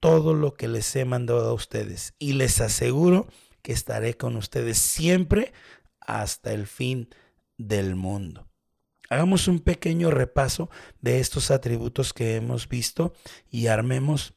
todo 0.00 0.34
lo 0.34 0.54
que 0.54 0.68
les 0.68 0.94
he 0.96 1.04
mandado 1.04 1.48
a 1.48 1.54
ustedes. 1.54 2.14
Y 2.18 2.32
les 2.34 2.60
aseguro 2.60 3.26
que 3.26 3.32
estaré 3.70 4.16
con 4.16 4.34
ustedes 4.36 4.78
siempre 4.78 5.52
hasta 6.00 6.52
el 6.52 6.66
fin 6.66 7.08
del 7.58 7.94
mundo. 7.94 8.48
Hagamos 9.08 9.46
un 9.46 9.60
pequeño 9.60 10.10
repaso 10.10 10.70
de 11.00 11.20
estos 11.20 11.50
atributos 11.50 12.12
que 12.12 12.34
hemos 12.36 12.68
visto 12.68 13.12
y 13.50 13.66
armemos 13.66 14.34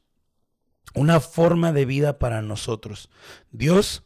una 0.94 1.18
forma 1.20 1.72
de 1.72 1.86
vida 1.86 2.18
para 2.18 2.42
nosotros. 2.42 3.08
Dios 3.50 4.04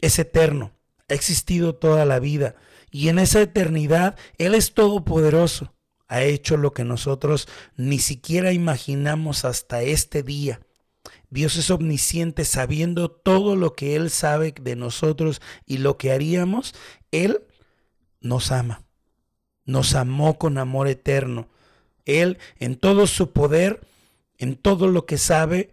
es 0.00 0.18
eterno, 0.18 0.72
ha 1.08 1.14
existido 1.14 1.74
toda 1.74 2.04
la 2.04 2.20
vida 2.20 2.54
y 2.90 3.08
en 3.08 3.18
esa 3.18 3.40
eternidad 3.40 4.16
Él 4.38 4.54
es 4.54 4.72
todopoderoso. 4.72 5.74
Ha 6.06 6.22
hecho 6.22 6.56
lo 6.56 6.72
que 6.72 6.84
nosotros 6.84 7.48
ni 7.76 7.98
siquiera 7.98 8.52
imaginamos 8.52 9.44
hasta 9.44 9.82
este 9.82 10.22
día. 10.22 10.60
Dios 11.34 11.56
es 11.56 11.68
omnisciente, 11.72 12.44
sabiendo 12.44 13.10
todo 13.10 13.56
lo 13.56 13.74
que 13.74 13.96
Él 13.96 14.10
sabe 14.10 14.54
de 14.62 14.76
nosotros 14.76 15.42
y 15.66 15.78
lo 15.78 15.98
que 15.98 16.12
haríamos. 16.12 16.76
Él 17.10 17.42
nos 18.20 18.52
ama, 18.52 18.84
nos 19.64 19.96
amó 19.96 20.38
con 20.38 20.58
amor 20.58 20.86
eterno. 20.86 21.48
Él, 22.04 22.38
en 22.60 22.76
todo 22.76 23.08
su 23.08 23.32
poder, 23.32 23.84
en 24.38 24.54
todo 24.54 24.86
lo 24.86 25.06
que 25.06 25.18
sabe, 25.18 25.72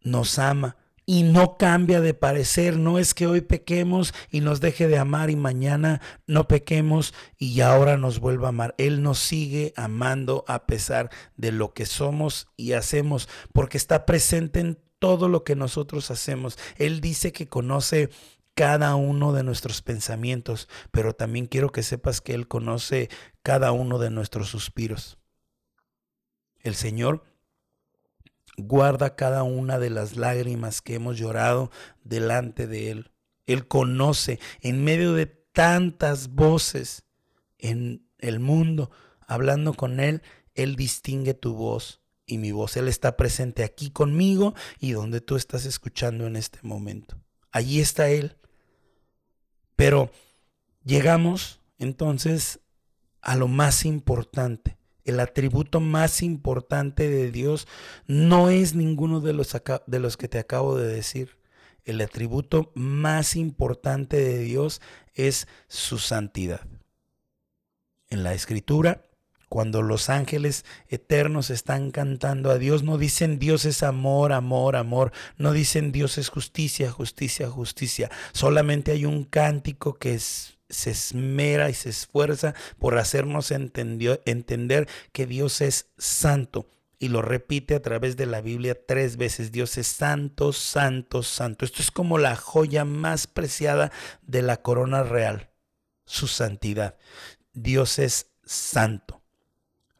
nos 0.00 0.40
ama 0.40 0.76
y 1.08 1.22
no 1.22 1.56
cambia 1.56 2.00
de 2.00 2.12
parecer. 2.12 2.76
No 2.76 2.98
es 2.98 3.14
que 3.14 3.28
hoy 3.28 3.42
pequemos 3.42 4.12
y 4.28 4.40
nos 4.40 4.60
deje 4.60 4.88
de 4.88 4.98
amar 4.98 5.30
y 5.30 5.36
mañana 5.36 6.00
no 6.26 6.48
pequemos 6.48 7.14
y 7.38 7.60
ahora 7.60 7.96
nos 7.96 8.18
vuelva 8.18 8.48
a 8.48 8.50
amar. 8.50 8.74
Él 8.76 9.04
nos 9.04 9.20
sigue 9.20 9.72
amando 9.76 10.44
a 10.48 10.66
pesar 10.66 11.10
de 11.36 11.52
lo 11.52 11.74
que 11.74 11.86
somos 11.86 12.48
y 12.56 12.72
hacemos, 12.72 13.28
porque 13.52 13.76
está 13.78 14.04
presente 14.04 14.58
en 14.58 14.85
todo 15.06 15.28
lo 15.28 15.44
que 15.44 15.54
nosotros 15.54 16.10
hacemos. 16.10 16.58
Él 16.78 17.00
dice 17.00 17.30
que 17.30 17.46
conoce 17.46 18.10
cada 18.54 18.96
uno 18.96 19.32
de 19.32 19.44
nuestros 19.44 19.80
pensamientos, 19.80 20.68
pero 20.90 21.14
también 21.14 21.46
quiero 21.46 21.70
que 21.70 21.84
sepas 21.84 22.20
que 22.20 22.34
Él 22.34 22.48
conoce 22.48 23.08
cada 23.44 23.70
uno 23.70 24.00
de 24.00 24.10
nuestros 24.10 24.48
suspiros. 24.48 25.16
El 26.58 26.74
Señor 26.74 27.22
guarda 28.56 29.14
cada 29.14 29.44
una 29.44 29.78
de 29.78 29.90
las 29.90 30.16
lágrimas 30.16 30.82
que 30.82 30.96
hemos 30.96 31.16
llorado 31.16 31.70
delante 32.02 32.66
de 32.66 32.90
Él. 32.90 33.12
Él 33.46 33.68
conoce 33.68 34.40
en 34.60 34.82
medio 34.82 35.12
de 35.12 35.26
tantas 35.26 36.30
voces 36.30 37.04
en 37.58 38.08
el 38.18 38.40
mundo, 38.40 38.90
hablando 39.20 39.72
con 39.72 40.00
Él, 40.00 40.20
Él 40.56 40.74
distingue 40.74 41.32
tu 41.32 41.54
voz 41.54 42.02
y 42.26 42.38
mi 42.38 42.52
voz. 42.52 42.76
Él 42.76 42.88
está 42.88 43.16
presente 43.16 43.64
aquí 43.64 43.90
conmigo 43.90 44.54
y 44.78 44.92
donde 44.92 45.20
tú 45.20 45.36
estás 45.36 45.64
escuchando 45.64 46.26
en 46.26 46.36
este 46.36 46.58
momento. 46.62 47.16
Allí 47.52 47.80
está 47.80 48.10
Él. 48.10 48.36
Pero 49.76 50.10
llegamos 50.84 51.60
entonces 51.78 52.60
a 53.20 53.36
lo 53.36 53.48
más 53.48 53.84
importante. 53.84 54.76
El 55.04 55.20
atributo 55.20 55.78
más 55.80 56.22
importante 56.22 57.08
de 57.08 57.30
Dios 57.30 57.68
no 58.06 58.50
es 58.50 58.74
ninguno 58.74 59.20
de 59.20 59.32
los, 59.32 59.56
de 59.86 59.98
los 60.00 60.16
que 60.16 60.28
te 60.28 60.38
acabo 60.38 60.76
de 60.76 60.88
decir. 60.88 61.38
El 61.84 62.00
atributo 62.00 62.72
más 62.74 63.36
importante 63.36 64.16
de 64.16 64.38
Dios 64.38 64.80
es 65.14 65.46
su 65.68 65.98
santidad. 65.98 66.66
En 68.08 68.24
la 68.24 68.34
escritura 68.34 69.05
cuando 69.56 69.80
los 69.80 70.10
ángeles 70.10 70.66
eternos 70.86 71.48
están 71.48 71.90
cantando 71.90 72.50
a 72.50 72.58
Dios, 72.58 72.82
no 72.82 72.98
dicen 72.98 73.38
Dios 73.38 73.64
es 73.64 73.82
amor, 73.82 74.34
amor, 74.34 74.76
amor, 74.76 75.12
no 75.38 75.52
dicen 75.52 75.92
Dios 75.92 76.18
es 76.18 76.28
justicia, 76.28 76.90
justicia, 76.90 77.48
justicia. 77.48 78.10
Solamente 78.34 78.92
hay 78.92 79.06
un 79.06 79.24
cántico 79.24 79.94
que 79.94 80.18
se 80.18 80.90
esmera 80.90 81.70
y 81.70 81.72
se 81.72 81.88
esfuerza 81.88 82.54
por 82.78 82.98
hacernos 82.98 83.50
entender 83.50 84.88
que 85.12 85.24
Dios 85.24 85.62
es 85.62 85.86
santo. 85.96 86.68
Y 86.98 87.08
lo 87.08 87.22
repite 87.22 87.76
a 87.76 87.80
través 87.80 88.18
de 88.18 88.26
la 88.26 88.42
Biblia 88.42 88.76
tres 88.86 89.16
veces. 89.16 89.52
Dios 89.52 89.78
es 89.78 89.86
santo, 89.86 90.52
santo, 90.52 91.22
santo. 91.22 91.64
Esto 91.64 91.80
es 91.80 91.90
como 91.90 92.18
la 92.18 92.36
joya 92.36 92.84
más 92.84 93.26
preciada 93.26 93.90
de 94.20 94.42
la 94.42 94.58
corona 94.58 95.02
real, 95.02 95.48
su 96.04 96.26
santidad. 96.26 96.98
Dios 97.54 97.98
es 97.98 98.32
santo. 98.44 99.22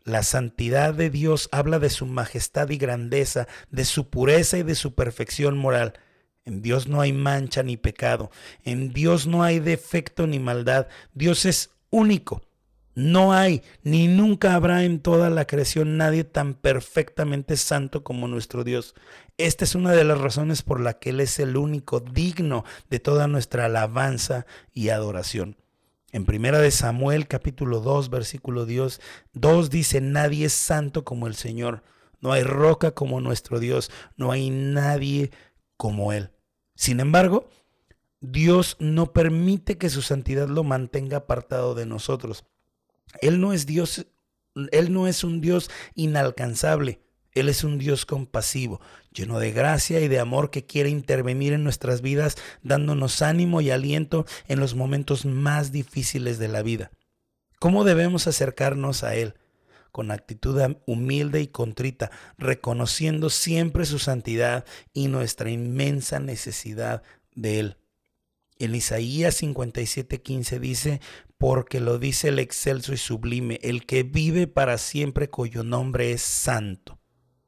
La 0.07 0.22
santidad 0.22 0.94
de 0.94 1.11
Dios 1.11 1.48
habla 1.50 1.80
de 1.80 1.90
su 1.90 2.07
majestad 2.07 2.70
y 2.70 2.76
grandeza, 2.78 3.48
de 3.72 3.84
su 3.84 4.09
pureza 4.09 4.57
y 4.57 4.62
de 4.62 4.76
su 4.76 4.94
perfección 4.94 5.59
moral. 5.59 5.94
En 6.44 6.62
Dios 6.62 6.86
no 6.86 7.00
hay 7.00 7.12
mancha 7.12 7.64
ni 7.64 7.76
pecado, 7.76 8.30
en 8.64 8.92
Dios 8.92 9.26
no 9.26 9.42
hay 9.42 9.59
defecto 9.59 10.28
ni 10.28 10.38
maldad, 10.38 10.86
Dios 11.12 11.44
es 11.44 11.70
único. 11.90 12.42
No 12.94 13.32
hay 13.32 13.62
ni 13.82 14.07
nunca 14.07 14.54
habrá 14.54 14.84
en 14.84 15.00
toda 15.00 15.28
la 15.28 15.48
creación 15.48 15.96
nadie 15.96 16.22
tan 16.22 16.54
perfectamente 16.54 17.57
santo 17.57 18.04
como 18.04 18.28
nuestro 18.28 18.62
Dios. 18.62 18.94
Esta 19.38 19.64
es 19.64 19.74
una 19.74 19.90
de 19.90 20.04
las 20.04 20.18
razones 20.18 20.62
por 20.62 20.78
la 20.78 21.00
que 21.00 21.11
Él 21.11 21.18
es 21.18 21.40
el 21.40 21.57
único 21.57 21.98
digno 21.98 22.64
de 22.88 23.00
toda 23.00 23.26
nuestra 23.26 23.64
alabanza 23.64 24.46
y 24.72 24.90
adoración. 24.90 25.57
En 26.16 26.24
primera 26.24 26.60
de 26.60 26.70
Samuel 26.70 27.28
capítulo 27.28 27.80
2 27.80 28.08
versículo 28.08 28.64
2, 28.64 29.02
2 29.34 29.68
dice, 29.68 30.00
nadie 30.00 30.46
es 30.46 30.54
santo 30.54 31.04
como 31.04 31.26
el 31.26 31.34
Señor, 31.34 31.82
no 32.22 32.32
hay 32.32 32.42
roca 32.42 32.92
como 32.92 33.20
nuestro 33.20 33.60
Dios, 33.60 33.90
no 34.16 34.32
hay 34.32 34.48
nadie 34.48 35.30
como 35.76 36.14
Él. 36.14 36.30
Sin 36.74 37.00
embargo, 37.00 37.50
Dios 38.22 38.78
no 38.80 39.12
permite 39.12 39.76
que 39.76 39.90
su 39.90 40.00
santidad 40.00 40.48
lo 40.48 40.64
mantenga 40.64 41.18
apartado 41.18 41.74
de 41.74 41.84
nosotros. 41.84 42.46
Él 43.20 43.38
no 43.38 43.52
es 43.52 43.66
Dios, 43.66 44.06
Él 44.72 44.94
no 44.94 45.08
es 45.08 45.22
un 45.22 45.42
Dios 45.42 45.70
inalcanzable. 45.94 47.02
Él 47.37 47.51
es 47.51 47.64
un 47.64 47.76
Dios 47.76 48.07
compasivo, 48.07 48.80
lleno 49.12 49.39
de 49.39 49.53
gracia 49.53 50.01
y 50.01 50.09
de 50.09 50.18
amor 50.18 50.51
que 50.51 50.64
quiere 50.64 50.89
intervenir 50.89 51.53
en 51.53 51.64
nuestras 51.64 52.01
vidas, 52.01 52.37
dándonos 52.62 53.20
ánimo 53.20 53.61
y 53.61 53.70
aliento 53.70 54.24
en 54.49 54.59
los 54.59 54.74
momentos 54.74 55.26
más 55.26 55.70
difíciles 55.70 56.39
de 56.39 56.49
la 56.49 56.62
vida. 56.62 56.91
¿Cómo 57.59 57.84
debemos 57.84 58.26
acercarnos 58.26 59.05
a 59.05 59.16
Él? 59.16 59.34
Con 59.93 60.11
actitud 60.11 60.59
humilde 60.87 61.43
y 61.43 61.47
contrita, 61.47 62.11
reconociendo 62.39 63.28
siempre 63.28 63.84
su 63.84 63.99
santidad 63.99 64.64
y 64.95 65.09
nuestra 65.09 65.51
inmensa 65.51 66.20
necesidad 66.20 67.03
de 67.34 67.61
Él. 67.61 67.76
En 68.59 68.74
Isaías 68.74 69.43
57:15 69.43 70.59
dice, 70.59 71.01
porque 71.37 71.80
lo 71.80 71.99
dice 71.99 72.28
el 72.28 72.39
excelso 72.39 72.95
y 72.95 72.97
sublime, 72.97 73.61
el 73.62 73.84
que 73.84 74.05
vive 74.05 74.47
para 74.47 74.78
siempre 74.78 75.28
cuyo 75.28 75.62
nombre 75.64 76.12
es 76.12 76.22
santo. 76.22 76.99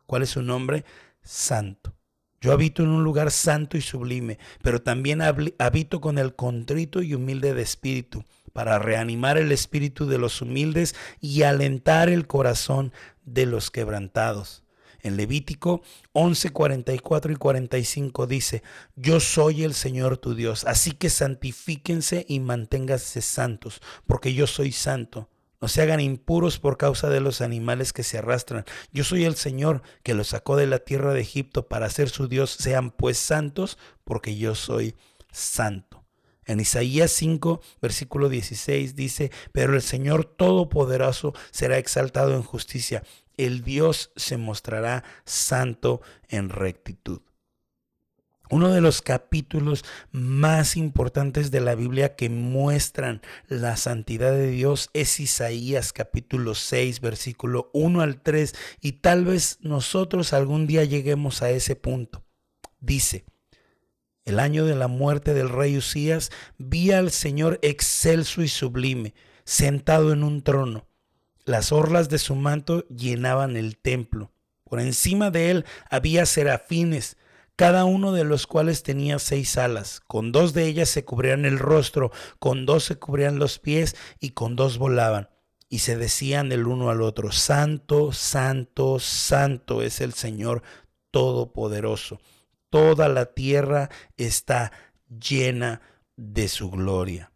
¿Cuál 0.09 0.22
es 0.22 0.30
su 0.30 0.42
nombre? 0.42 0.86
Santo. 1.20 1.94
Yo 2.40 2.52
habito 2.52 2.82
en 2.82 2.88
un 2.88 3.04
lugar 3.04 3.30
santo 3.30 3.76
y 3.76 3.82
sublime, 3.82 4.38
pero 4.62 4.80
también 4.80 5.20
habito 5.20 6.00
con 6.00 6.16
el 6.16 6.34
contrito 6.34 7.02
y 7.02 7.12
humilde 7.12 7.52
de 7.52 7.61
espíritu, 7.61 8.24
para 8.54 8.78
reanimar 8.78 9.36
el 9.36 9.52
espíritu 9.52 10.06
de 10.06 10.16
los 10.16 10.40
humildes 10.40 10.94
y 11.20 11.42
alentar 11.42 12.09
el 12.09 12.26
corazón 12.26 12.94
de 13.26 13.44
los 13.44 13.70
quebrantados. 13.70 14.64
En 15.02 15.18
Levítico 15.18 15.82
11, 16.12 16.52
44 16.52 17.32
y 17.32 17.36
45 17.36 18.26
dice, 18.26 18.62
Yo 18.96 19.20
soy 19.20 19.62
el 19.62 19.74
Señor 19.74 20.16
tu 20.16 20.34
Dios, 20.34 20.64
así 20.64 20.92
que 20.92 21.11
santifíquense 21.11 22.24
y 22.26 22.40
manténganse 22.40 23.20
santos, 23.20 23.82
porque 24.06 24.32
yo 24.32 24.46
soy 24.46 24.72
santo 24.72 25.28
no 25.61 25.68
se 25.68 25.82
hagan 25.82 26.00
impuros 26.00 26.59
por 26.59 26.76
causa 26.76 27.09
de 27.09 27.20
los 27.20 27.40
animales 27.40 27.92
que 27.92 28.04
se 28.04 28.18
arrastran. 28.18 28.64
Yo 28.92 29.04
soy 29.04 29.24
el 29.24 29.34
Señor 29.34 29.82
que 30.02 30.14
los 30.14 30.28
sacó 30.28 30.56
de 30.56 30.66
la 30.66 30.78
tierra 30.78 31.12
de 31.12 31.20
Egipto 31.20 31.66
para 31.68 31.90
ser 31.90 32.09
su 32.11 32.28
Dios. 32.28 32.50
Sean 32.50 32.90
pues 32.90 33.18
santos, 33.18 33.78
porque 34.04 34.36
yo 34.36 34.54
soy 34.54 34.94
santo. 35.32 36.04
En 36.46 36.61
Isaías 36.61 37.11
5, 37.11 37.61
versículo 37.82 38.28
16 38.28 38.96
dice, 38.96 39.30
pero 39.52 39.74
el 39.74 39.82
Señor 39.82 40.24
Todopoderoso 40.24 41.34
será 41.50 41.76
exaltado 41.76 42.34
en 42.34 42.42
justicia. 42.42 43.02
El 43.36 43.62
Dios 43.62 44.12
se 44.16 44.38
mostrará 44.38 45.04
santo 45.24 46.00
en 46.28 46.48
rectitud. 46.48 47.20
Uno 48.51 48.70
de 48.70 48.80
los 48.80 49.03
capítulos 49.03 49.84
más 50.11 50.78
importantes 50.78 51.51
de 51.51 51.61
la 51.61 51.74
Biblia 51.74 52.16
que 52.16 52.30
muestran 52.30 53.20
la 53.46 53.76
santidad 53.76 54.32
de 54.32 54.51
Dios 54.51 54.88
es 54.94 55.20
Isaías 55.20 55.92
capítulo 55.92 56.55
6 56.55 57.01
versículo 57.01 57.68
1 57.74 58.01
al 58.01 58.22
3 58.22 58.55
y 58.80 58.92
tal 58.92 59.26
vez 59.26 59.59
nosotros 59.61 60.32
algún 60.32 60.66
día 60.66 60.84
lleguemos 60.84 61.42
a 61.42 61.51
ese 61.51 61.76
punto. 61.76 62.24
Dice, 62.80 63.26
el 64.24 64.40
año 64.40 64.64
de 64.64 64.76
la 64.76 64.88
muerte 64.88 65.34
del 65.34 65.51
rey 65.51 65.76
Usías 65.76 66.30
vi 66.57 66.92
al 66.92 67.11
Señor 67.11 67.59
excelso 67.61 68.42
y 68.42 68.49
sublime, 68.49 69.14
sentado 69.44 70.12
en 70.12 70.22
un 70.22 70.42
trono. 70.42 70.86
Las 71.44 71.70
orlas 71.70 72.09
de 72.09 72.18
su 72.18 72.34
manto 72.34 72.86
llenaban 72.88 73.57
el 73.57 73.76
templo. 73.76 74.32
Por 74.64 74.80
encima 74.80 75.30
de 75.30 75.51
él 75.51 75.64
había 75.90 76.24
serafines 76.24 77.16
cada 77.59 77.84
uno 77.86 78.12
de 78.12 78.22
los 78.22 78.46
cuales 78.46 78.84
tenía 78.84 79.18
seis 79.18 79.59
alas. 79.59 80.00
Con 80.06 80.30
dos 80.30 80.54
de 80.54 80.66
ellas 80.66 80.88
se 80.88 81.04
cubrían 81.04 81.44
el 81.44 81.59
rostro, 81.59 82.12
con 82.38 82.66
dos 82.66 82.84
se 82.84 83.00
cubrían 83.00 83.40
los 83.40 83.59
pies 83.59 83.96
y 84.20 84.30
con 84.30 84.54
dos 84.54 84.78
volaban. 84.78 85.28
Y 85.68 85.80
se 85.80 85.96
decían 85.96 86.52
el 86.52 86.68
uno 86.68 86.88
al 86.88 87.02
otro, 87.02 87.32
Santo, 87.32 88.12
Santo, 88.12 89.00
Santo 89.00 89.82
es 89.82 90.00
el 90.00 90.12
Señor 90.12 90.62
Todopoderoso. 91.11 92.20
Toda 92.70 93.09
la 93.09 93.34
tierra 93.34 93.90
está 94.16 94.70
llena 95.09 95.80
de 96.14 96.46
su 96.46 96.70
gloria. 96.70 97.32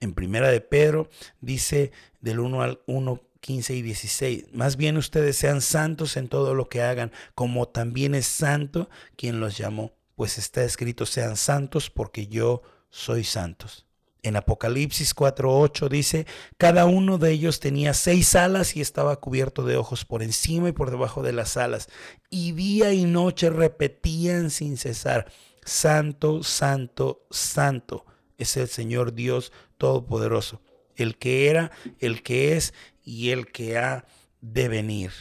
En 0.00 0.14
primera 0.14 0.48
de 0.48 0.62
Pedro 0.62 1.10
dice 1.42 1.92
del 2.22 2.40
1 2.40 2.62
al 2.62 2.80
1 2.86 3.25
15 3.46 3.74
y 3.74 3.82
16. 3.82 4.44
Más 4.52 4.76
bien 4.76 4.96
ustedes 4.96 5.36
sean 5.36 5.60
santos 5.60 6.16
en 6.16 6.26
todo 6.26 6.52
lo 6.54 6.68
que 6.68 6.82
hagan, 6.82 7.12
como 7.36 7.68
también 7.68 8.16
es 8.16 8.26
santo 8.26 8.90
quien 9.16 9.38
los 9.38 9.56
llamó, 9.56 9.92
pues 10.16 10.36
está 10.36 10.64
escrito 10.64 11.06
sean 11.06 11.36
santos 11.36 11.88
porque 11.88 12.26
yo 12.26 12.62
soy 12.90 13.22
santos. 13.22 13.86
En 14.24 14.34
Apocalipsis 14.34 15.14
4:8 15.14 15.88
dice, 15.88 16.26
cada 16.58 16.86
uno 16.86 17.18
de 17.18 17.30
ellos 17.30 17.60
tenía 17.60 17.94
seis 17.94 18.34
alas 18.34 18.74
y 18.74 18.80
estaba 18.80 19.20
cubierto 19.20 19.62
de 19.64 19.76
ojos 19.76 20.04
por 20.04 20.24
encima 20.24 20.70
y 20.70 20.72
por 20.72 20.90
debajo 20.90 21.22
de 21.22 21.32
las 21.32 21.56
alas, 21.56 21.88
y 22.28 22.50
día 22.50 22.92
y 22.92 23.04
noche 23.04 23.48
repetían 23.48 24.50
sin 24.50 24.76
cesar, 24.76 25.30
Santo, 25.64 26.42
Santo, 26.42 27.24
Santo 27.30 28.06
es 28.38 28.56
el 28.56 28.66
Señor 28.66 29.14
Dios 29.14 29.52
Todopoderoso, 29.78 30.62
el 30.96 31.16
que 31.16 31.48
era, 31.48 31.70
el 32.00 32.24
que 32.24 32.56
es 32.56 32.74
y 33.06 33.30
el 33.30 33.46
que 33.46 33.78
ha 33.78 34.04
de 34.42 34.68
venir. 34.68 35.12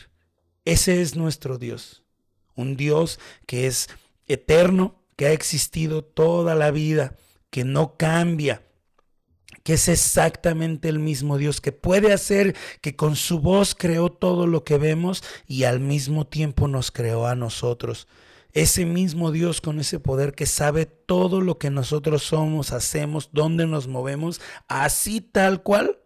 Ese 0.66 1.02
es 1.02 1.16
nuestro 1.16 1.58
Dios, 1.58 2.04
un 2.56 2.76
Dios 2.76 3.20
que 3.46 3.68
es 3.68 3.88
eterno, 4.26 5.02
que 5.16 5.28
ha 5.28 5.32
existido 5.32 6.04
toda 6.04 6.56
la 6.56 6.72
vida, 6.72 7.16
que 7.50 7.64
no 7.64 7.96
cambia, 7.96 8.64
que 9.64 9.74
es 9.74 9.88
exactamente 9.88 10.90
el 10.90 11.00
mismo 11.00 11.38
Dios, 11.38 11.62
que 11.62 11.72
puede 11.72 12.12
hacer 12.12 12.56
que 12.82 12.96
con 12.96 13.16
su 13.16 13.40
voz 13.40 13.76
creó 13.76 14.12
todo 14.12 14.48
lo 14.48 14.64
que 14.64 14.78
vemos 14.78 15.24
y 15.48 15.64
al 15.64 15.80
mismo 15.80 16.28
tiempo 16.28 16.68
nos 16.68 16.92
creó 16.92 17.28
a 17.28 17.36
nosotros. 17.36 18.08
Ese 18.52 18.86
mismo 18.86 19.32
Dios 19.32 19.62
con 19.62 19.80
ese 19.80 20.00
poder 20.00 20.34
que 20.34 20.46
sabe 20.46 20.86
todo 20.86 21.42
lo 21.42 21.60
que 21.60 21.70
nosotros 21.70 22.24
somos, 22.24 22.72
hacemos, 22.72 23.30
dónde 23.32 23.68
nos 23.68 23.88
movemos, 23.88 24.42
así 24.68 25.22
tal 25.22 25.62
cual 25.62 26.00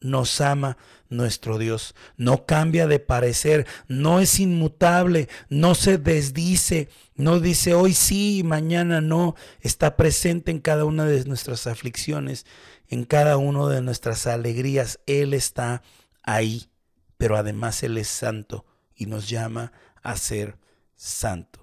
nos 0.00 0.40
ama 0.40 0.76
nuestro 1.12 1.58
Dios. 1.58 1.94
No 2.16 2.46
cambia 2.46 2.86
de 2.86 2.98
parecer, 2.98 3.66
no 3.86 4.20
es 4.20 4.40
inmutable, 4.40 5.28
no 5.48 5.74
se 5.74 5.98
desdice, 5.98 6.88
no 7.14 7.38
dice 7.38 7.74
hoy 7.74 7.92
sí, 7.94 8.42
mañana 8.44 9.00
no. 9.00 9.36
Está 9.60 9.96
presente 9.96 10.50
en 10.50 10.58
cada 10.58 10.84
una 10.84 11.04
de 11.04 11.24
nuestras 11.24 11.66
aflicciones, 11.66 12.46
en 12.88 13.04
cada 13.04 13.36
una 13.36 13.68
de 13.68 13.82
nuestras 13.82 14.26
alegrías. 14.26 14.98
Él 15.06 15.34
está 15.34 15.82
ahí, 16.22 16.68
pero 17.16 17.36
además 17.36 17.82
Él 17.82 17.98
es 17.98 18.08
santo 18.08 18.64
y 18.96 19.06
nos 19.06 19.28
llama 19.28 19.72
a 20.02 20.16
ser 20.16 20.56
santo. 20.96 21.60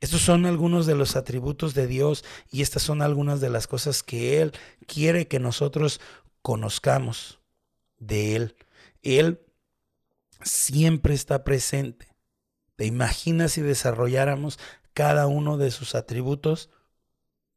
Estos 0.00 0.22
son 0.22 0.46
algunos 0.46 0.86
de 0.86 0.96
los 0.96 1.14
atributos 1.14 1.74
de 1.74 1.86
Dios 1.86 2.24
y 2.50 2.62
estas 2.62 2.82
son 2.82 3.02
algunas 3.02 3.40
de 3.40 3.50
las 3.50 3.68
cosas 3.68 4.02
que 4.02 4.42
Él 4.42 4.52
quiere 4.88 5.28
que 5.28 5.38
nosotros 5.38 6.00
conozcamos 6.42 7.38
de 7.98 8.34
Él. 8.34 8.56
Él 9.02 9.40
siempre 10.42 11.14
está 11.14 11.44
presente. 11.44 12.14
¿Te 12.76 12.86
imaginas 12.86 13.52
si 13.52 13.60
desarrolláramos 13.60 14.58
cada 14.94 15.26
uno 15.26 15.58
de 15.58 15.70
sus 15.70 15.94
atributos? 15.94 16.70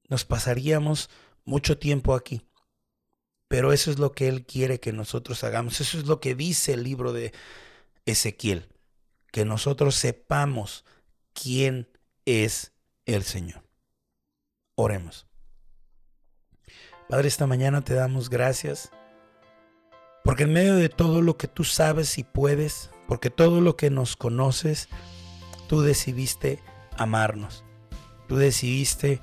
Nos 0.07 0.25
pasaríamos 0.25 1.09
mucho 1.43 1.77
tiempo 1.77 2.15
aquí. 2.15 2.45
Pero 3.47 3.73
eso 3.73 3.91
es 3.91 3.99
lo 3.99 4.11
que 4.11 4.27
Él 4.27 4.45
quiere 4.45 4.79
que 4.79 4.91
nosotros 4.91 5.43
hagamos. 5.43 5.79
Eso 5.81 5.97
es 5.97 6.05
lo 6.05 6.19
que 6.19 6.35
dice 6.35 6.73
el 6.73 6.83
libro 6.83 7.13
de 7.13 7.31
Ezequiel. 8.05 8.69
Que 9.31 9.45
nosotros 9.45 9.95
sepamos 9.95 10.85
quién 11.33 11.87
es 12.25 12.73
el 13.05 13.23
Señor. 13.23 13.63
Oremos. 14.75 15.27
Padre, 17.07 17.27
esta 17.27 17.45
mañana 17.45 17.81
te 17.81 17.93
damos 17.93 18.29
gracias 18.29 18.91
porque 20.26 20.43
en 20.43 20.53
medio 20.53 20.76
de 20.76 20.89
todo 20.89 21.21
lo 21.21 21.38
que 21.38 21.47
tú 21.47 21.63
sabes 21.63 22.17
y 22.17 22.23
puedes, 22.23 22.89
porque 23.07 23.30
todo 23.30 23.61
lo 23.61 23.78
que 23.78 23.91
nos 23.91 24.15
conoces, 24.15 24.89
tú 25.67 25.82
decidiste 25.82 26.59
amarnos. 26.97 27.63
Tú 28.28 28.38
decidiste 28.38 29.21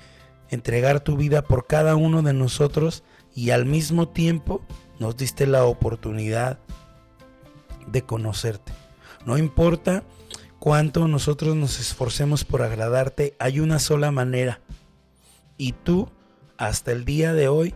entregar 0.49 1.01
tu 1.01 1.17
vida 1.17 1.41
por 1.41 1.67
cada 1.67 1.97
uno 1.97 2.21
de 2.21 2.31
nosotros 2.31 3.03
y 3.35 3.49
al 3.49 3.65
mismo 3.65 4.07
tiempo 4.07 4.65
nos 4.97 5.17
diste 5.17 5.45
la 5.45 5.65
oportunidad 5.65 6.59
de 7.85 8.03
conocerte. 8.03 8.71
No 9.25 9.37
importa 9.37 10.05
cuánto 10.57 11.09
nosotros 11.09 11.57
nos 11.57 11.81
esforcemos 11.81 12.45
por 12.45 12.61
agradarte, 12.61 13.35
hay 13.39 13.59
una 13.59 13.79
sola 13.79 14.11
manera. 14.11 14.61
Y 15.57 15.73
tú, 15.73 16.09
hasta 16.57 16.93
el 16.93 17.03
día 17.03 17.33
de 17.33 17.49
hoy, 17.49 17.75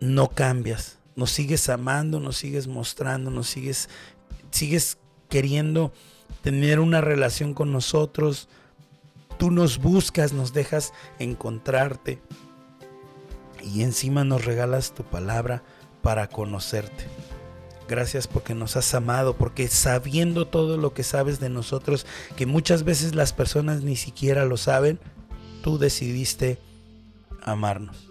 no 0.00 0.30
cambias 0.30 1.03
nos 1.16 1.30
sigues 1.30 1.68
amando, 1.68 2.20
nos 2.20 2.36
sigues 2.36 2.66
mostrando, 2.66 3.30
nos 3.30 3.48
sigues, 3.48 3.88
sigues 4.50 4.98
queriendo 5.28 5.92
tener 6.42 6.80
una 6.80 7.00
relación 7.00 7.54
con 7.54 7.72
nosotros. 7.72 8.48
Tú 9.38 9.50
nos 9.50 9.78
buscas, 9.78 10.32
nos 10.32 10.52
dejas 10.52 10.92
encontrarte 11.18 12.20
y 13.62 13.82
encima 13.82 14.24
nos 14.24 14.44
regalas 14.44 14.94
tu 14.94 15.04
palabra 15.04 15.62
para 16.02 16.28
conocerte. 16.28 17.06
Gracias 17.88 18.26
porque 18.26 18.54
nos 18.54 18.76
has 18.76 18.94
amado, 18.94 19.36
porque 19.36 19.68
sabiendo 19.68 20.46
todo 20.46 20.78
lo 20.78 20.94
que 20.94 21.02
sabes 21.02 21.38
de 21.38 21.50
nosotros, 21.50 22.06
que 22.34 22.46
muchas 22.46 22.82
veces 22.82 23.14
las 23.14 23.32
personas 23.32 23.82
ni 23.82 23.96
siquiera 23.96 24.46
lo 24.46 24.56
saben, 24.56 24.98
tú 25.62 25.78
decidiste 25.78 26.58
amarnos 27.42 28.03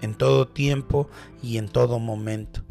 en 0.00 0.14
todo 0.14 0.48
tiempo 0.48 1.08
y 1.42 1.58
en 1.58 1.68
todo 1.68 1.98
momento. 1.98 2.62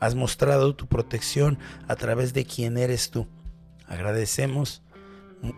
Has 0.00 0.14
mostrado 0.14 0.74
tu 0.74 0.86
protección 0.86 1.58
a 1.88 1.96
través 1.96 2.32
de 2.32 2.44
quien 2.44 2.78
eres 2.78 3.10
tú. 3.10 3.26
Agradecemos 3.86 4.82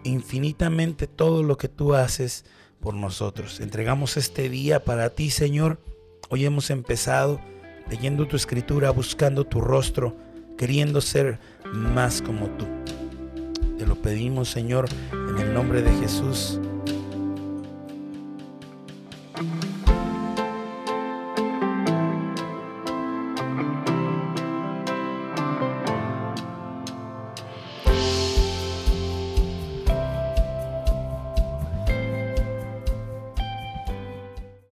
infinitamente 0.05 1.07
todo 1.07 1.43
lo 1.43 1.57
que 1.57 1.69
tú 1.69 1.95
haces 1.95 2.45
por 2.81 2.95
nosotros. 2.95 3.61
Entregamos 3.61 4.17
este 4.17 4.49
día 4.49 4.85
para 4.85 5.11
ti, 5.11 5.31
Señor. 5.31 5.81
Hoy 6.31 6.45
hemos 6.45 6.71
empezado 6.71 7.41
leyendo 7.89 8.27
tu 8.27 8.37
escritura, 8.37 8.91
buscando 8.91 9.45
tu 9.45 9.61
rostro, 9.61 10.17
queriendo 10.57 11.01
ser 11.01 11.39
más 11.73 12.23
como 12.23 12.47
tú. 12.51 12.67
Te 13.79 13.87
lo 13.87 13.97
pedimos, 13.97 14.49
Señor, 14.49 14.89
en 15.13 15.39
el 15.39 15.55
nombre 15.55 15.83
de 15.83 15.93
Jesús. 16.01 16.61